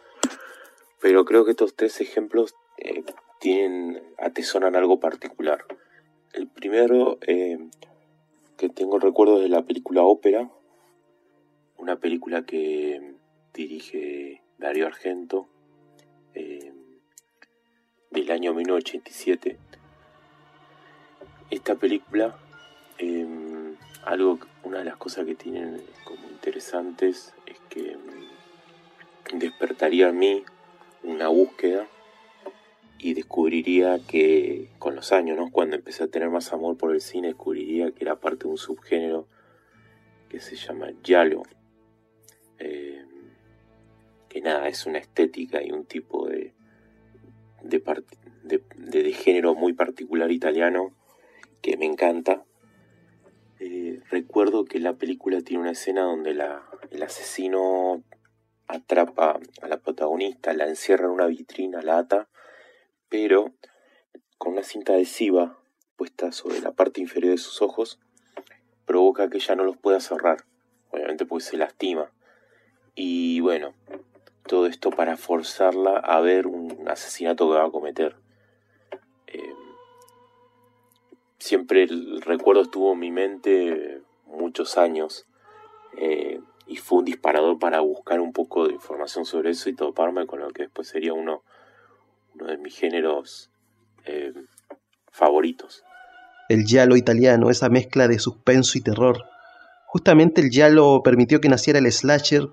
pero 1.00 1.24
creo 1.24 1.44
que 1.44 1.52
estos 1.52 1.76
tres 1.76 2.00
ejemplos 2.00 2.54
eh, 2.78 3.04
tienen, 3.38 4.02
atesoran 4.18 4.74
algo 4.74 4.98
particular. 4.98 5.64
El 6.32 6.48
primero 6.48 7.18
eh, 7.22 7.58
que 8.58 8.68
tengo 8.68 8.98
recuerdos 8.98 9.40
de 9.40 9.48
la 9.48 9.62
película 9.62 10.02
Ópera, 10.02 10.50
una 11.78 12.00
película 12.00 12.44
que 12.44 13.14
dirige 13.54 14.42
Dario 14.58 14.86
Argento 14.86 15.48
eh, 16.34 16.72
del 18.10 18.30
año 18.30 18.54
1987. 18.54 19.58
Esta 21.50 21.74
película, 21.74 22.36
em, 22.98 23.76
algo, 24.04 24.38
una 24.64 24.78
de 24.78 24.84
las 24.84 24.96
cosas 24.96 25.26
que 25.26 25.34
tienen 25.34 25.82
como 26.04 26.28
interesantes 26.28 27.34
es 27.46 27.58
que 27.68 27.92
em, 27.92 28.00
despertaría 29.38 30.08
en 30.08 30.18
mí 30.18 30.44
una 31.02 31.28
búsqueda 31.28 31.86
y 32.98 33.14
descubriría 33.14 33.98
que 34.06 34.70
con 34.78 34.96
los 34.96 35.12
años, 35.12 35.36
¿no? 35.36 35.50
cuando 35.50 35.76
empecé 35.76 36.04
a 36.04 36.08
tener 36.08 36.30
más 36.30 36.52
amor 36.52 36.76
por 36.76 36.94
el 36.94 37.00
cine, 37.00 37.28
descubriría 37.28 37.92
que 37.92 38.04
era 38.04 38.16
parte 38.16 38.44
de 38.44 38.50
un 38.50 38.58
subgénero 38.58 39.28
que 40.28 40.40
se 40.40 40.56
llama 40.56 40.88
eh, 42.58 42.95
nada, 44.40 44.68
es 44.68 44.86
una 44.86 44.98
estética 44.98 45.62
y 45.62 45.72
un 45.72 45.84
tipo 45.86 46.28
de, 46.28 46.54
de, 47.62 49.12
género 49.12 49.54
muy 49.54 49.72
particular 49.72 50.30
italiano 50.30 50.92
que 51.62 51.76
me 51.76 51.86
encanta. 51.86 52.44
Eh, 53.58 54.00
recuerdo 54.10 54.64
que 54.64 54.78
la 54.78 54.94
película 54.94 55.40
tiene 55.40 55.62
una 55.62 55.72
escena 55.72 56.02
donde 56.02 56.34
la, 56.34 56.62
el 56.90 57.02
asesino 57.02 58.02
atrapa 58.68 59.38
a 59.62 59.68
la 59.68 59.78
protagonista, 59.78 60.52
la 60.52 60.66
encierra 60.66 61.06
en 61.06 61.12
una 61.12 61.26
vitrina, 61.26 61.82
la 61.82 61.98
ata, 61.98 62.28
pero 63.08 63.54
con 64.38 64.52
una 64.54 64.62
cinta 64.62 64.92
adhesiva 64.92 65.58
puesta 65.96 66.32
sobre 66.32 66.60
la 66.60 66.72
parte 66.72 67.00
inferior 67.00 67.32
de 67.32 67.38
sus 67.38 67.62
ojos, 67.62 67.98
provoca 68.84 69.30
que 69.30 69.38
ella 69.38 69.56
no 69.56 69.64
los 69.64 69.76
pueda 69.76 70.00
cerrar, 70.00 70.44
obviamente 70.90 71.24
pues 71.24 71.44
se 71.44 71.56
lastima. 71.56 72.12
Y 72.94 73.40
bueno, 73.40 73.74
todo 74.46 74.66
esto 74.66 74.90
para 74.90 75.16
forzarla 75.16 75.98
a 75.98 76.20
ver 76.20 76.46
un 76.46 76.88
asesinato 76.88 77.48
que 77.48 77.58
va 77.58 77.66
a 77.66 77.70
cometer. 77.70 78.16
Eh, 79.26 79.54
siempre 81.38 81.84
el 81.84 82.22
recuerdo 82.22 82.62
estuvo 82.62 82.92
en 82.92 82.98
mi 82.98 83.10
mente 83.10 84.02
muchos 84.26 84.78
años 84.78 85.26
eh, 85.98 86.40
y 86.66 86.76
fue 86.76 86.98
un 86.98 87.04
disparador 87.04 87.58
para 87.58 87.80
buscar 87.80 88.20
un 88.20 88.32
poco 88.32 88.66
de 88.66 88.74
información 88.74 89.24
sobre 89.24 89.50
eso 89.50 89.68
y 89.68 89.74
toparme 89.74 90.26
con 90.26 90.40
lo 90.40 90.50
que 90.50 90.64
después 90.64 90.88
sería 90.88 91.12
uno, 91.12 91.42
de 92.34 92.58
mis 92.58 92.76
géneros 92.76 93.50
eh, 94.04 94.32
favoritos. 95.10 95.84
El 96.48 96.64
giallo 96.64 96.96
italiano, 96.96 97.50
esa 97.50 97.68
mezcla 97.68 98.08
de 98.08 98.18
suspenso 98.18 98.78
y 98.78 98.82
terror 98.82 99.24
Justamente 99.86 100.40
el 100.40 100.50
Yalo 100.50 101.00
permitió 101.02 101.40
que 101.40 101.48
naciera 101.48 101.78
el 101.78 101.90
slasher 101.90 102.48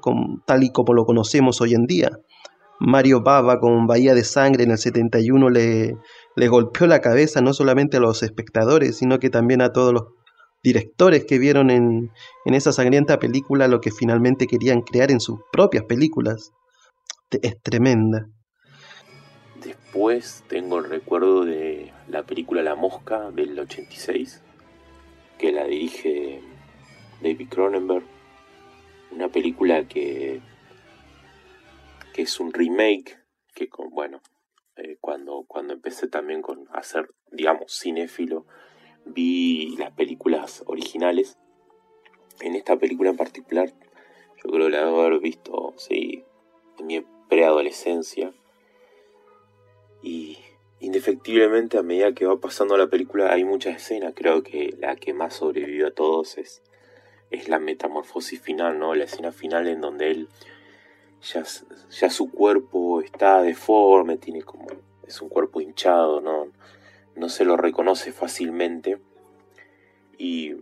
tal 0.45 0.63
y 0.63 0.71
como 0.71 0.93
lo 0.93 1.05
conocemos 1.05 1.61
hoy 1.61 1.73
en 1.73 1.85
día. 1.85 2.11
Mario 2.79 3.21
Bava 3.21 3.59
con 3.59 3.87
Bahía 3.87 4.13
de 4.13 4.23
Sangre 4.23 4.63
en 4.63 4.71
el 4.71 4.77
71 4.77 5.49
le, 5.49 5.95
le 6.35 6.47
golpeó 6.47 6.87
la 6.87 7.01
cabeza 7.01 7.41
no 7.41 7.53
solamente 7.53 7.97
a 7.97 7.99
los 7.99 8.23
espectadores, 8.23 8.97
sino 8.97 9.19
que 9.19 9.29
también 9.29 9.61
a 9.61 9.71
todos 9.71 9.93
los 9.93 10.03
directores 10.63 11.25
que 11.25 11.39
vieron 11.39 11.69
en, 11.69 12.11
en 12.45 12.53
esa 12.53 12.71
sangrienta 12.71 13.19
película 13.19 13.67
lo 13.67 13.81
que 13.81 13.91
finalmente 13.91 14.47
querían 14.47 14.81
crear 14.81 15.11
en 15.11 15.19
sus 15.19 15.39
propias 15.51 15.83
películas. 15.85 16.51
Es 17.41 17.59
tremenda. 17.61 18.27
Después 19.63 20.43
tengo 20.47 20.79
el 20.79 20.85
recuerdo 20.85 21.45
de 21.45 21.91
la 22.07 22.23
película 22.23 22.61
La 22.61 22.75
Mosca 22.75 23.31
del 23.31 23.57
86, 23.59 24.41
que 25.37 25.51
la 25.51 25.65
dirige 25.65 26.41
David 27.23 27.47
Cronenberg, 27.49 28.03
una 29.11 29.29
película 29.29 29.87
que, 29.87 30.41
que 32.13 32.21
es 32.23 32.39
un 32.39 32.51
remake, 32.51 33.17
que 33.55 33.69
bueno, 33.91 34.21
eh, 34.75 34.97
cuando, 34.99 35.45
cuando 35.47 35.73
empecé 35.73 36.07
también 36.07 36.41
con 36.41 36.67
hacer, 36.73 37.09
digamos, 37.31 37.79
cinéfilo, 37.79 38.45
vi 39.05 39.75
las 39.77 39.91
películas 39.91 40.63
originales. 40.65 41.37
En 42.41 42.55
esta 42.55 42.77
película 42.77 43.11
en 43.11 43.17
particular, 43.17 43.69
yo 44.43 44.51
creo 44.51 44.65
que 44.65 44.71
la 44.71 44.85
debo 44.85 45.01
haber 45.01 45.19
visto, 45.19 45.73
sí, 45.77 46.25
en 46.79 46.87
mi 46.87 47.05
preadolescencia. 47.29 48.33
Y 50.01 50.37
indefectiblemente 50.79 51.77
a 51.77 51.83
medida 51.83 52.13
que 52.13 52.25
va 52.25 52.41
pasando 52.41 52.75
la 52.75 52.87
película 52.87 53.31
hay 53.31 53.45
muchas 53.45 53.77
escenas. 53.77 54.13
Creo 54.13 54.43
que 54.43 54.75
la 54.77 54.97
que 54.97 55.13
más 55.13 55.35
sobrevivió 55.35 55.87
a 55.87 55.91
todos 55.91 56.37
es 56.37 56.61
es 57.33 57.49
la 57.49 57.57
metamorfosis 57.57 58.39
final, 58.39 58.77
¿no? 58.77 58.93
La 58.93 59.05
escena 59.05 59.31
final 59.31 59.67
en 59.67 59.81
donde 59.81 60.11
él 60.11 60.29
ya, 61.21 61.43
ya 61.89 62.09
su 62.09 62.29
cuerpo 62.31 63.01
está 63.01 63.41
deforme, 63.41 64.17
tiene 64.17 64.43
como 64.43 64.67
es 65.07 65.19
un 65.19 65.29
cuerpo 65.29 65.59
hinchado, 65.59 66.21
¿no? 66.21 66.47
No 67.15 67.29
se 67.29 67.43
lo 67.43 67.57
reconoce 67.57 68.11
fácilmente 68.11 68.99
y 70.17 70.57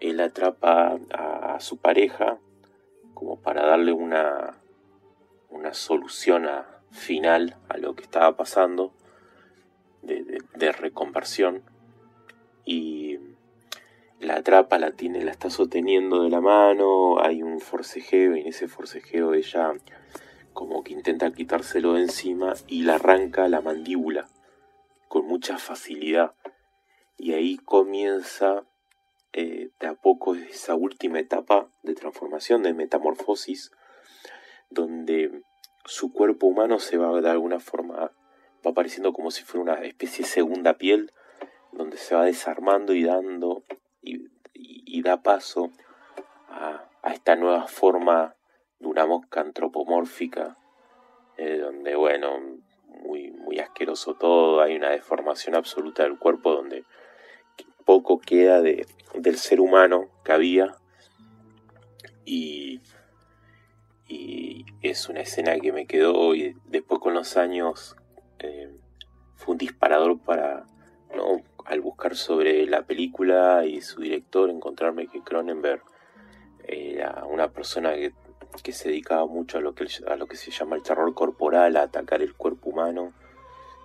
él 0.00 0.20
atrapa 0.20 0.98
a, 1.10 1.58
su 1.60 1.78
pareja 1.78 2.38
como 3.14 3.36
para 3.36 3.66
darle 3.66 3.92
una 3.92 4.58
una 5.50 5.74
solución 5.74 6.48
final 6.90 7.56
a 7.68 7.76
lo 7.76 7.94
que 7.94 8.04
estaba 8.04 8.36
pasando 8.36 8.92
de, 10.02 10.42
de 10.54 10.72
reconversión 10.72 11.62
y 12.64 13.18
la 14.22 14.36
atrapa, 14.36 14.78
la 14.78 14.92
tiene, 14.92 15.24
la 15.24 15.32
está 15.32 15.50
sosteniendo 15.50 16.22
de 16.22 16.30
la 16.30 16.40
mano, 16.40 17.20
hay 17.20 17.42
un 17.42 17.60
forcejeo 17.60 18.36
y 18.36 18.40
en 18.40 18.46
ese 18.46 18.68
forcejeo 18.68 19.34
ella 19.34 19.72
como 20.52 20.84
que 20.84 20.92
intenta 20.92 21.32
quitárselo 21.32 21.94
de 21.94 22.02
encima 22.02 22.54
y 22.68 22.82
la 22.84 22.94
arranca 22.94 23.48
la 23.48 23.60
mandíbula 23.60 24.28
con 25.08 25.26
mucha 25.26 25.58
facilidad. 25.58 26.34
Y 27.18 27.32
ahí 27.32 27.56
comienza 27.58 28.64
eh, 29.32 29.70
de 29.80 29.86
a 29.86 29.94
poco 29.94 30.34
esa 30.34 30.74
última 30.74 31.18
etapa 31.18 31.68
de 31.82 31.94
transformación, 31.94 32.62
de 32.62 32.74
metamorfosis, 32.74 33.72
donde 34.70 35.42
su 35.84 36.12
cuerpo 36.12 36.46
humano 36.46 36.78
se 36.78 36.96
va 36.96 37.20
de 37.20 37.30
alguna 37.30 37.58
forma, 37.58 37.96
va 37.96 38.70
apareciendo 38.70 39.12
como 39.12 39.30
si 39.30 39.42
fuera 39.42 39.62
una 39.62 39.84
especie 39.84 40.24
de 40.24 40.30
segunda 40.30 40.78
piel, 40.78 41.12
donde 41.72 41.96
se 41.96 42.14
va 42.14 42.24
desarmando 42.24 42.94
y 42.94 43.04
dando 43.04 43.64
y, 44.02 45.02
da 45.02 45.22
paso 45.22 45.70
a, 46.48 46.88
esta 47.12 47.34
nueva 47.34 47.66
forma 47.66 48.36
de 48.78 48.86
una 48.86 49.06
mosca 49.06 49.40
antropomórfica, 49.40 50.56
eh, 51.36 51.58
donde, 51.58 51.96
bueno, 51.96 52.38
muy, 52.86 53.32
muy 53.32 53.58
asqueroso 53.58 54.14
todo, 54.14 54.60
hay 54.60 54.76
una 54.76 54.90
deformación 54.90 55.56
absoluta 55.56 56.04
del 56.04 56.18
cuerpo 56.18 56.52
donde 56.52 56.84
poco 57.84 58.20
queda 58.20 58.60
de, 58.60 58.86
del 59.14 59.36
ser 59.38 59.60
humano 59.60 60.08
que 60.24 60.32
había 60.32 60.76
y, 62.24 62.80
es 64.82 65.08
una 65.08 65.20
escena 65.20 65.58
que 65.58 65.72
me 65.72 65.86
quedó 65.86 66.34
y 66.34 66.56
después 66.66 67.00
con 67.00 67.14
los 67.14 67.36
años 67.36 67.96
eh, 68.40 68.68
fue 69.36 69.52
un 69.52 69.58
disparador 69.58 70.20
para, 70.20 70.66
¿no? 71.14 71.40
Al 71.66 71.80
buscar 71.80 72.16
sobre 72.16 72.66
la 72.66 72.82
película 72.82 73.64
y 73.64 73.80
su 73.80 74.00
director, 74.00 74.50
encontrarme 74.50 75.06
que 75.06 75.20
Cronenberg 75.20 75.82
era 76.64 77.24
una 77.24 77.48
persona 77.48 77.94
que, 77.94 78.12
que 78.62 78.72
se 78.72 78.88
dedicaba 78.88 79.26
mucho 79.26 79.58
a 79.58 79.60
lo 79.60 79.74
que, 79.74 79.86
a 80.06 80.16
lo 80.16 80.26
que 80.26 80.36
se 80.36 80.50
llama 80.50 80.76
el 80.76 80.82
terror 80.82 81.12
corporal, 81.14 81.76
a 81.76 81.82
atacar 81.82 82.22
el 82.22 82.34
cuerpo 82.34 82.70
humano 82.70 83.12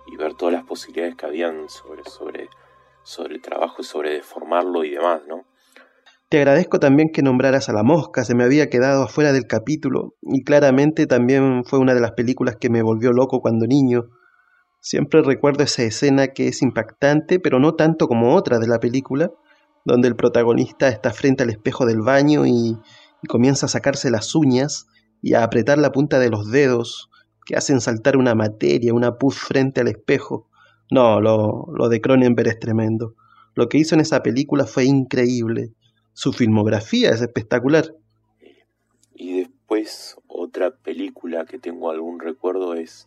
y 0.06 0.16
ver 0.16 0.34
todas 0.34 0.54
las 0.54 0.64
posibilidades 0.64 1.16
que 1.16 1.26
habían 1.26 1.68
sobre, 1.68 2.04
sobre, 2.04 2.48
sobre 3.02 3.34
el 3.34 3.42
trabajo 3.42 3.76
y 3.80 3.84
sobre 3.84 4.12
deformarlo 4.12 4.84
y 4.84 4.90
demás, 4.90 5.22
¿no? 5.26 5.44
Te 6.30 6.36
agradezco 6.36 6.78
también 6.78 7.08
que 7.10 7.22
nombraras 7.22 7.70
a 7.70 7.72
La 7.72 7.82
Mosca, 7.82 8.22
se 8.22 8.34
me 8.34 8.44
había 8.44 8.68
quedado 8.68 9.04
afuera 9.04 9.32
del 9.32 9.46
capítulo 9.46 10.14
y 10.20 10.44
claramente 10.44 11.06
también 11.06 11.64
fue 11.64 11.78
una 11.78 11.94
de 11.94 12.02
las 12.02 12.12
películas 12.12 12.56
que 12.60 12.68
me 12.68 12.82
volvió 12.82 13.12
loco 13.12 13.40
cuando 13.40 13.66
niño. 13.66 14.10
Siempre 14.80 15.22
recuerdo 15.22 15.64
esa 15.64 15.82
escena 15.82 16.28
que 16.28 16.48
es 16.48 16.62
impactante, 16.62 17.40
pero 17.40 17.58
no 17.58 17.74
tanto 17.74 18.08
como 18.08 18.34
otra 18.34 18.58
de 18.58 18.68
la 18.68 18.78
película, 18.78 19.30
donde 19.84 20.08
el 20.08 20.16
protagonista 20.16 20.88
está 20.88 21.12
frente 21.12 21.42
al 21.42 21.50
espejo 21.50 21.86
del 21.86 22.00
baño 22.00 22.46
y, 22.46 22.78
comienza 23.26 23.66
a 23.66 23.68
sacarse 23.68 24.12
las 24.12 24.36
uñas 24.36 24.86
y 25.20 25.34
a 25.34 25.42
apretar 25.42 25.78
la 25.78 25.90
punta 25.90 26.20
de 26.20 26.30
los 26.30 26.52
dedos 26.52 27.10
que 27.44 27.56
hacen 27.56 27.80
saltar 27.80 28.16
una 28.16 28.36
materia, 28.36 28.94
una 28.94 29.18
pus 29.18 29.36
frente 29.36 29.80
al 29.80 29.88
espejo. 29.88 30.48
No, 30.90 31.20
lo, 31.20 31.66
lo 31.74 31.88
de 31.88 32.00
Cronenberg 32.00 32.48
es 32.48 32.60
tremendo. 32.60 33.16
Lo 33.56 33.68
que 33.68 33.78
hizo 33.78 33.96
en 33.96 34.02
esa 34.02 34.22
película 34.22 34.66
fue 34.66 34.84
increíble. 34.84 35.72
Su 36.12 36.32
filmografía 36.32 37.10
es 37.10 37.20
espectacular. 37.20 37.92
Y 39.16 39.38
después 39.38 40.16
otra 40.28 40.70
película 40.70 41.44
que 41.44 41.58
tengo 41.58 41.90
algún 41.90 42.20
recuerdo 42.20 42.74
es 42.74 43.04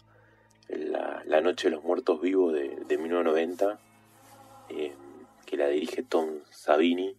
La, 0.72 1.42
Noche 1.42 1.70
de 1.70 1.76
los 1.76 1.84
Muertos 1.84 2.22
Vivos 2.22 2.54
de, 2.54 2.70
de 2.88 2.98
1990, 2.98 3.80
eh, 4.70 4.94
que 5.46 5.58
la 5.58 5.68
dirige 5.68 6.04
Tom 6.04 6.40
Savini. 6.50 7.18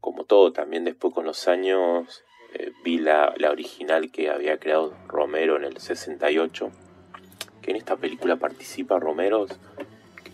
Como 0.00 0.24
todo, 0.24 0.52
también 0.52 0.84
después 0.84 1.14
con 1.14 1.24
los 1.24 1.48
años 1.48 2.22
eh, 2.54 2.72
vi 2.84 2.98
la, 2.98 3.34
la, 3.36 3.50
original 3.50 4.10
que 4.10 4.30
había 4.30 4.58
creado 4.58 4.94
Romero 5.06 5.56
en 5.56 5.64
el 5.64 5.78
68, 5.78 6.70
que 7.62 7.70
en 7.70 7.76
esta 7.76 7.96
película 7.96 8.36
participa 8.36 8.98
Romero, 8.98 9.46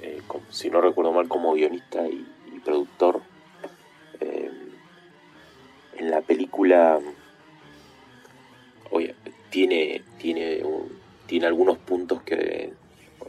eh, 0.00 0.22
si 0.50 0.70
no 0.70 0.80
recuerdo 0.80 1.12
mal, 1.12 1.28
como 1.28 1.54
guionista 1.54 2.06
y, 2.08 2.26
productor. 2.64 3.22
En 5.98 6.10
la 6.10 6.20
película, 6.20 6.98
tiene, 9.68 10.02
tiene, 10.18 10.62
tiene 11.26 11.46
algunos 11.46 11.78
puntos 11.78 12.22
que 12.22 12.72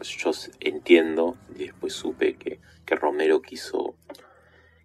yo 0.03 0.31
entiendo 0.59 1.35
y 1.55 1.65
después 1.65 1.93
supe 1.93 2.35
que, 2.35 2.59
que 2.85 2.95
Romero 2.95 3.41
quiso, 3.41 3.95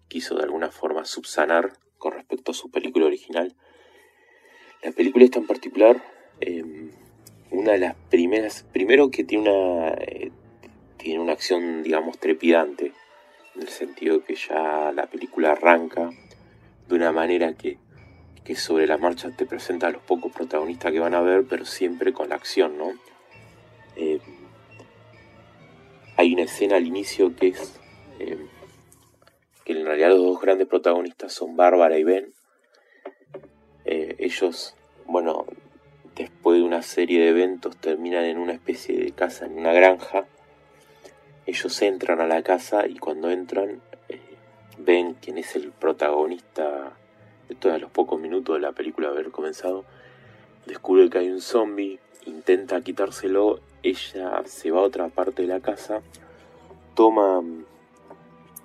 quiso 0.07 0.35
de 0.35 0.43
alguna 0.43 0.71
forma 0.71 1.05
subsanar 1.05 1.73
con 1.99 2.13
respecto 2.13 2.51
a 2.51 2.55
su 2.55 2.71
película 2.71 3.05
original. 3.05 3.55
La 4.81 4.91
película 4.91 5.25
esta 5.25 5.39
en 5.39 5.47
particular, 5.47 6.03
eh, 6.41 6.89
una 7.51 7.73
de 7.73 7.77
las 7.77 7.95
primeras, 8.09 8.65
primero 8.73 9.11
que 9.11 9.23
tiene 9.23 9.51
una, 9.51 9.89
eh, 9.89 10.31
tiene 10.97 11.19
una 11.19 11.33
acción, 11.33 11.83
digamos, 11.83 12.17
trepidante, 12.17 12.93
en 13.55 13.61
el 13.61 13.69
sentido 13.69 14.23
que 14.23 14.35
ya 14.35 14.91
la 14.91 15.05
película 15.05 15.51
arranca 15.51 16.09
de 16.87 16.95
una 16.95 17.11
manera 17.11 17.53
que, 17.53 17.77
que 18.43 18.55
sobre 18.55 18.87
la 18.87 18.97
marcha 18.97 19.31
te 19.31 19.45
presenta 19.45 19.87
a 19.87 19.91
los 19.91 20.01
pocos 20.01 20.31
protagonistas 20.31 20.91
que 20.91 20.99
van 20.99 21.13
a 21.13 21.21
ver, 21.21 21.45
pero 21.49 21.65
siempre 21.65 22.13
con 22.13 22.29
la 22.29 22.35
acción, 22.35 22.77
¿no? 22.77 22.93
Eh, 23.95 24.19
hay 26.17 26.33
una 26.33 26.43
escena 26.43 26.75
al 26.75 26.85
inicio 26.85 27.35
que 27.35 27.49
es 27.49 27.79
eh, 28.19 28.45
que 29.63 29.73
en 29.73 29.85
realidad 29.85 30.09
los 30.09 30.19
dos 30.19 30.41
grandes 30.41 30.67
protagonistas 30.67 31.31
son 31.31 31.55
Bárbara 31.55 31.97
y 31.97 32.03
Ben. 32.03 32.33
Eh, 33.85 34.15
ellos, 34.19 34.75
bueno, 35.05 35.45
después 36.15 36.59
de 36.59 36.63
una 36.63 36.81
serie 36.81 37.21
de 37.21 37.29
eventos 37.29 37.77
terminan 37.77 38.25
en 38.25 38.37
una 38.37 38.53
especie 38.53 38.97
de 38.97 39.11
casa, 39.11 39.45
en 39.45 39.57
una 39.57 39.71
granja. 39.71 40.25
Ellos 41.45 41.81
entran 41.81 42.21
a 42.21 42.27
la 42.27 42.41
casa 42.43 42.87
y 42.87 42.97
cuando 42.97 43.29
entran 43.29 43.81
ven 44.77 45.15
quién 45.21 45.37
es 45.37 45.55
el 45.55 45.71
protagonista 45.71 46.93
de 47.53 47.59
todos 47.59 47.79
los 47.79 47.91
pocos 47.91 48.19
minutos 48.19 48.55
de 48.55 48.61
la 48.61 48.71
película 48.71 49.09
haber 49.09 49.31
comenzado. 49.31 49.85
Descubre 50.65 51.09
que 51.09 51.19
hay 51.19 51.29
un 51.29 51.41
zombie, 51.41 51.99
intenta 52.25 52.81
quitárselo, 52.81 53.59
ella 53.83 54.41
se 54.45 54.71
va 54.71 54.79
a 54.79 54.83
otra 54.83 55.09
parte 55.09 55.43
de 55.43 55.47
la 55.47 55.59
casa, 55.59 56.01
toma, 56.95 57.41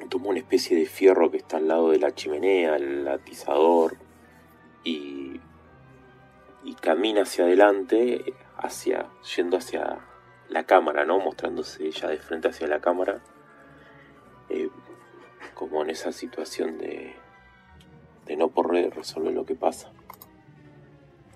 toma 0.09 0.28
una 0.28 0.39
especie 0.39 0.76
de 0.76 0.86
fierro 0.86 1.30
que 1.30 1.39
está 1.39 1.57
al 1.57 1.68
lado 1.68 1.91
de 1.91 1.99
la 1.99 2.14
chimenea, 2.14 2.76
el 2.76 3.07
atizador, 3.09 3.97
y, 4.84 5.41
y 6.64 6.74
camina 6.74 7.22
hacia 7.22 7.45
adelante, 7.45 8.32
hacia, 8.57 9.07
yendo 9.36 9.57
hacia 9.57 9.99
la 10.49 10.64
cámara, 10.64 11.05
¿no? 11.05 11.18
Mostrándose 11.18 11.86
ella 11.86 12.09
de 12.09 12.18
frente 12.18 12.49
hacia 12.49 12.68
la 12.68 12.80
cámara, 12.80 13.20
eh, 14.49 14.70
como 15.55 15.82
en 15.82 15.91
esa 15.91 16.12
situación 16.12 16.78
de, 16.78 17.14
de 18.29 18.37
no 18.37 18.49
poder 18.49 18.95
resolver 18.95 19.33
lo 19.33 19.47
que 19.47 19.55
pasa. 19.55 19.91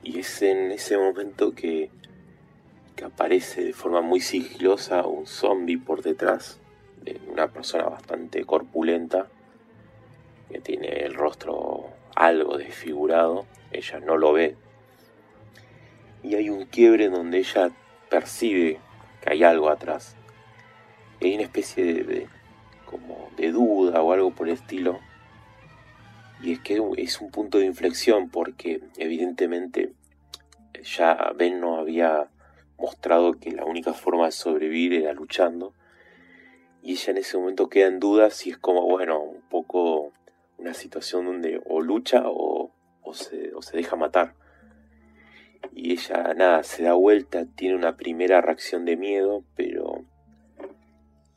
Y 0.05 0.21
es 0.21 0.43
en 0.43 0.71
ese 0.71 0.99
momento 0.99 1.55
que, 1.55 1.91
que 2.95 3.05
aparece 3.05 3.65
de 3.65 3.73
forma 3.73 4.03
muy 4.03 4.21
sigilosa 4.21 5.07
un 5.07 5.27
zombie 5.27 5.79
por 5.79 6.03
detrás 6.03 6.61
de 7.03 7.19
una 7.29 7.49
persona 7.49 7.85
bastante 7.85 8.45
corpulenta, 8.45 9.29
que 10.51 10.61
tiene 10.61 10.89
el 11.05 11.15
rostro 11.15 11.87
algo 12.15 12.59
desfigurado, 12.59 13.47
ella 13.71 14.01
no 14.01 14.19
lo 14.19 14.35
ve. 14.35 14.57
Y 16.23 16.35
hay 16.35 16.51
un 16.51 16.67
quiebre 16.67 17.09
donde 17.09 17.39
ella 17.39 17.71
percibe 18.11 18.79
que 19.23 19.33
hay 19.33 19.45
algo 19.45 19.71
atrás. 19.71 20.15
Y 21.21 21.29
hay 21.29 21.35
una 21.35 21.45
especie 21.45 21.85
de, 21.85 22.05
de, 22.05 22.29
como 22.85 23.31
de 23.37 23.51
duda 23.51 24.03
o 24.03 24.13
algo 24.13 24.31
por 24.33 24.49
el 24.49 24.55
estilo. 24.55 25.01
Y 26.43 26.53
es 26.53 26.61
que 26.61 26.83
es 26.97 27.21
un 27.21 27.31
punto 27.31 27.59
de 27.59 27.67
inflexión 27.67 28.29
porque 28.29 28.83
evidentemente 28.97 29.93
ya 30.83 31.33
Ben 31.37 31.61
no 31.61 31.77
había 31.77 32.29
mostrado 32.79 33.35
que 33.35 33.53
la 33.53 33.65
única 33.65 33.93
forma 33.93 34.27
de 34.27 34.33
sobrevivir 34.33 34.93
era 34.93 35.13
luchando. 35.13 35.73
Y 36.83 36.93
ella 36.93 37.13
en 37.13 37.19
ese 37.19 37.39
momento 37.39 37.69
queda 37.69 37.87
en 37.87 38.01
duda 38.01 38.31
si 38.31 38.51
es 38.51 38.59
como, 38.59 38.83
bueno, 38.83 39.21
un 39.21 39.43
poco 39.43 40.13
una 40.59 40.75
situación 40.75 41.27
donde 41.27 41.61
o 41.65 41.81
lucha 41.81 42.25
o, 42.27 42.73
o, 43.03 43.15
se, 43.15 43.55
o 43.55 43.63
se 43.63 43.77
deja 43.77 43.95
matar. 43.95 44.35
Y 45.73 45.93
ella, 45.93 46.35
nada, 46.35 46.65
se 46.65 46.83
da 46.83 46.95
vuelta, 46.95 47.47
tiene 47.47 47.77
una 47.77 47.97
primera 47.97 48.41
reacción 48.41 48.85
de 48.85 48.97
miedo, 48.97 49.45
pero 49.55 50.05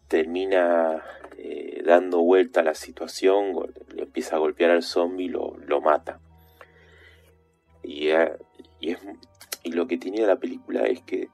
termina 0.08 1.03
eh, 1.38 1.84
dando 1.86 2.22
vuelta 2.22 2.62
a 2.62 2.64
la 2.64 2.74
situación, 2.74 3.53
empieza 4.16 4.38
a 4.38 4.39
golpear 4.39 4.72
al 4.72 4.82
zombie, 4.82 5.28
lo, 5.28 5.57
lo 5.68 5.82
mata. 5.82 6.22
Y, 7.84 8.07
eh, 8.07 8.32
y, 8.80 8.91
es, 8.91 8.99
y 9.63 9.74
lo 9.74 9.88
que 9.88 9.97
tenía 9.97 10.26
la 10.26 10.38
película 10.38 10.84
es 10.84 11.01
que 11.01 11.28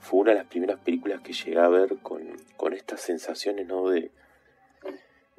fue 0.00 0.20
una 0.20 0.32
de 0.32 0.36
las 0.36 0.46
primeras 0.46 0.78
películas 0.80 1.22
que 1.22 1.32
llegué 1.32 1.58
a 1.58 1.68
ver 1.68 1.96
con, 2.02 2.20
con 2.58 2.74
estas 2.74 3.00
sensaciones, 3.00 3.66
¿no? 3.66 3.88
De, 3.88 4.10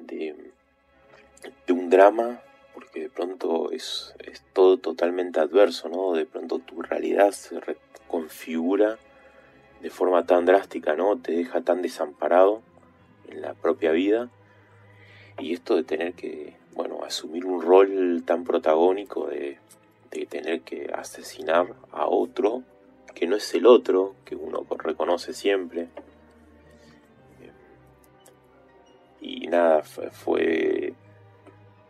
de, 0.00 0.34
de, 1.68 1.72
un 1.72 1.88
drama, 1.88 2.42
porque 2.74 3.02
de 3.02 3.10
pronto 3.10 3.70
es, 3.70 4.12
es 4.18 4.42
todo 4.52 4.76
totalmente 4.76 5.38
adverso, 5.38 5.88
¿no? 5.88 6.14
De 6.14 6.26
pronto 6.26 6.58
tu 6.58 6.82
realidad 6.82 7.30
se 7.30 7.60
reconfigura 7.60 8.98
de 9.80 9.90
forma 9.90 10.26
tan 10.26 10.46
drástica, 10.46 10.96
¿no? 10.96 11.16
Te 11.16 11.30
deja 11.30 11.60
tan 11.60 11.80
desamparado 11.80 12.60
en 13.28 13.40
la 13.40 13.54
propia 13.54 13.92
vida. 13.92 14.30
Y 15.38 15.54
esto 15.54 15.76
de 15.76 15.84
tener 15.84 16.14
que, 16.14 16.60
bueno, 16.74 17.04
asumir 17.04 17.44
un 17.44 17.60
rol 17.60 18.22
tan 18.24 18.44
protagónico 18.44 19.26
de, 19.26 19.58
tener 20.28 20.60
que 20.60 20.90
asesinar 20.94 21.74
a 21.90 22.06
otro 22.06 22.62
que 23.14 23.26
no 23.26 23.36
es 23.36 23.54
el 23.54 23.66
otro, 23.66 24.14
que 24.24 24.36
uno 24.36 24.66
reconoce 24.78 25.32
siempre. 25.32 25.88
Y 29.20 29.46
nada, 29.46 29.82
fue, 29.82 30.94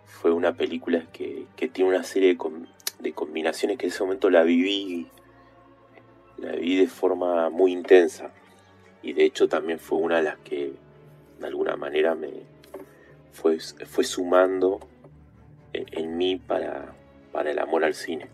fue 0.04 0.32
una 0.32 0.56
película 0.56 1.06
que, 1.12 1.46
que 1.56 1.68
tiene 1.68 1.90
una 1.90 2.04
serie 2.04 2.34
de, 2.34 2.66
de, 3.00 3.12
combinaciones 3.12 3.78
que 3.78 3.86
en 3.86 3.92
ese 3.92 4.02
momento 4.04 4.30
la 4.30 4.42
viví, 4.42 5.08
la 6.38 6.52
viví 6.52 6.76
de 6.76 6.88
forma 6.88 7.50
muy 7.50 7.72
intensa. 7.72 8.32
Y 9.02 9.14
de 9.14 9.24
hecho 9.24 9.48
también 9.48 9.78
fue 9.78 9.98
una 9.98 10.18
de 10.18 10.22
las 10.24 10.38
que 10.38 10.74
de 11.40 11.46
alguna 11.46 11.76
manera 11.76 12.14
me 12.14 12.51
fue, 13.32 13.58
fue 13.58 14.04
sumando 14.04 14.80
en, 15.72 15.86
en 15.92 16.16
mí 16.16 16.36
para, 16.36 16.94
para 17.32 17.50
el 17.50 17.58
amor 17.58 17.84
al 17.84 17.94
cine. 17.94 18.28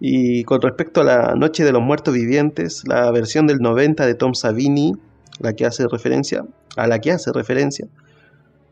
Y 0.00 0.44
con 0.44 0.62
respecto 0.62 1.00
a 1.00 1.04
la 1.04 1.34
Noche 1.34 1.64
de 1.64 1.72
los 1.72 1.82
Muertos 1.82 2.14
Vivientes, 2.14 2.84
la 2.86 3.10
versión 3.10 3.46
del 3.46 3.58
90 3.58 4.06
de 4.06 4.14
Tom 4.14 4.34
Savini, 4.34 4.92
la 5.40 5.54
que 5.54 5.66
hace 5.66 5.86
referencia, 5.88 6.44
a 6.76 6.86
la 6.86 7.00
que 7.00 7.10
hace 7.10 7.32
referencia, 7.32 7.88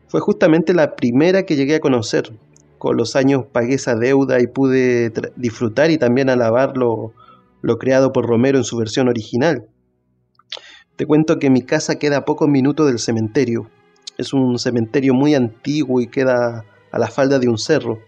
fue 0.07 0.21
justamente 0.21 0.73
la 0.73 0.95
primera 0.95 1.43
que 1.43 1.55
llegué 1.55 1.75
a 1.75 1.79
conocer. 1.81 2.31
Con 2.77 2.95
los 2.95 3.15
años 3.15 3.45
pagué 3.51 3.75
esa 3.75 3.95
deuda 3.95 4.39
y 4.39 4.47
pude 4.47 5.11
disfrutar 5.35 5.91
y 5.91 5.97
también 5.97 6.29
alabar 6.29 6.77
lo, 6.77 7.13
lo 7.61 7.77
creado 7.77 8.13
por 8.13 8.25
Romero 8.25 8.57
en 8.57 8.63
su 8.63 8.77
versión 8.77 9.09
original. 9.09 9.67
Te 10.95 11.05
cuento 11.05 11.39
que 11.39 11.49
mi 11.49 11.61
casa 11.61 11.99
queda 11.99 12.17
a 12.17 12.25
pocos 12.25 12.47
minutos 12.47 12.87
del 12.87 12.99
cementerio. 12.99 13.69
Es 14.17 14.33
un 14.33 14.57
cementerio 14.57 15.13
muy 15.13 15.35
antiguo 15.35 16.01
y 16.01 16.07
queda 16.07 16.65
a 16.91 16.99
la 16.99 17.07
falda 17.07 17.37
de 17.39 17.47
un 17.47 17.57
cerro. 17.57 17.99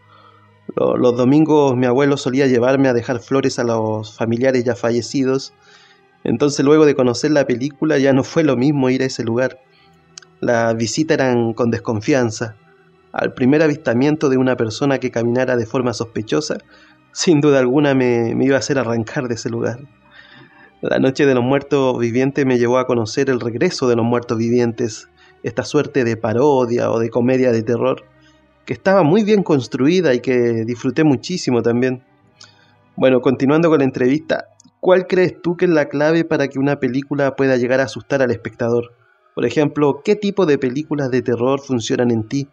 Los 0.75 1.17
domingos 1.17 1.75
mi 1.75 1.85
abuelo 1.85 2.17
solía 2.17 2.47
llevarme 2.47 2.89
a 2.89 2.93
dejar 2.93 3.19
flores 3.19 3.59
a 3.59 3.63
los 3.63 4.15
familiares 4.15 4.63
ya 4.63 4.75
fallecidos. 4.75 5.53
Entonces 6.23 6.65
luego 6.65 6.85
de 6.85 6.95
conocer 6.95 7.31
la 7.31 7.45
película 7.45 7.97
ya 7.97 8.13
no 8.13 8.23
fue 8.23 8.43
lo 8.43 8.57
mismo 8.57 8.89
ir 8.89 9.01
a 9.03 9.05
ese 9.05 9.23
lugar. 9.23 9.59
Las 10.39 10.75
visitas 10.75 11.15
eran 11.15 11.53
con 11.53 11.69
desconfianza. 11.69 12.55
Al 13.11 13.33
primer 13.33 13.61
avistamiento 13.61 14.29
de 14.29 14.37
una 14.37 14.55
persona 14.55 14.99
que 14.99 15.11
caminara 15.11 15.57
de 15.57 15.65
forma 15.65 15.93
sospechosa, 15.93 16.57
sin 17.11 17.41
duda 17.41 17.59
alguna 17.59 17.93
me, 17.93 18.35
me 18.35 18.45
iba 18.45 18.55
a 18.55 18.59
hacer 18.59 18.77
arrancar 18.77 19.27
de 19.27 19.35
ese 19.35 19.49
lugar. 19.49 19.79
La 20.81 20.99
noche 20.99 21.25
de 21.25 21.35
los 21.35 21.43
muertos 21.43 21.99
vivientes 21.99 22.45
me 22.45 22.57
llevó 22.57 22.77
a 22.77 22.87
conocer 22.87 23.29
el 23.29 23.39
regreso 23.39 23.89
de 23.89 23.95
los 23.95 24.05
muertos 24.05 24.37
vivientes, 24.37 25.09
esta 25.43 25.63
suerte 25.63 26.03
de 26.03 26.17
parodia 26.17 26.91
o 26.91 26.99
de 26.99 27.09
comedia 27.09 27.51
de 27.51 27.63
terror 27.63 28.03
que 28.69 28.73
estaba 28.73 29.01
muy 29.01 29.23
bien 29.23 29.41
construida 29.41 30.13
y 30.13 30.19
que 30.19 30.63
disfruté 30.63 31.03
muchísimo 31.03 31.63
también. 31.63 32.03
Bueno, 32.95 33.19
continuando 33.19 33.67
con 33.69 33.79
la 33.79 33.85
entrevista, 33.85 34.49
¿cuál 34.79 35.07
crees 35.07 35.41
tú 35.41 35.57
que 35.57 35.65
es 35.65 35.71
la 35.71 35.89
clave 35.89 36.23
para 36.23 36.49
que 36.49 36.59
una 36.59 36.79
película 36.79 37.35
pueda 37.35 37.57
llegar 37.57 37.79
a 37.79 37.85
asustar 37.85 38.21
al 38.21 38.29
espectador? 38.29 38.93
Por 39.33 39.45
ejemplo, 39.45 40.01
¿qué 40.03 40.15
tipo 40.15 40.45
de 40.45 40.59
películas 40.59 41.09
de 41.09 41.23
terror 41.23 41.61
funcionan 41.61 42.11
en 42.11 42.27
ti? 42.27 42.47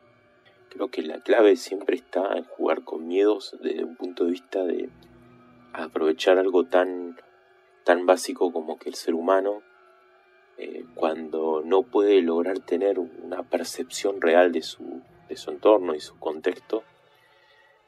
Creo 0.71 0.89
que 0.89 1.03
la 1.03 1.21
clave 1.21 1.57
siempre 1.57 1.97
está 1.97 2.35
en 2.35 2.45
jugar 2.45 2.83
con 2.85 3.07
miedos 3.07 3.55
desde 3.63 3.85
un 3.85 3.97
punto 3.97 4.25
de 4.25 4.31
vista 4.31 4.65
de 4.65 4.89
aprovechar 5.75 6.39
algo 6.39 6.65
tan, 6.65 7.17
tan 7.85 8.07
básico 8.07 8.53
como 8.53 8.79
que 8.79 8.89
el 8.89 8.95
ser 8.95 9.13
humano, 9.13 9.63
eh, 10.59 10.85
cuando 10.95 11.63
no 11.65 11.83
puede 11.83 12.23
lograr 12.23 12.61
tener 12.61 12.99
una 12.99 13.43
percepción 13.43 14.21
real 14.21 14.53
de 14.53 14.63
su, 14.63 15.03
de 15.29 15.37
su 15.37 15.51
entorno 15.51 15.95
y 15.95 16.01
su 16.01 16.19
contexto, 16.19 16.83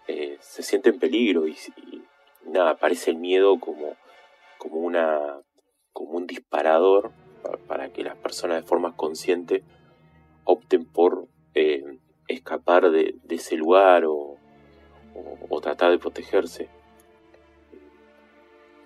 eh, 0.07 0.37
se 0.41 0.63
siente 0.63 0.91
en 0.91 0.99
peligro 0.99 1.47
y, 1.47 1.57
nada, 2.47 2.71
aparece 2.71 3.11
el 3.11 3.19
miedo 3.19 3.59
como, 3.61 3.97
como, 4.59 4.81
una, 4.81 5.41
como 5.93 6.13
un 6.13 6.27
disparador 6.27 7.13
para, 7.67 7.91
que 7.91 8.03
las 8.03 8.17
personas 8.17 8.63
de 8.63 8.69
forma 8.69 8.97
consciente 8.97 9.63
opten 10.45 10.85
por 10.85 11.29
eh, 11.55 11.85
escapar 12.27 12.91
de, 12.91 13.17
ese 13.29 13.57
lugar 13.57 14.05
o, 14.05 14.37
o, 15.49 15.61
tratar 15.61 15.91
de 15.91 15.99
protegerse. 15.99 16.69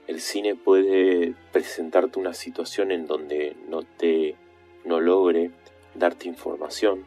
El 0.06 0.20
cine 0.20 0.54
puede 0.54 1.34
presentarte 1.52 2.18
una 2.18 2.34
situación 2.34 2.90
en 2.90 3.06
donde 3.06 3.56
no 3.68 3.82
te 3.82 4.36
no 4.84 5.00
logre 5.00 5.52
darte 5.94 6.26
información 6.26 7.06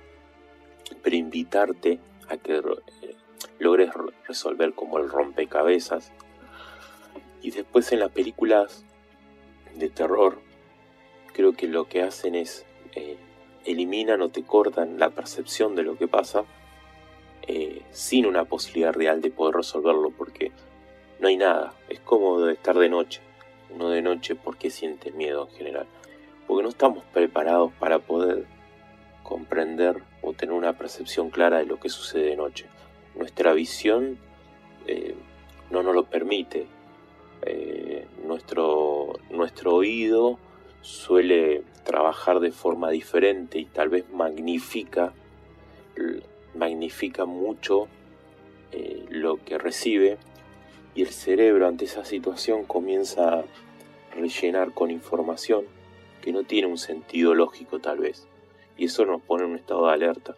pero 1.01 1.15
invitarte 1.15 1.99
a 2.29 2.37
que 2.37 2.57
eh, 2.57 3.15
logres 3.59 3.91
resolver 4.27 4.73
como 4.73 4.97
el 4.97 5.09
rompecabezas. 5.09 6.11
Y 7.41 7.51
después 7.51 7.91
en 7.91 7.99
las 7.99 8.11
películas 8.11 8.83
de 9.75 9.89
terror, 9.89 10.39
creo 11.33 11.53
que 11.53 11.67
lo 11.67 11.87
que 11.87 12.01
hacen 12.01 12.35
es 12.35 12.65
eh, 12.95 13.17
eliminan 13.65 14.21
o 14.21 14.29
te 14.29 14.43
cortan 14.43 14.99
la 14.99 15.09
percepción 15.09 15.75
de 15.75 15.83
lo 15.83 15.97
que 15.97 16.07
pasa 16.07 16.45
eh, 17.47 17.81
sin 17.91 18.25
una 18.25 18.45
posibilidad 18.45 18.93
real 18.93 19.21
de 19.21 19.31
poder 19.31 19.55
resolverlo, 19.55 20.11
porque 20.11 20.51
no 21.19 21.27
hay 21.27 21.37
nada. 21.37 21.73
Es 21.89 21.99
como 21.99 22.47
estar 22.47 22.77
de 22.77 22.89
noche. 22.89 23.21
Uno 23.69 23.89
de 23.89 24.01
noche, 24.01 24.35
¿por 24.35 24.57
qué 24.57 24.69
siente 24.69 25.11
miedo 25.11 25.47
en 25.49 25.57
general? 25.57 25.87
Porque 26.47 26.63
no 26.63 26.69
estamos 26.69 27.03
preparados 27.13 27.71
para 27.73 27.99
poder 27.99 28.45
comprender 29.23 30.01
o 30.21 30.33
tener 30.33 30.53
una 30.53 30.73
percepción 30.73 31.29
clara 31.29 31.57
de 31.57 31.65
lo 31.65 31.79
que 31.79 31.89
sucede 31.89 32.29
de 32.29 32.35
noche. 32.35 32.67
Nuestra 33.15 33.53
visión 33.53 34.17
eh, 34.87 35.15
no 35.71 35.83
nos 35.83 35.95
lo 35.95 36.05
permite. 36.05 36.67
Eh, 37.41 38.07
nuestro, 38.25 39.13
nuestro 39.29 39.75
oído 39.75 40.39
suele 40.81 41.63
trabajar 41.83 42.39
de 42.39 42.51
forma 42.51 42.89
diferente 42.89 43.59
y 43.59 43.65
tal 43.65 43.89
vez 43.89 44.05
magnifica, 44.11 45.13
magnifica 46.53 47.25
mucho 47.25 47.87
eh, 48.71 49.05
lo 49.09 49.43
que 49.43 49.57
recibe 49.57 50.17
y 50.95 51.01
el 51.01 51.09
cerebro 51.09 51.67
ante 51.67 51.85
esa 51.85 52.05
situación 52.05 52.65
comienza 52.65 53.39
a 53.39 53.45
rellenar 54.15 54.73
con 54.73 54.89
información 54.89 55.65
que 56.21 56.31
no 56.31 56.43
tiene 56.43 56.67
un 56.67 56.77
sentido 56.77 57.35
lógico 57.35 57.79
tal 57.79 57.99
vez 57.99 58.27
y 58.77 58.85
eso 58.85 59.05
nos 59.05 59.21
pone 59.21 59.43
en 59.43 59.51
un 59.51 59.57
estado 59.57 59.87
de 59.87 59.93
alerta. 59.93 60.35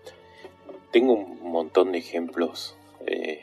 Tengo 0.91 1.13
un 1.13 1.51
montón 1.51 1.91
de 1.91 1.99
ejemplos 1.99 2.75
eh, 3.05 3.41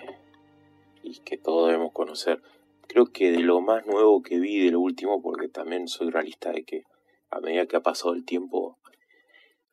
y 1.03 1.19
que 1.21 1.37
todos 1.37 1.69
debemos 1.69 1.93
conocer. 1.93 2.43
Creo 2.87 3.07
que 3.07 3.31
de 3.31 3.41
lo 3.41 3.61
más 3.61 3.87
nuevo 3.87 4.23
que 4.23 4.39
vi, 4.39 4.65
de 4.65 4.71
lo 4.71 4.81
último, 4.81 5.23
porque 5.23 5.49
también 5.49 5.89
soy 5.89 6.11
realista 6.11 6.53
de 6.53 6.65
que 6.65 6.85
a 7.31 7.41
medida 7.41 7.67
que 7.67 7.77
ha 7.77 7.83
pasado 7.83 8.15
el 8.15 8.25
tiempo, 8.25 8.79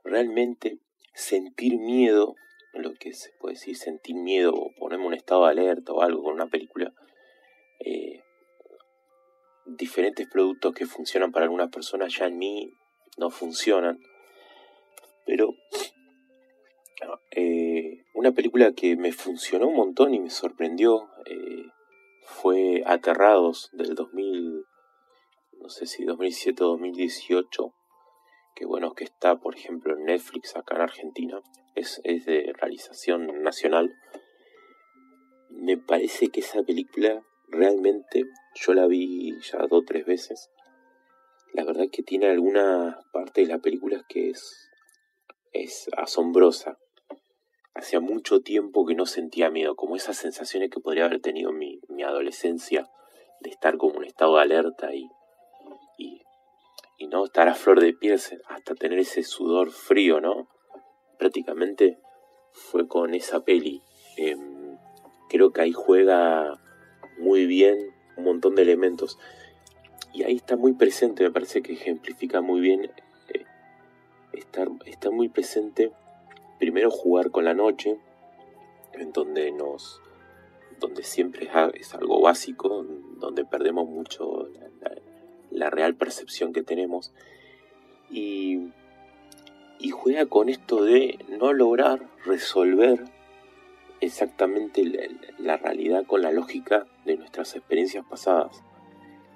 realmente 0.03 0.79
sentir 1.13 1.77
miedo, 1.77 2.35
lo 2.73 2.93
que 2.93 3.13
se 3.13 3.31
puede 3.39 3.55
decir 3.55 3.75
sentir 3.75 4.15
miedo 4.15 4.53
o 4.53 4.71
ponerme 4.79 5.05
un 5.05 5.13
estado 5.13 5.45
de 5.45 5.51
alerta 5.51 5.91
o 5.91 6.01
algo 6.01 6.23
con 6.23 6.33
una 6.33 6.47
película, 6.47 6.93
eh, 7.85 8.23
diferentes 9.65 10.27
productos 10.27 10.73
que 10.73 10.85
funcionan 10.85 11.31
para 11.31 11.45
algunas 11.45 11.69
personas 11.69 12.15
ya 12.15 12.25
en 12.25 12.37
mí 12.37 12.73
no 13.17 13.29
funcionan 13.29 13.99
pero 15.25 15.55
eh, 17.31 18.05
una 18.13 18.31
película 18.31 18.73
que 18.73 18.95
me 18.95 19.11
funcionó 19.11 19.67
un 19.67 19.75
montón 19.75 20.13
y 20.13 20.19
me 20.19 20.29
sorprendió 20.29 21.09
eh, 21.25 21.65
fue 22.23 22.83
Aterrados 22.85 23.69
del 23.73 23.95
2000, 23.95 24.65
no 25.59 25.69
sé 25.69 25.85
si 25.85 26.03
2007 26.03 26.63
o 26.63 26.67
2018, 26.67 27.73
que 28.55 28.65
bueno, 28.65 28.93
que 28.93 29.05
está 29.05 29.39
por 29.39 29.55
ejemplo 29.55 29.95
en 29.95 30.05
Netflix 30.05 30.55
acá 30.55 30.75
en 30.75 30.81
Argentina, 30.81 31.41
es, 31.75 32.01
es 32.03 32.25
de 32.25 32.53
realización 32.57 33.41
nacional. 33.41 33.95
Me 35.49 35.77
parece 35.77 36.29
que 36.29 36.41
esa 36.41 36.63
película 36.63 37.23
realmente 37.51 38.25
yo 38.55 38.73
la 38.73 38.87
vi 38.87 39.39
ya 39.41 39.59
dos 39.59 39.81
o 39.81 39.85
tres 39.85 40.05
veces. 40.05 40.49
La 41.53 41.63
verdad 41.65 41.85
que 41.91 42.03
tiene 42.03 42.27
alguna 42.27 42.99
parte 43.11 43.41
de 43.41 43.47
la 43.47 43.59
película 43.59 44.03
que 44.07 44.29
es 44.29 44.71
es 45.53 45.89
asombrosa. 45.97 46.77
Hacía 47.73 47.99
mucho 47.99 48.41
tiempo 48.41 48.85
que 48.85 48.95
no 48.95 49.05
sentía 49.05 49.49
miedo, 49.49 49.75
como 49.75 49.95
esas 49.95 50.17
sensaciones 50.17 50.69
que 50.69 50.81
podría 50.81 51.05
haber 51.05 51.21
tenido 51.21 51.51
en 51.51 51.57
mi, 51.57 51.79
mi 51.87 52.03
adolescencia, 52.03 52.89
de 53.39 53.49
estar 53.49 53.77
como 53.77 54.01
en 54.01 54.07
estado 54.07 54.35
de 54.35 54.41
alerta 54.41 54.93
y, 54.93 55.09
y, 55.97 56.21
y, 56.97 57.07
no 57.07 57.25
estar 57.25 57.47
a 57.47 57.55
flor 57.55 57.79
de 57.79 57.93
piel 57.93 58.19
hasta 58.49 58.75
tener 58.75 58.99
ese 58.99 59.23
sudor 59.23 59.71
frío, 59.71 60.19
¿no? 60.19 60.47
Prácticamente 61.17 61.97
fue 62.51 62.87
con 62.87 63.15
esa 63.15 63.43
peli. 63.43 63.81
Em, 64.17 64.77
creo 65.29 65.51
que 65.51 65.61
ahí 65.61 65.71
juega 65.71 66.53
muy 67.21 67.45
bien 67.45 67.93
un 68.17 68.25
montón 68.25 68.55
de 68.55 68.63
elementos. 68.63 69.17
Y 70.13 70.23
ahí 70.23 70.35
está 70.35 70.57
muy 70.57 70.73
presente, 70.73 71.23
me 71.23 71.31
parece 71.31 71.61
que 71.61 71.73
ejemplifica 71.73 72.41
muy 72.41 72.59
bien 72.59 72.91
estar, 74.33 74.69
está 74.85 75.09
muy 75.09 75.29
presente 75.29 75.91
primero 76.59 76.91
jugar 76.91 77.31
con 77.31 77.45
la 77.45 77.53
noche, 77.53 77.97
en 78.93 79.11
donde 79.13 79.51
nos 79.51 80.01
donde 80.79 81.03
siempre 81.03 81.49
es 81.75 81.93
algo 81.93 82.21
básico, 82.21 82.85
donde 83.17 83.45
perdemos 83.45 83.87
mucho 83.87 84.49
la, 85.51 85.69
real 85.69 85.95
percepción 85.95 86.53
que 86.53 86.63
tenemos. 86.63 87.13
Y, 88.09 88.71
y, 89.79 89.91
juega 89.91 90.25
con 90.25 90.49
esto 90.49 90.83
de 90.83 91.19
no 91.29 91.53
lograr 91.53 92.09
resolver 92.25 93.03
exactamente 94.01 94.83
la, 95.37 95.57
realidad 95.57 96.05
con 96.05 96.23
la 96.23 96.31
lógica 96.31 96.87
de 97.05 97.17
nuestras 97.17 97.55
experiencias 97.55 98.03
pasadas, 98.05 98.63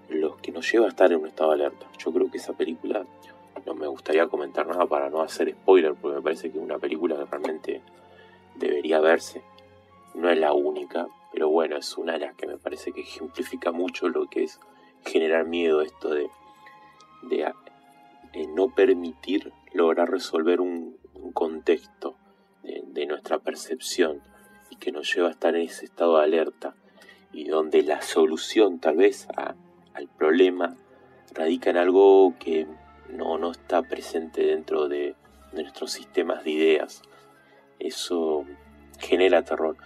lo 0.10 0.38
que 0.38 0.52
nos 0.52 0.70
lleva 0.72 0.88
a 0.88 0.90
estar 0.90 1.12
en 1.12 1.20
un 1.20 1.28
estado 1.28 1.52
de 1.52 1.66
alerta. 1.66 1.86
Yo 1.98 2.12
creo 2.12 2.30
que 2.30 2.38
esa 2.38 2.54
película, 2.54 3.06
no 3.66 3.76
me 3.76 3.88
gustaría 3.88 4.28
comentar 4.28 4.68
nada 4.68 4.86
para 4.88 5.10
no 5.10 5.22
hacer 5.22 5.52
spoiler, 5.52 5.94
porque 5.94 6.18
me 6.18 6.24
parece 6.24 6.52
que 6.52 6.58
es 6.58 6.64
una 6.64 6.80
película 6.80 7.16
que 7.16 7.26
realmente 7.26 7.82
debería 8.56 9.00
verse. 9.00 9.44
No 10.16 10.30
es 10.30 10.38
la 10.40 10.54
única, 10.54 11.08
pero 11.32 11.50
bueno, 11.50 11.78
es 11.78 11.98
una 11.98 12.14
de 12.14 12.20
las 12.20 12.36
que 12.36 12.48
me 12.48 12.58
parece 12.58 12.92
que 12.92 13.02
ejemplifica 13.02 13.72
mucho 13.72 14.10
lo 14.10 14.28
que 14.28 14.44
es 14.44 14.60
generar 15.06 15.46
miedo, 15.46 15.82
esto 15.82 16.10
de, 16.10 16.30
de, 17.24 17.54
no 18.48 18.70
permitir 18.70 19.54
lograr 19.74 20.10
resolver 20.10 20.60
un, 20.60 20.98
contexto 21.34 22.16
de, 22.64 23.06
nuestra 23.06 23.40
percepción 23.40 24.22
y 24.70 24.78
que 24.78 24.92
nos 24.92 25.14
lleva 25.14 25.30
a 25.30 25.32
estar 25.32 25.56
en 25.56 25.64
ese 25.64 25.86
estado 25.86 26.18
de 26.18 26.24
alerta 26.24 26.76
y 27.32 27.46
donde 27.46 27.84
la 27.84 28.02
solución 28.02 28.80
tal 28.80 28.98
vez 28.98 29.28
al 29.36 30.08
problema 30.18 30.78
radica 31.34 31.70
en 31.70 31.78
algo 31.78 32.34
que 32.40 32.68
no, 33.10 33.38
no 33.38 33.52
está 33.52 33.82
presente 33.84 34.46
dentro 34.46 34.88
de, 34.88 35.16
nuestros 35.56 35.92
sistemas 35.92 36.44
de 36.44 36.52
ideas. 36.52 37.02
Eso 37.80 38.46
genera 39.00 39.44
terror. 39.44 39.78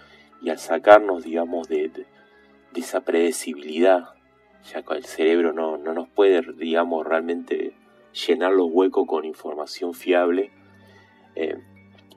Y 0.42 0.50
al 0.50 0.58
sacarnos, 0.58 1.24
digamos, 1.24 1.68
de, 1.68 2.06
esa 2.74 3.00
predecibilidad, 3.00 4.10
ya 4.72 4.82
que 4.82 4.94
el 4.94 5.04
cerebro 5.04 5.52
no, 5.52 5.76
no, 5.76 5.94
nos 5.94 6.08
puede, 6.08 6.42
digamos, 6.54 7.06
realmente 7.06 7.74
llenar 8.26 8.52
los 8.52 8.68
huecos 8.70 9.06
con 9.06 9.24
información 9.24 9.94
fiable, 9.94 10.50
eh, 11.34 11.56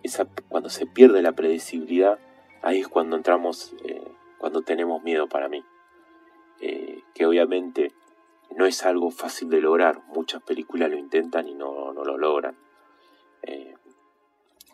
esa, 0.03 0.27
cuando 0.49 0.69
se 0.69 0.85
pierde 0.85 1.21
la 1.21 1.31
predecibilidad, 1.31 2.19
ahí 2.63 2.79
es 2.79 2.87
cuando 2.87 3.15
entramos, 3.15 3.75
eh, 3.83 4.07
cuando 4.39 4.61
tenemos 4.61 5.03
miedo 5.03 5.27
para 5.27 5.47
mí. 5.47 5.63
Eh, 6.59 7.03
que 7.13 7.25
obviamente 7.25 7.91
no 8.55 8.65
es 8.65 8.83
algo 8.83 9.11
fácil 9.11 9.49
de 9.49 9.61
lograr. 9.61 10.01
Muchas 10.07 10.41
películas 10.41 10.89
lo 10.89 10.97
intentan 10.97 11.47
y 11.47 11.53
no, 11.53 11.93
no 11.93 12.03
lo 12.03 12.17
logran. 12.17 12.57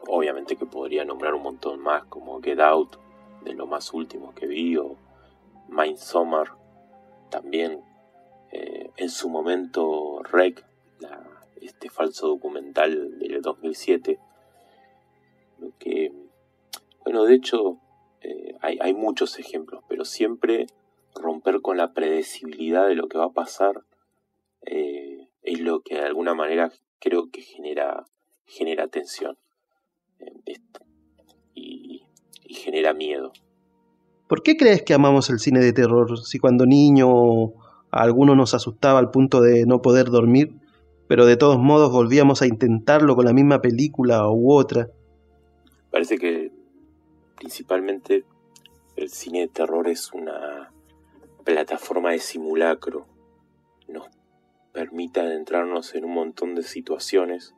obviamente 0.07 0.55
que 0.55 0.65
podría 0.65 1.03
nombrar 1.03 1.33
un 1.33 1.43
montón 1.43 1.81
más, 1.81 2.05
como 2.05 2.41
Get 2.41 2.59
Out, 2.59 2.95
de 3.43 3.53
lo 3.53 3.67
más 3.67 3.93
último 3.93 4.33
que 4.33 4.47
vi, 4.47 4.77
o 4.77 4.95
Summer 5.97 6.51
también. 7.29 7.83
en 8.51 9.09
su 9.09 9.29
momento, 9.29 10.21
Rec, 10.23 10.65
este 11.61 11.89
falso 11.89 12.27
documental 12.27 13.19
del 13.19 13.41
2007. 13.41 14.19
Lo 15.59 15.71
que, 15.77 16.11
bueno, 17.03 17.23
de 17.25 17.35
hecho, 17.35 17.79
eh, 18.21 18.55
hay, 18.61 18.93
muchos 18.93 19.39
ejemplos, 19.39 19.83
pero 19.87 20.05
siempre 20.05 20.67
romper 21.15 21.61
con 21.61 21.77
la 21.77 21.93
predecibilidad 21.93 22.87
de 22.87 22.95
lo 22.95 23.07
que 23.07 23.17
va 23.17 23.25
a 23.25 23.33
pasar 23.33 23.83
eh, 24.65 25.27
es 25.41 25.59
lo 25.59 25.81
que 25.81 25.95
de 25.95 26.01
alguna 26.01 26.33
manera 26.33 26.71
creo 26.99 27.29
que 27.31 27.41
genera, 27.41 28.05
genera 28.45 28.87
tensión 28.87 29.37
y, 31.55 32.03
y 32.43 32.53
genera 32.53 32.93
miedo. 32.93 33.31
¿Por 34.27 34.43
qué 34.43 34.57
crees 34.57 34.83
que 34.83 34.93
amamos 34.93 35.29
el 35.29 35.39
cine 35.39 35.59
de 35.59 35.73
terror 35.73 36.19
si 36.19 36.39
cuando 36.39 36.65
niño 36.65 37.53
a 37.91 38.03
alguno 38.03 38.35
nos 38.35 38.53
asustaba 38.53 38.99
al 38.99 39.09
punto 39.09 39.41
de 39.41 39.65
no 39.65 39.81
poder 39.81 40.09
dormir? 40.09 40.53
pero 41.09 41.25
de 41.25 41.37
todos 41.37 41.57
modos 41.57 41.91
volvíamos 41.91 42.43
a 42.43 42.45
intentarlo 42.45 43.15
con 43.15 43.25
la 43.25 43.33
misma 43.33 43.61
película 43.63 44.29
u 44.29 44.53
otra. 44.53 44.89
Parece 45.89 46.19
que 46.19 46.48
principalmente 47.39 48.25
el 48.97 49.09
cine 49.09 49.39
de 49.39 49.47
terror 49.47 49.87
es 49.87 50.11
una 50.11 50.73
plataforma 51.45 52.11
de 52.11 52.19
simulacro. 52.19 53.07
Nos 53.87 54.07
permite 54.73 55.21
adentrarnos 55.21 55.95
en 55.95 56.03
un 56.03 56.13
montón 56.13 56.53
de 56.53 56.63
situaciones 56.63 57.55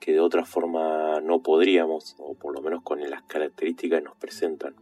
que 0.00 0.12
de 0.12 0.20
otra 0.20 0.44
forma 0.44 1.20
no 1.20 1.40
podríamos, 1.40 2.16
o 2.18 2.34
por 2.34 2.52
lo 2.52 2.60
menos 2.60 2.82
con 2.82 3.00
las 3.08 3.22
características 3.22 4.00
que 4.00 4.04
nos 4.04 4.16
presentan. 4.16 4.74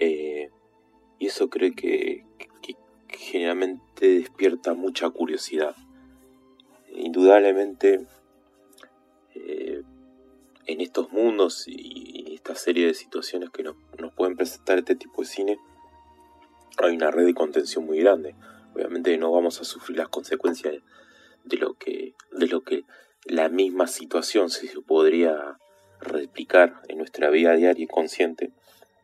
Eh, 0.00 0.50
y 1.18 1.26
eso 1.26 1.48
creo 1.48 1.72
que 1.74 2.26
generalmente 3.08 4.08
despierta 4.08 4.74
mucha 4.74 5.10
curiosidad 5.10 5.76
indudablemente 6.92 8.06
eh, 9.34 9.82
en 10.66 10.80
estos 10.80 11.10
mundos 11.10 11.64
y 11.66 12.34
esta 12.34 12.54
serie 12.54 12.86
de 12.86 12.94
situaciones 12.94 13.50
que 13.50 13.62
nos, 13.62 13.76
pueden 14.16 14.36
presentar 14.36 14.78
este 14.78 14.94
tipo 14.94 15.22
de 15.22 15.28
cine, 15.28 15.58
hay 16.78 16.94
una 16.94 17.10
red 17.10 17.26
de 17.26 17.34
contención 17.34 17.84
muy 17.84 17.98
grande. 18.00 18.34
Obviamente 18.74 19.16
no 19.18 19.32
vamos 19.32 19.60
a 19.60 19.64
sufrir 19.64 19.98
las 19.98 20.08
consecuencias 20.08 20.74
de 21.44 21.56
lo 21.56 21.74
que, 21.74 22.14
de 22.32 22.46
lo 22.46 22.62
que 22.62 22.84
la 23.24 23.48
misma 23.48 23.86
situación 23.86 24.50
se 24.50 24.68
podría 24.80 25.58
replicar 26.00 26.80
en 26.88 26.98
nuestra 26.98 27.30
vida 27.30 27.54
diaria 27.54 27.84
y 27.84 27.86
consciente 27.86 28.52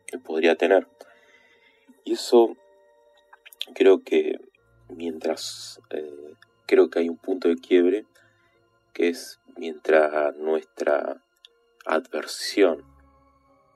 que 0.05 0.17
podría 0.17 0.55
tener. 0.55 0.87
Y 2.03 2.13
eso 2.13 2.55
creo 3.75 4.03
que 4.03 4.39
mientras 4.89 5.81
eh, 5.89 6.33
creo 6.65 6.89
que 6.89 6.99
hay 6.99 7.09
un 7.09 7.17
punto 7.17 7.49
de 7.49 7.55
quiebre 7.55 8.05
que 8.93 9.09
es 9.09 9.39
mientras 9.57 10.35
nuestra 10.37 11.21
adversión 11.87 12.83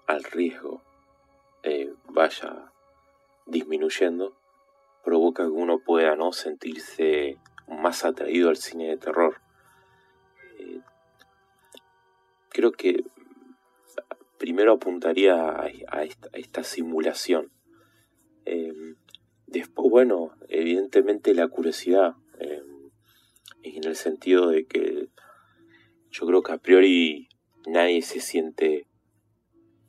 al 0.07 0.23
riesgo 0.23 0.81
eh, 1.63 1.93
vaya 2.09 2.71
disminuyendo, 3.45 4.35
provoca 5.03 5.43
que 5.43 5.49
uno 5.49 5.79
pueda 5.79 6.15
no 6.15 6.33
sentirse 6.33 7.37
más 7.67 8.03
atraído 8.03 8.49
al 8.49 8.57
cine 8.57 8.89
de 8.89 8.97
terror. 8.97 9.41
Eh, 10.59 10.81
creo 12.49 12.71
que 12.71 13.05
primero 14.37 14.73
apuntaría 14.73 15.35
a, 15.49 16.03
esta, 16.33 16.63
simulación. 16.63 17.51
Eh, 18.45 18.73
después, 19.47 19.89
bueno, 19.89 20.35
evidentemente 20.49 21.33
la 21.33 21.47
curiosidad 21.47 22.15
en 23.63 23.83
el 23.83 23.95
sentido 23.95 24.49
de 24.49 24.65
que 24.65 25.09
yo 26.09 26.25
creo 26.25 26.41
que 26.41 26.51
a 26.51 26.57
priori 26.57 27.29
nadie 27.65 28.01
se 28.01 28.19
siente 28.19 28.87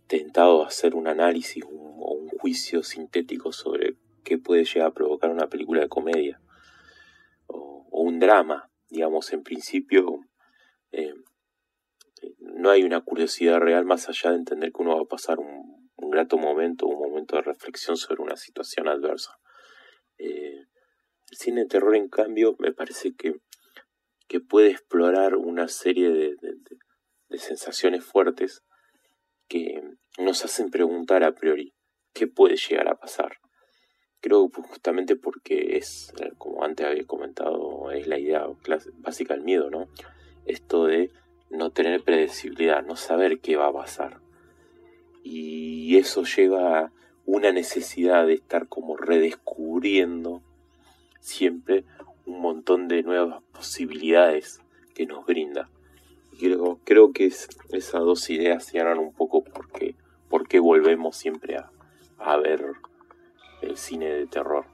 tentado 0.06 0.62
a 0.62 0.68
hacer 0.68 0.94
un 0.94 1.08
análisis 1.08 1.64
o 1.64 2.14
un 2.14 2.28
juicio 2.28 2.82
sintético 2.82 3.52
sobre 3.52 3.96
qué 4.24 4.38
puede 4.38 4.64
llegar 4.64 4.88
a 4.88 4.94
provocar 4.94 5.30
una 5.30 5.48
película 5.48 5.80
de 5.80 5.88
comedia 5.88 6.40
o, 7.46 7.86
un 7.90 8.18
drama. 8.18 8.70
Digamos, 8.88 9.32
en 9.32 9.42
principio 9.42 10.20
eh, 10.90 11.14
no 12.38 12.70
hay 12.70 12.82
una 12.82 13.00
curiosidad 13.00 13.58
real 13.58 13.84
más 13.84 14.08
allá 14.08 14.30
de 14.30 14.36
entender 14.36 14.72
que 14.72 14.82
uno 14.82 14.96
va 14.96 15.02
a 15.02 15.06
pasar 15.06 15.38
un, 15.38 15.90
grato 16.10 16.36
momento, 16.36 16.86
un 16.86 16.98
momento 16.98 17.36
de 17.36 17.42
reflexión 17.42 17.96
sobre 17.96 18.22
una 18.22 18.36
situación 18.36 18.88
adversa. 18.88 19.38
Eh, 20.18 20.66
el 21.30 21.38
cine 21.38 21.62
de 21.62 21.68
terror, 21.68 21.96
en 21.96 22.08
cambio, 22.08 22.54
me 22.58 22.72
parece 22.72 23.14
que 23.14 23.40
que 24.32 24.40
puede 24.40 24.70
explorar 24.70 25.36
una 25.36 25.68
serie 25.68 26.08
de, 26.08 26.36
sensaciones 27.38 28.04
fuertes 28.04 28.62
que 29.48 29.82
nos 30.18 30.44
hacen 30.44 30.70
preguntar 30.70 31.24
a 31.24 31.34
priori 31.34 31.74
qué 32.12 32.26
puede 32.26 32.56
llegar 32.56 32.88
a 32.88 32.96
pasar. 32.96 33.38
Creo 34.20 34.48
que 34.50 34.62
justamente 34.62 35.16
porque 35.16 35.76
es, 35.76 36.12
como 36.38 36.64
antes 36.64 36.86
había 36.86 37.04
comentado, 37.04 37.90
es 37.90 38.06
la 38.06 38.18
idea 38.18 38.46
básica 38.98 39.34
del 39.34 39.42
miedo, 39.42 39.68
¿no? 39.68 39.88
Esto 40.44 40.86
de 40.86 41.10
no 41.50 41.70
tener 41.70 42.02
predecibilidad, 42.02 42.84
no 42.84 42.96
saber 42.96 43.40
qué 43.40 43.56
va 43.56 43.68
a 43.68 43.72
pasar. 43.72 44.20
Y 45.24 45.96
eso 45.98 46.24
lleva 46.24 46.78
a 46.78 46.92
una 47.26 47.52
necesidad 47.52 48.26
de 48.26 48.34
estar 48.34 48.68
como 48.68 48.96
redescubriendo 48.96 50.42
siempre 51.20 51.84
un 52.26 52.40
montón 52.40 52.88
de 52.88 53.02
nuevas 53.02 53.42
posibilidades 53.52 54.60
que 54.94 55.06
nos 55.06 55.26
brinda. 55.26 55.68
Creo, 56.38 56.80
creo 56.84 57.12
que 57.12 57.26
esas 57.26 58.00
dos 58.00 58.28
ideas 58.30 58.64
cierran 58.66 58.98
un 58.98 59.12
poco 59.12 59.42
porque, 59.44 59.94
porque 60.28 60.60
volvemos 60.60 61.16
siempre 61.16 61.56
a, 61.56 61.70
a 62.18 62.36
ver 62.36 62.64
el 63.62 63.76
cine 63.76 64.06
de 64.06 64.26
terror. 64.26 64.66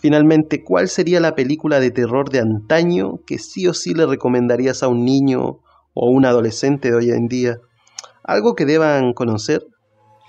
Finalmente, 0.00 0.62
¿cuál 0.62 0.88
sería 0.88 1.20
la 1.20 1.34
película 1.34 1.80
de 1.80 1.90
terror 1.90 2.30
de 2.30 2.38
antaño 2.38 3.18
que 3.26 3.38
sí 3.38 3.66
o 3.66 3.74
sí 3.74 3.94
le 3.94 4.06
recomendarías 4.06 4.82
a 4.82 4.88
un 4.88 5.04
niño 5.04 5.60
o 5.94 6.10
un 6.10 6.24
adolescente 6.24 6.90
de 6.90 6.96
hoy 6.96 7.10
en 7.10 7.26
día? 7.26 7.58
¿Algo 8.22 8.54
que 8.54 8.64
deban 8.64 9.12
conocer? 9.12 9.66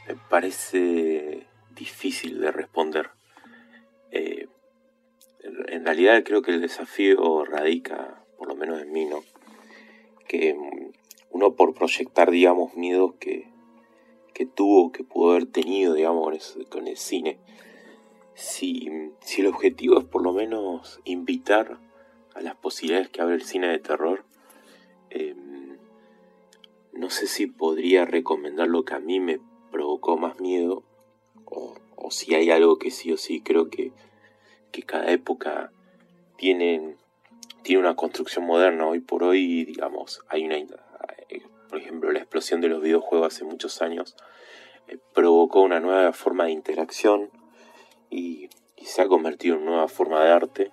Me 0.07 0.15
parece 0.29 1.45
difícil 1.75 2.41
de 2.41 2.51
responder. 2.51 3.11
Eh, 4.11 4.47
en 5.67 5.85
realidad 5.85 6.23
creo 6.25 6.41
que 6.41 6.51
el 6.51 6.61
desafío 6.61 7.45
radica, 7.45 8.23
por 8.37 8.47
lo 8.47 8.55
menos 8.55 8.81
en 8.81 8.91
mí, 8.91 9.05
¿no? 9.05 9.19
Que 10.29 10.53
mm, 10.53 10.91
uno 11.31 11.55
por 11.55 11.73
proyectar, 11.73 12.31
digamos, 12.31 12.75
miedos 12.75 13.15
que, 13.19 13.49
que 14.33 14.45
tuvo, 14.45 14.93
que 14.93 15.03
pudo 15.03 15.31
haber 15.31 15.47
tenido, 15.47 15.93
digamos, 15.93 16.57
con 16.69 16.87
el, 16.87 16.95
cine. 16.95 17.39
Si, 18.35 18.89
si 19.19 19.41
el 19.41 19.47
objetivo 19.47 19.99
es 19.99 20.05
por 20.05 20.23
lo 20.23 20.31
menos 20.31 21.01
invitar 21.03 21.77
a 22.33 22.39
las 22.39 22.55
posibilidades 22.55 23.09
que 23.09 23.21
abre 23.21 23.35
el 23.35 23.43
cine 23.43 23.67
de 23.67 23.79
terror, 23.79 24.23
em, 25.09 25.77
no 26.93 27.09
sé 27.09 27.27
si 27.27 27.47
podría 27.47 28.05
recomendar 28.05 28.69
lo 28.69 28.85
que 28.85 28.93
a 28.93 29.01
mí 29.01 29.19
me 29.19 29.41
provocó 29.71 30.15
más 30.15 30.39
miedo, 30.39 30.83
o, 31.43 31.75
si 32.11 32.33
hay 32.33 32.49
algo 32.49 32.79
que 32.79 32.91
sí 32.91 33.11
o 33.11 33.17
sí 33.17 33.41
creo 33.41 33.69
que, 33.69 33.91
que 34.71 34.83
cada 34.83 35.11
época 35.11 35.71
tiene, 36.37 36.95
tiene 37.63 37.81
una 37.81 37.95
construcción 37.95 38.45
moderna. 38.45 38.87
Hoy 38.87 38.99
por 38.99 39.23
hoy, 39.23 39.65
digamos, 39.65 40.21
hay 40.29 40.45
una 40.45 40.57
por 41.69 41.77
ejemplo, 41.77 42.11
la 42.11 42.19
explosión 42.19 42.61
de 42.61 42.67
los 42.67 42.81
videojuegos 42.81 43.35
hace 43.35 43.45
muchos 43.45 43.81
años 43.81 44.15
eh, 44.87 44.97
provocó 45.13 45.61
una 45.61 45.79
nueva 45.79 46.11
forma 46.13 46.45
de 46.45 46.51
interacción 46.51 47.29
y, 48.09 48.49
se 48.83 49.01
ha 49.03 49.07
convertido 49.07 49.55
en 49.55 49.63
una 49.63 49.71
nueva 49.71 49.87
forma 49.87 50.23
de 50.23 50.31
arte. 50.31 50.71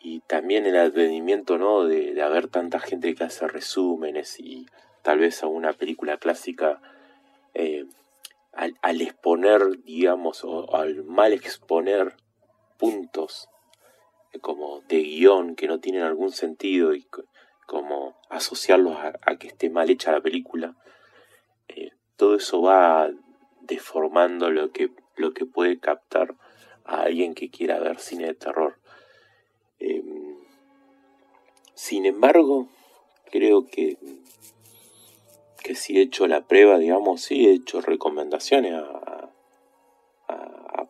Y 0.00 0.20
también 0.20 0.66
el 0.66 0.76
advenimiento 0.76 1.56
¿no? 1.56 1.84
de, 1.84 2.20
haber 2.20 2.48
tanta 2.48 2.80
gente 2.80 3.14
que 3.14 3.24
hace 3.24 3.46
resúmenes 3.46 4.40
y 4.40 4.66
tal 5.02 5.18
vez 5.20 5.42
a 5.42 5.46
una 5.46 5.72
película 5.74 6.16
clásica 6.16 6.80
eh, 7.54 7.84
al, 8.52 9.00
exponer, 9.02 9.82
digamos, 9.84 10.42
o 10.42 10.74
al 10.74 11.04
mal 11.04 11.32
exponer 11.32 12.16
puntos 12.78 13.48
eh, 13.50 13.55
como 14.38 14.80
de 14.82 15.02
guion 15.02 15.56
que 15.56 15.66
no 15.66 15.80
tienen 15.80 16.02
algún 16.02 16.32
sentido 16.32 16.94
y 16.94 17.06
como 17.66 18.16
asociarlos 18.30 18.96
a, 18.96 19.36
que 19.36 19.48
esté 19.48 19.70
mal 19.70 19.90
hecha 19.90 20.12
la 20.12 20.20
película, 20.20 20.76
eh, 21.68 21.90
todo 22.16 22.36
eso 22.36 22.62
va 22.62 23.10
deformando 23.60 24.50
lo 24.50 24.70
que, 24.70 24.90
lo 25.16 25.32
que 25.34 25.46
puede 25.46 25.78
captar 25.78 26.34
a 26.84 27.02
alguien 27.02 27.34
que 27.34 27.50
quiera 27.50 27.80
ver 27.80 27.98
cine 27.98 28.26
de 28.26 28.34
terror. 28.34 28.78
Em, 29.78 30.36
sin 31.74 32.06
embargo, 32.06 32.68
creo 33.30 33.66
que, 33.66 33.98
que 35.62 35.74
si 35.74 35.98
he 35.98 36.02
hecho 36.02 36.26
la 36.26 36.46
prueba, 36.46 36.78
digamos, 36.78 37.22
sí 37.22 37.48
he 37.48 37.52
hecho 37.52 37.80
recomendaciones 37.80 38.74
a, 38.74 39.30
a, 40.28 40.88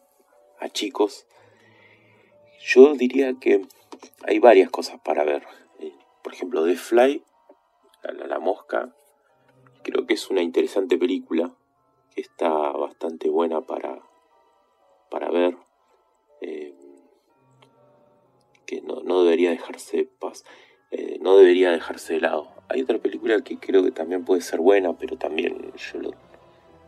a 0.61 0.68
chicos. 0.68 1.26
Yo 2.66 2.94
diría 2.94 3.34
que 3.40 3.62
hay 4.26 4.38
varias 4.40 4.70
cosas 4.70 5.00
para 5.00 5.24
ver 5.24 5.44
por 6.26 6.34
ejemplo, 6.34 6.64
The 6.64 6.74
Fly, 6.74 7.22
la, 8.02 8.40
mosca, 8.40 8.92
creo 9.84 10.06
que 10.06 10.14
es 10.14 10.28
una 10.28 10.42
interesante 10.42 10.98
película 10.98 11.54
que 12.12 12.20
está 12.20 12.48
bastante 12.48 13.30
buena 13.30 13.60
para, 13.60 14.00
para 15.08 15.30
ver. 15.30 15.56
Eh, 16.40 16.74
que 18.66 18.80
no, 18.80 19.22
debería 19.22 19.50
dejarse 19.50 20.10
paz, 20.18 20.44
eh, 20.90 21.18
no 21.20 21.36
debería 21.36 21.70
dejarse 21.70 22.14
de 22.14 22.22
lado. 22.22 22.48
Hay 22.68 22.82
otra 22.82 22.98
película 22.98 23.40
que 23.42 23.56
creo 23.56 23.84
que 23.84 23.92
también 23.92 24.24
puede 24.24 24.40
ser 24.40 24.58
buena, 24.58 24.98
pero 24.98 25.16
también 25.16 25.72
yo 25.76 26.00
lo, 26.00 26.10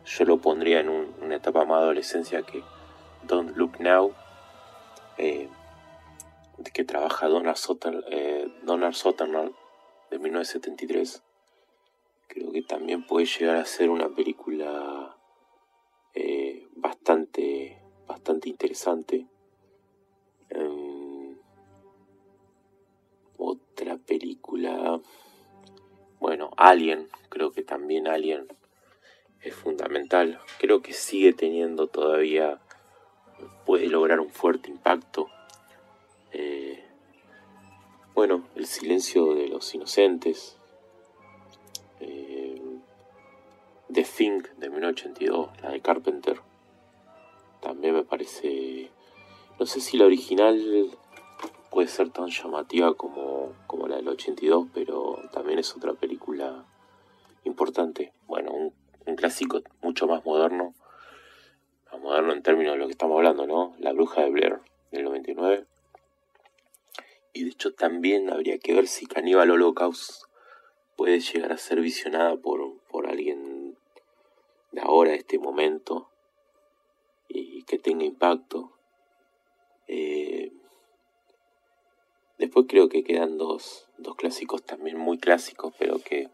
yo 0.05 0.25
lo 0.25 0.39
pondría 0.39 0.81
en 0.81 0.89
una 0.89 1.37
etapa 1.37 1.65
más 1.65 1.79
adolescencia 1.79 2.43
que 2.43 2.65
Don't 3.23 3.57
Look 3.57 3.79
Now. 3.79 4.13
Eh, 5.17 5.49
que 6.65 6.85
trabaja 6.85 7.29
Donald, 7.29 7.57
Soter, 7.57 8.05
eh, 8.11 8.49
Sutherland 8.93 9.53
de 10.11 10.19
1973. 10.19 11.23
Creo 12.27 12.53
que 12.53 12.63
también 12.63 13.07
puede 13.07 13.27
llegar 13.27 13.57
a 13.57 13.65
ser 13.65 13.91
una 13.91 14.09
película 14.09 15.17
eh, 16.15 16.67
bastante, 16.77 17.81
bastante 18.07 18.49
interesante. 18.49 19.27
Em, 20.51 21.37
otra 23.37 23.97
película, 23.99 25.01
bueno, 26.19 26.51
Alien, 26.57 27.09
creo 27.29 27.53
que 27.53 27.63
también 27.63 28.09
Alien 28.09 28.49
es 29.41 29.55
fundamental. 29.55 30.41
Creo 30.59 30.83
que 30.83 30.93
sigue 30.93 31.33
teniendo 31.33 31.87
todavía, 31.87 32.61
puede 33.65 33.87
lograr 33.87 34.21
un 34.21 34.31
fuerte 34.31 34.71
impacto 34.71 35.29
eh, 36.33 36.85
bueno, 38.15 38.43
El 38.57 38.67
silencio 38.67 39.35
de 39.35 39.47
los 39.47 39.73
inocentes. 39.75 40.57
Eh, 42.01 42.61
The 43.93 44.03
Thing 44.03 44.43
de 44.57 44.71
1982, 44.71 45.51
la 45.63 45.71
de 45.71 45.81
Carpenter. 45.81 46.41
También 47.61 47.95
me 47.95 48.03
parece... 48.03 48.91
No 49.61 49.67
sé 49.67 49.81
si 49.81 49.97
la 49.97 50.07
original 50.07 50.91
puede 51.71 51.87
ser 51.87 52.11
tan 52.11 52.27
llamativa 52.27 52.95
como, 52.95 53.53
como 53.69 53.87
la 53.87 53.97
del 53.97 54.09
82, 54.09 54.67
pero 54.75 55.21
también 55.33 55.61
es 55.61 55.77
otra 55.77 55.95
película 55.95 56.65
importante. 57.45 58.13
Bueno, 58.27 58.51
un, 58.53 58.73
un 59.07 59.17
clásico 59.17 59.63
mucho 59.81 60.09
más 60.09 60.25
moderno. 60.25 60.75
Más 61.93 62.01
moderno 62.01 62.33
en 62.33 62.43
términos 62.43 62.73
de 62.73 62.79
lo 62.79 62.87
que 62.87 62.93
estamos 62.93 63.17
hablando, 63.17 63.47
¿no? 63.47 63.75
La 63.79 63.93
bruja 63.93 64.23
de 64.23 64.31
Blair 64.31 64.59
del 64.91 65.05
99. 65.05 65.67
Y 67.33 67.45
de 67.45 67.51
hecho 67.51 67.75
también 67.75 68.31
habría 68.31 68.59
que 68.59 68.75
ver 68.75 68.87
si 68.87 69.07
Cannibal 69.07 69.51
Holocaust 69.51 70.25
puede 70.97 71.21
llegar 71.21 71.53
a 71.53 71.59
ser 71.59 71.81
visionada 71.81 72.37
por, 72.37 72.79
por 72.89 73.09
alguien 73.09 73.77
de 74.73 74.81
ahora, 74.81 75.11
de 75.11 75.19
este 75.19 75.39
momento, 75.39 76.11
y 77.29 77.63
que 77.65 77.79
tenga 77.79 78.05
impacto. 78.05 78.73
Eh, 79.87 80.53
después 82.39 82.67
creo 82.69 82.89
que 82.89 83.05
quedan 83.05 83.39
dos, 83.39 83.89
dos 83.97 84.17
clásicos 84.17 84.63
también 84.63 84.99
muy 84.99 85.19
clásicos, 85.19 85.73
pero 85.79 85.99
que 86.01 86.31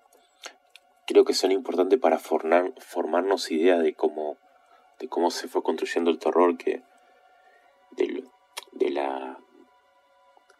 creo 1.06 1.24
que 1.24 1.34
son 1.34 1.52
importantes 1.52 1.98
para 1.98 2.18
formar, 2.18 2.72
formarnos 2.78 3.50
ideas 3.50 3.82
de 3.82 3.94
cómo, 3.94 4.38
de 4.98 5.08
cómo 5.08 5.30
se 5.30 5.48
fue 5.48 5.62
construyendo 5.62 6.10
el 6.10 6.18
terror, 6.18 6.56
que 6.56 6.82
de 7.96 8.90
la 8.90 9.38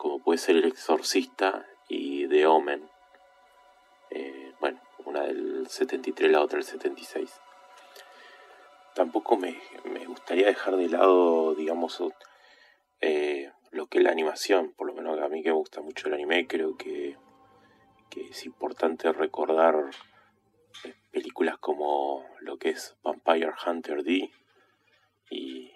como 0.05 0.19
puede 0.19 0.37
ser 0.37 0.57
El 0.57 0.67
Exorcista 0.67 1.67
y 1.89 2.29
The 2.29 2.47
Omen. 2.47 2.91
Eh, 4.11 4.53
bueno, 4.61 4.79
una 5.07 5.23
del 5.23 5.67
73, 5.67 6.31
la 6.31 6.43
otra 6.43 6.59
del 6.59 6.67
76. 6.67 7.41
Tampoco 8.95 9.39
me, 9.39 9.59
gustaría 10.07 10.49
dejar 10.49 10.77
de 10.77 10.91
lado, 10.91 11.55
digamos, 11.55 12.03
eh, 13.01 13.51
lo 13.71 13.87
que 13.87 13.97
es 13.97 14.05
la 14.05 14.11
animación, 14.11 14.75
por 14.75 14.89
lo 14.89 14.93
menos 14.93 15.19
a 15.19 15.29
mí 15.31 15.43
que 15.43 15.49
me 15.49 15.57
gusta 15.57 15.81
mucho 15.81 16.09
el 16.09 16.15
anime, 16.15 16.47
creo 16.47 16.77
que, 16.77 17.17
que 18.11 18.29
es 18.29 18.45
importante 18.45 19.11
recordar 19.11 19.89
eh, 20.85 20.95
películas 21.13 21.57
como 21.57 22.27
lo 22.41 22.59
que 22.59 22.69
es 22.69 22.95
Vampire 23.03 23.55
Hunter 23.67 24.05
D 24.05 24.31
y 25.31 25.73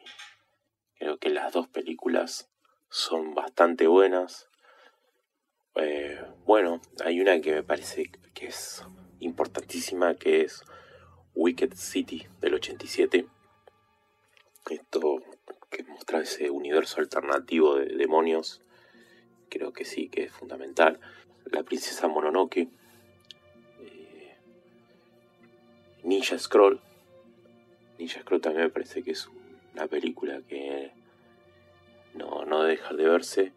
creo 0.99 1.17
que 1.17 1.31
las 1.31 1.51
dos 1.55 1.67
películas 1.69 2.51
son 2.91 3.35
bastante 3.35 3.87
buenas. 3.87 4.49
Eh, 5.75 6.21
bueno, 6.45 6.81
hay 7.05 7.21
una 7.21 7.41
que 7.41 7.53
me 7.53 7.63
parece 7.63 8.11
que 8.35 8.47
es 8.47 8.85
importantísima, 9.21 10.15
que 10.15 10.43
es 10.43 10.63
Wicked 11.35 11.75
City 11.75 12.27
del 12.41 12.55
87. 12.55 13.27
Esto 14.71 15.23
que 15.71 15.85
muestra 15.85 16.21
ese 16.21 16.51
universo 16.51 17.01
alternativo 17.01 17.77
de 17.77 17.97
demonios, 17.97 18.63
creo 19.49 19.73
que 19.73 19.85
sí, 19.85 20.09
que 20.09 20.25
es 20.25 20.33
fundamental. 20.33 21.01
La 21.45 21.63
princesa 21.63 22.09
Mononoke. 22.09 22.69
Eh, 23.81 24.37
Ninja 26.03 26.39
Scroll. 26.39 26.81
Ninja 27.99 28.21
Scroll 28.21 28.41
también 28.41 28.65
me 28.65 28.71
parece 28.71 29.03
que 29.03 29.13
es 29.13 29.29
una 29.75 29.87
película 29.87 30.43
que 30.43 30.93
no, 32.49 32.63
dejar 32.63 32.97
de 32.97 33.09
verse. 33.09 33.53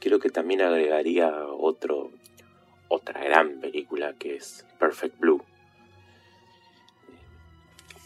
Creo 0.00 0.18
que 0.18 0.30
también 0.30 0.62
agregaría 0.62 1.46
otro, 1.46 2.10
otra 2.88 3.22
gran 3.22 3.60
película 3.60 4.14
que 4.14 4.36
es 4.36 4.66
Perfect 4.78 5.18
Blue. 5.18 5.42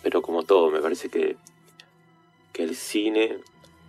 Pero 0.02 0.22
como 0.22 0.42
todo, 0.42 0.70
me 0.70 0.80
parece 0.80 1.08
que, 1.08 1.36
que 2.52 2.62
el 2.62 2.76
cine 2.76 3.38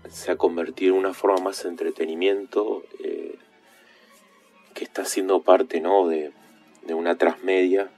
se 0.09 0.31
ha 0.31 0.37
convertido 0.37 0.93
en 0.93 0.99
una 0.99 1.13
forma 1.13 1.43
más 1.43 1.63
de 1.63 1.69
entretenimiento 1.69 2.83
eh, 3.03 3.37
que 4.73 4.83
está 4.83 5.03
siendo 5.03 5.41
parte 5.41 5.81
¿no? 5.81 6.07
de, 6.07 6.31
de 6.83 6.93
una 6.93 7.17
transmedia 7.17 7.91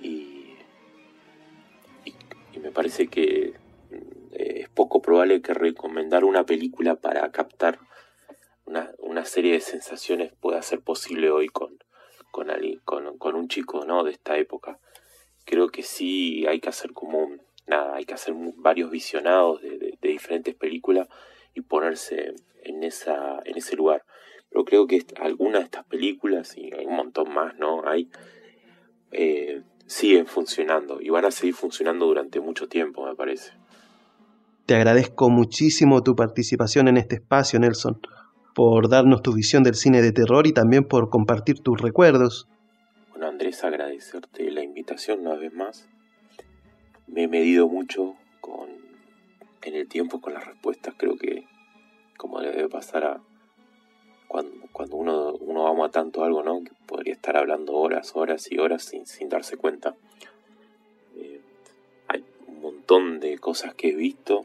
y 0.00 0.28
me 2.58 2.70
parece 2.70 3.08
que 3.08 3.54
eh, 4.32 4.60
es 4.62 4.68
poco 4.68 5.02
probable 5.02 5.42
que 5.42 5.54
recomendar 5.54 6.24
una 6.24 6.44
película 6.44 6.96
para 6.96 7.30
captar 7.30 7.78
una, 9.00 9.24
serie 9.24 9.52
de 9.52 9.60
sensaciones 9.60 10.32
pueda 10.40 10.62
ser 10.62 10.80
posible 10.80 11.30
hoy 11.30 11.48
con, 11.48 11.76
con, 12.30 12.48
con, 13.18 13.34
un 13.34 13.48
chico 13.48 13.84
¿no? 13.84 14.04
de 14.04 14.12
esta 14.12 14.36
época. 14.36 14.78
creo 15.44 15.68
que 15.70 15.82
sí 15.82 16.46
hay 16.46 16.60
que 16.60 16.68
hacer 16.68 16.92
como 16.92 17.36
nada, 17.66 17.96
hay 17.96 18.04
que 18.04 18.14
hacer 18.14 18.34
varios 18.56 18.90
visionados 18.90 19.60
de, 19.60 19.98
diferentes 20.00 20.54
películas 20.54 21.08
y 21.54 21.62
ponerse 21.62 22.34
en 22.62 22.84
esa, 22.84 23.40
en 23.44 23.56
ese 23.56 23.76
lugar. 23.76 24.04
Pero 24.50 24.64
creo 24.64 24.86
que 24.86 25.04
algunas 25.20 25.60
de 25.60 25.64
estas 25.64 25.84
películas, 25.84 26.56
y 26.56 26.72
hay 26.72 26.86
un 26.86 26.96
montón 26.96 27.32
más, 27.32 27.56
¿no? 27.56 27.86
Hay, 27.86 28.08
eh, 29.12 29.62
siguen 29.86 30.26
funcionando 30.26 31.00
y 31.00 31.10
van 31.10 31.24
a 31.24 31.30
seguir 31.30 31.54
funcionando 31.54 32.06
durante 32.06 32.40
mucho 32.40 32.68
tiempo, 32.68 33.06
me 33.06 33.14
parece. 33.14 33.52
Te 34.68 34.74
agradezco 34.74 35.30
muchísimo 35.30 36.02
tu 36.02 36.14
participación 36.14 36.88
en 36.88 36.98
este 36.98 37.14
espacio, 37.14 37.58
Nelson, 37.58 38.02
por 38.54 38.90
darnos 38.90 39.22
tu 39.22 39.32
visión 39.32 39.62
del 39.62 39.76
cine 39.76 40.02
de 40.02 40.12
terror 40.12 40.46
y 40.46 40.52
también 40.52 40.84
por 40.84 41.08
compartir 41.08 41.60
tus 41.60 41.80
recuerdos. 41.80 42.46
Bueno, 43.08 43.28
Andrés, 43.28 43.64
agradecerte 43.64 44.50
la 44.50 44.62
invitación 44.62 45.20
una 45.20 45.36
vez 45.36 45.54
más. 45.54 45.88
Me 47.06 47.22
he 47.22 47.28
medido 47.28 47.66
mucho 47.66 48.16
con, 48.42 48.68
en 49.62 49.74
el 49.74 49.88
tiempo 49.88 50.20
con 50.20 50.34
las 50.34 50.44
respuestas, 50.44 50.94
creo 50.98 51.16
que 51.16 51.46
como 52.18 52.38
le 52.42 52.50
debe 52.50 52.68
pasar 52.68 53.04
a 53.04 53.20
cuando, 54.26 54.98
uno, 54.98 55.66
ama 55.66 55.88
tanto 55.90 56.24
algo, 56.24 56.42
¿no? 56.42 56.62
Que 56.62 56.72
podría 56.86 57.14
estar 57.14 57.38
hablando 57.38 57.72
horas, 57.72 58.12
horas 58.14 58.52
y 58.52 58.58
horas 58.58 58.82
sin, 58.82 59.06
sin 59.06 59.30
darse 59.30 59.56
cuenta. 59.56 59.94
Eh, 61.16 61.40
hay 62.08 62.22
un 62.46 62.60
montón 62.60 63.18
de 63.18 63.38
cosas 63.38 63.72
que 63.72 63.88
he 63.88 63.94
visto 63.94 64.44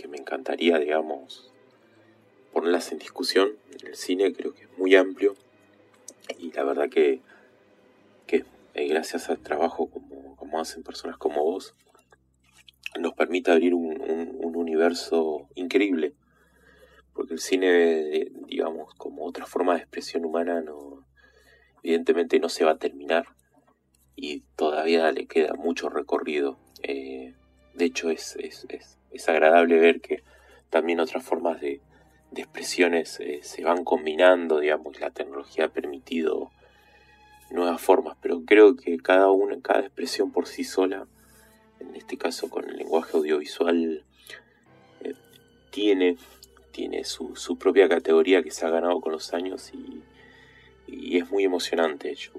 que 0.00 0.08
me 0.08 0.16
encantaría, 0.16 0.78
digamos, 0.78 1.52
ponerlas 2.52 2.90
en 2.90 2.98
discusión. 2.98 3.50
El 3.84 3.94
cine 3.94 4.32
creo 4.32 4.54
que 4.54 4.62
es 4.62 4.78
muy 4.78 4.96
amplio 4.96 5.34
y 6.38 6.52
la 6.52 6.64
verdad 6.64 6.88
que, 6.88 7.20
que 8.26 8.44
eh, 8.74 8.88
gracias 8.88 9.28
al 9.28 9.40
trabajo 9.40 9.90
como, 9.90 10.58
hacen 10.58 10.82
personas 10.82 11.16
como 11.16 11.44
vos, 11.44 11.74
nos 12.98 13.14
permite 13.14 13.50
abrir 13.50 13.74
un, 13.74 14.00
un, 14.00 14.56
universo 14.56 15.48
increíble. 15.54 16.14
Porque 17.12 17.34
el 17.34 17.40
cine, 17.40 18.30
digamos, 18.46 18.94
como 18.94 19.26
otra 19.26 19.46
forma 19.46 19.74
de 19.74 19.80
expresión 19.80 20.24
humana, 20.24 20.60
no, 20.60 21.06
evidentemente 21.82 22.40
no 22.40 22.48
se 22.48 22.64
va 22.64 22.72
a 22.72 22.78
terminar 22.78 23.26
y 24.16 24.40
todavía 24.56 25.10
le 25.12 25.26
queda 25.26 25.54
mucho 25.54 25.88
recorrido. 25.88 26.58
Eh, 26.82 27.34
de 27.80 27.86
hecho, 27.86 28.10
es, 28.10 28.36
es, 28.36 28.66
es 29.10 29.28
agradable 29.30 29.78
ver 29.78 30.02
que 30.02 30.22
también 30.68 31.00
otras 31.00 31.24
formas 31.24 31.60
de, 31.60 31.80
expresiones 32.36 33.18
eh, 33.20 33.40
se 33.42 33.64
van 33.64 33.84
combinando, 33.84 34.60
digamos, 34.60 35.00
la 35.00 35.10
tecnología 35.10 35.64
ha 35.64 35.68
permitido 35.68 36.52
nuevas 37.50 37.80
formas, 37.80 38.16
pero 38.20 38.44
creo 38.44 38.76
que 38.76 38.98
cada 38.98 39.30
una, 39.30 39.60
cada 39.60 39.80
expresión 39.80 40.30
por 40.30 40.46
sí 40.46 40.62
sola, 40.62 41.08
en 41.80 41.96
este 41.96 42.16
caso 42.18 42.48
con 42.50 42.68
el 42.68 42.76
lenguaje 42.76 43.16
audiovisual, 43.16 44.04
eh, 45.00 45.14
tiene, 45.70 46.18
tiene 46.70 47.04
su, 47.04 47.34
su, 47.34 47.58
propia 47.58 47.88
categoría 47.88 48.42
que 48.42 48.52
se 48.52 48.64
ha 48.66 48.70
ganado 48.70 49.00
con 49.00 49.12
los 49.12 49.32
años 49.32 49.72
y, 49.74 50.02
es 51.16 51.30
muy 51.30 51.44
emocionante. 51.44 52.14
Yo, 52.14 52.32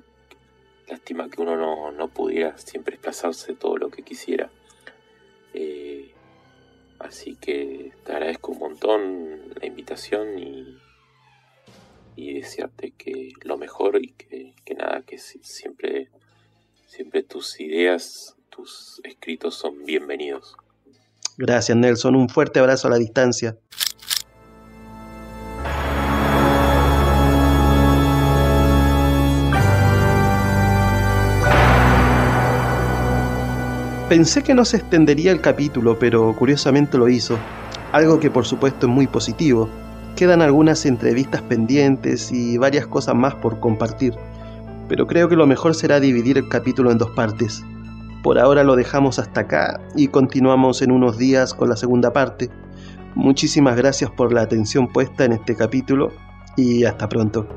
lástima 0.87 1.29
que 1.29 1.41
uno 1.41 1.55
no, 1.55 1.91
no 1.91 2.07
pudiera 2.09 2.57
siempre 2.57 2.95
desplazarse 2.95 3.53
todo 3.53 3.77
lo 3.77 3.89
que 3.89 4.03
quisiera. 4.03 4.49
Eh, 5.53 6.11
Así 7.03 7.35
que 7.35 7.91
te 8.05 8.11
agradezco 8.11 8.51
un 8.51 8.59
montón 8.59 9.53
la 9.59 9.65
invitación 9.65 10.37
y, 10.37 10.77
y 12.15 12.35
desearte 12.35 12.91
que 12.91 13.33
lo 13.41 13.57
mejor 13.57 13.99
y 14.01 14.11
que, 14.13 14.75
nada, 14.75 15.01
que 15.01 15.17
siempre, 15.17 16.09
siempre 16.85 17.23
tus 17.23 17.59
ideas, 17.59 18.35
tus 18.49 19.01
escritos 19.03 19.55
son 19.55 19.83
bienvenidos. 19.83 20.55
Gracias 21.37 21.75
Nelson, 21.75 22.15
un 22.15 22.29
fuerte 22.29 22.59
abrazo 22.59 22.87
a 22.87 22.91
la 22.91 22.97
distancia. 22.97 23.57
Pensé 34.11 34.43
que 34.43 34.53
no 34.53 34.65
se 34.65 34.75
extendería 34.75 35.31
el 35.31 35.39
capítulo, 35.39 35.97
pero 35.97 36.35
curiosamente 36.35 36.97
lo 36.97 37.07
hizo, 37.07 37.37
algo 37.93 38.19
que 38.19 38.29
por 38.29 38.45
supuesto 38.45 38.85
es 38.85 38.91
muy 38.91 39.07
positivo. 39.07 39.69
Quedan 40.17 40.41
algunas 40.41 40.85
entrevistas 40.85 41.41
pendientes 41.43 42.29
y 42.29 42.57
varias 42.57 42.85
cosas 42.87 43.15
más 43.15 43.35
por 43.35 43.61
compartir, 43.61 44.13
pero 44.89 45.07
creo 45.07 45.29
que 45.29 45.37
lo 45.37 45.47
mejor 45.47 45.75
será 45.75 46.01
dividir 46.01 46.37
el 46.37 46.49
capítulo 46.49 46.91
en 46.91 46.97
dos 46.97 47.11
partes. 47.11 47.63
Por 48.21 48.37
ahora 48.37 48.65
lo 48.65 48.75
dejamos 48.75 49.17
hasta 49.17 49.39
acá 49.39 49.79
y 49.95 50.09
continuamos 50.09 50.81
en 50.81 50.91
unos 50.91 51.17
días 51.17 51.53
con 51.53 51.69
la 51.69 51.77
segunda 51.77 52.11
parte. 52.11 52.49
Muchísimas 53.15 53.77
gracias 53.77 54.11
por 54.11 54.33
la 54.33 54.41
atención 54.41 54.89
puesta 54.89 55.23
en 55.23 55.31
este 55.31 55.55
capítulo 55.55 56.11
y 56.57 56.83
hasta 56.83 57.07
pronto. 57.07 57.47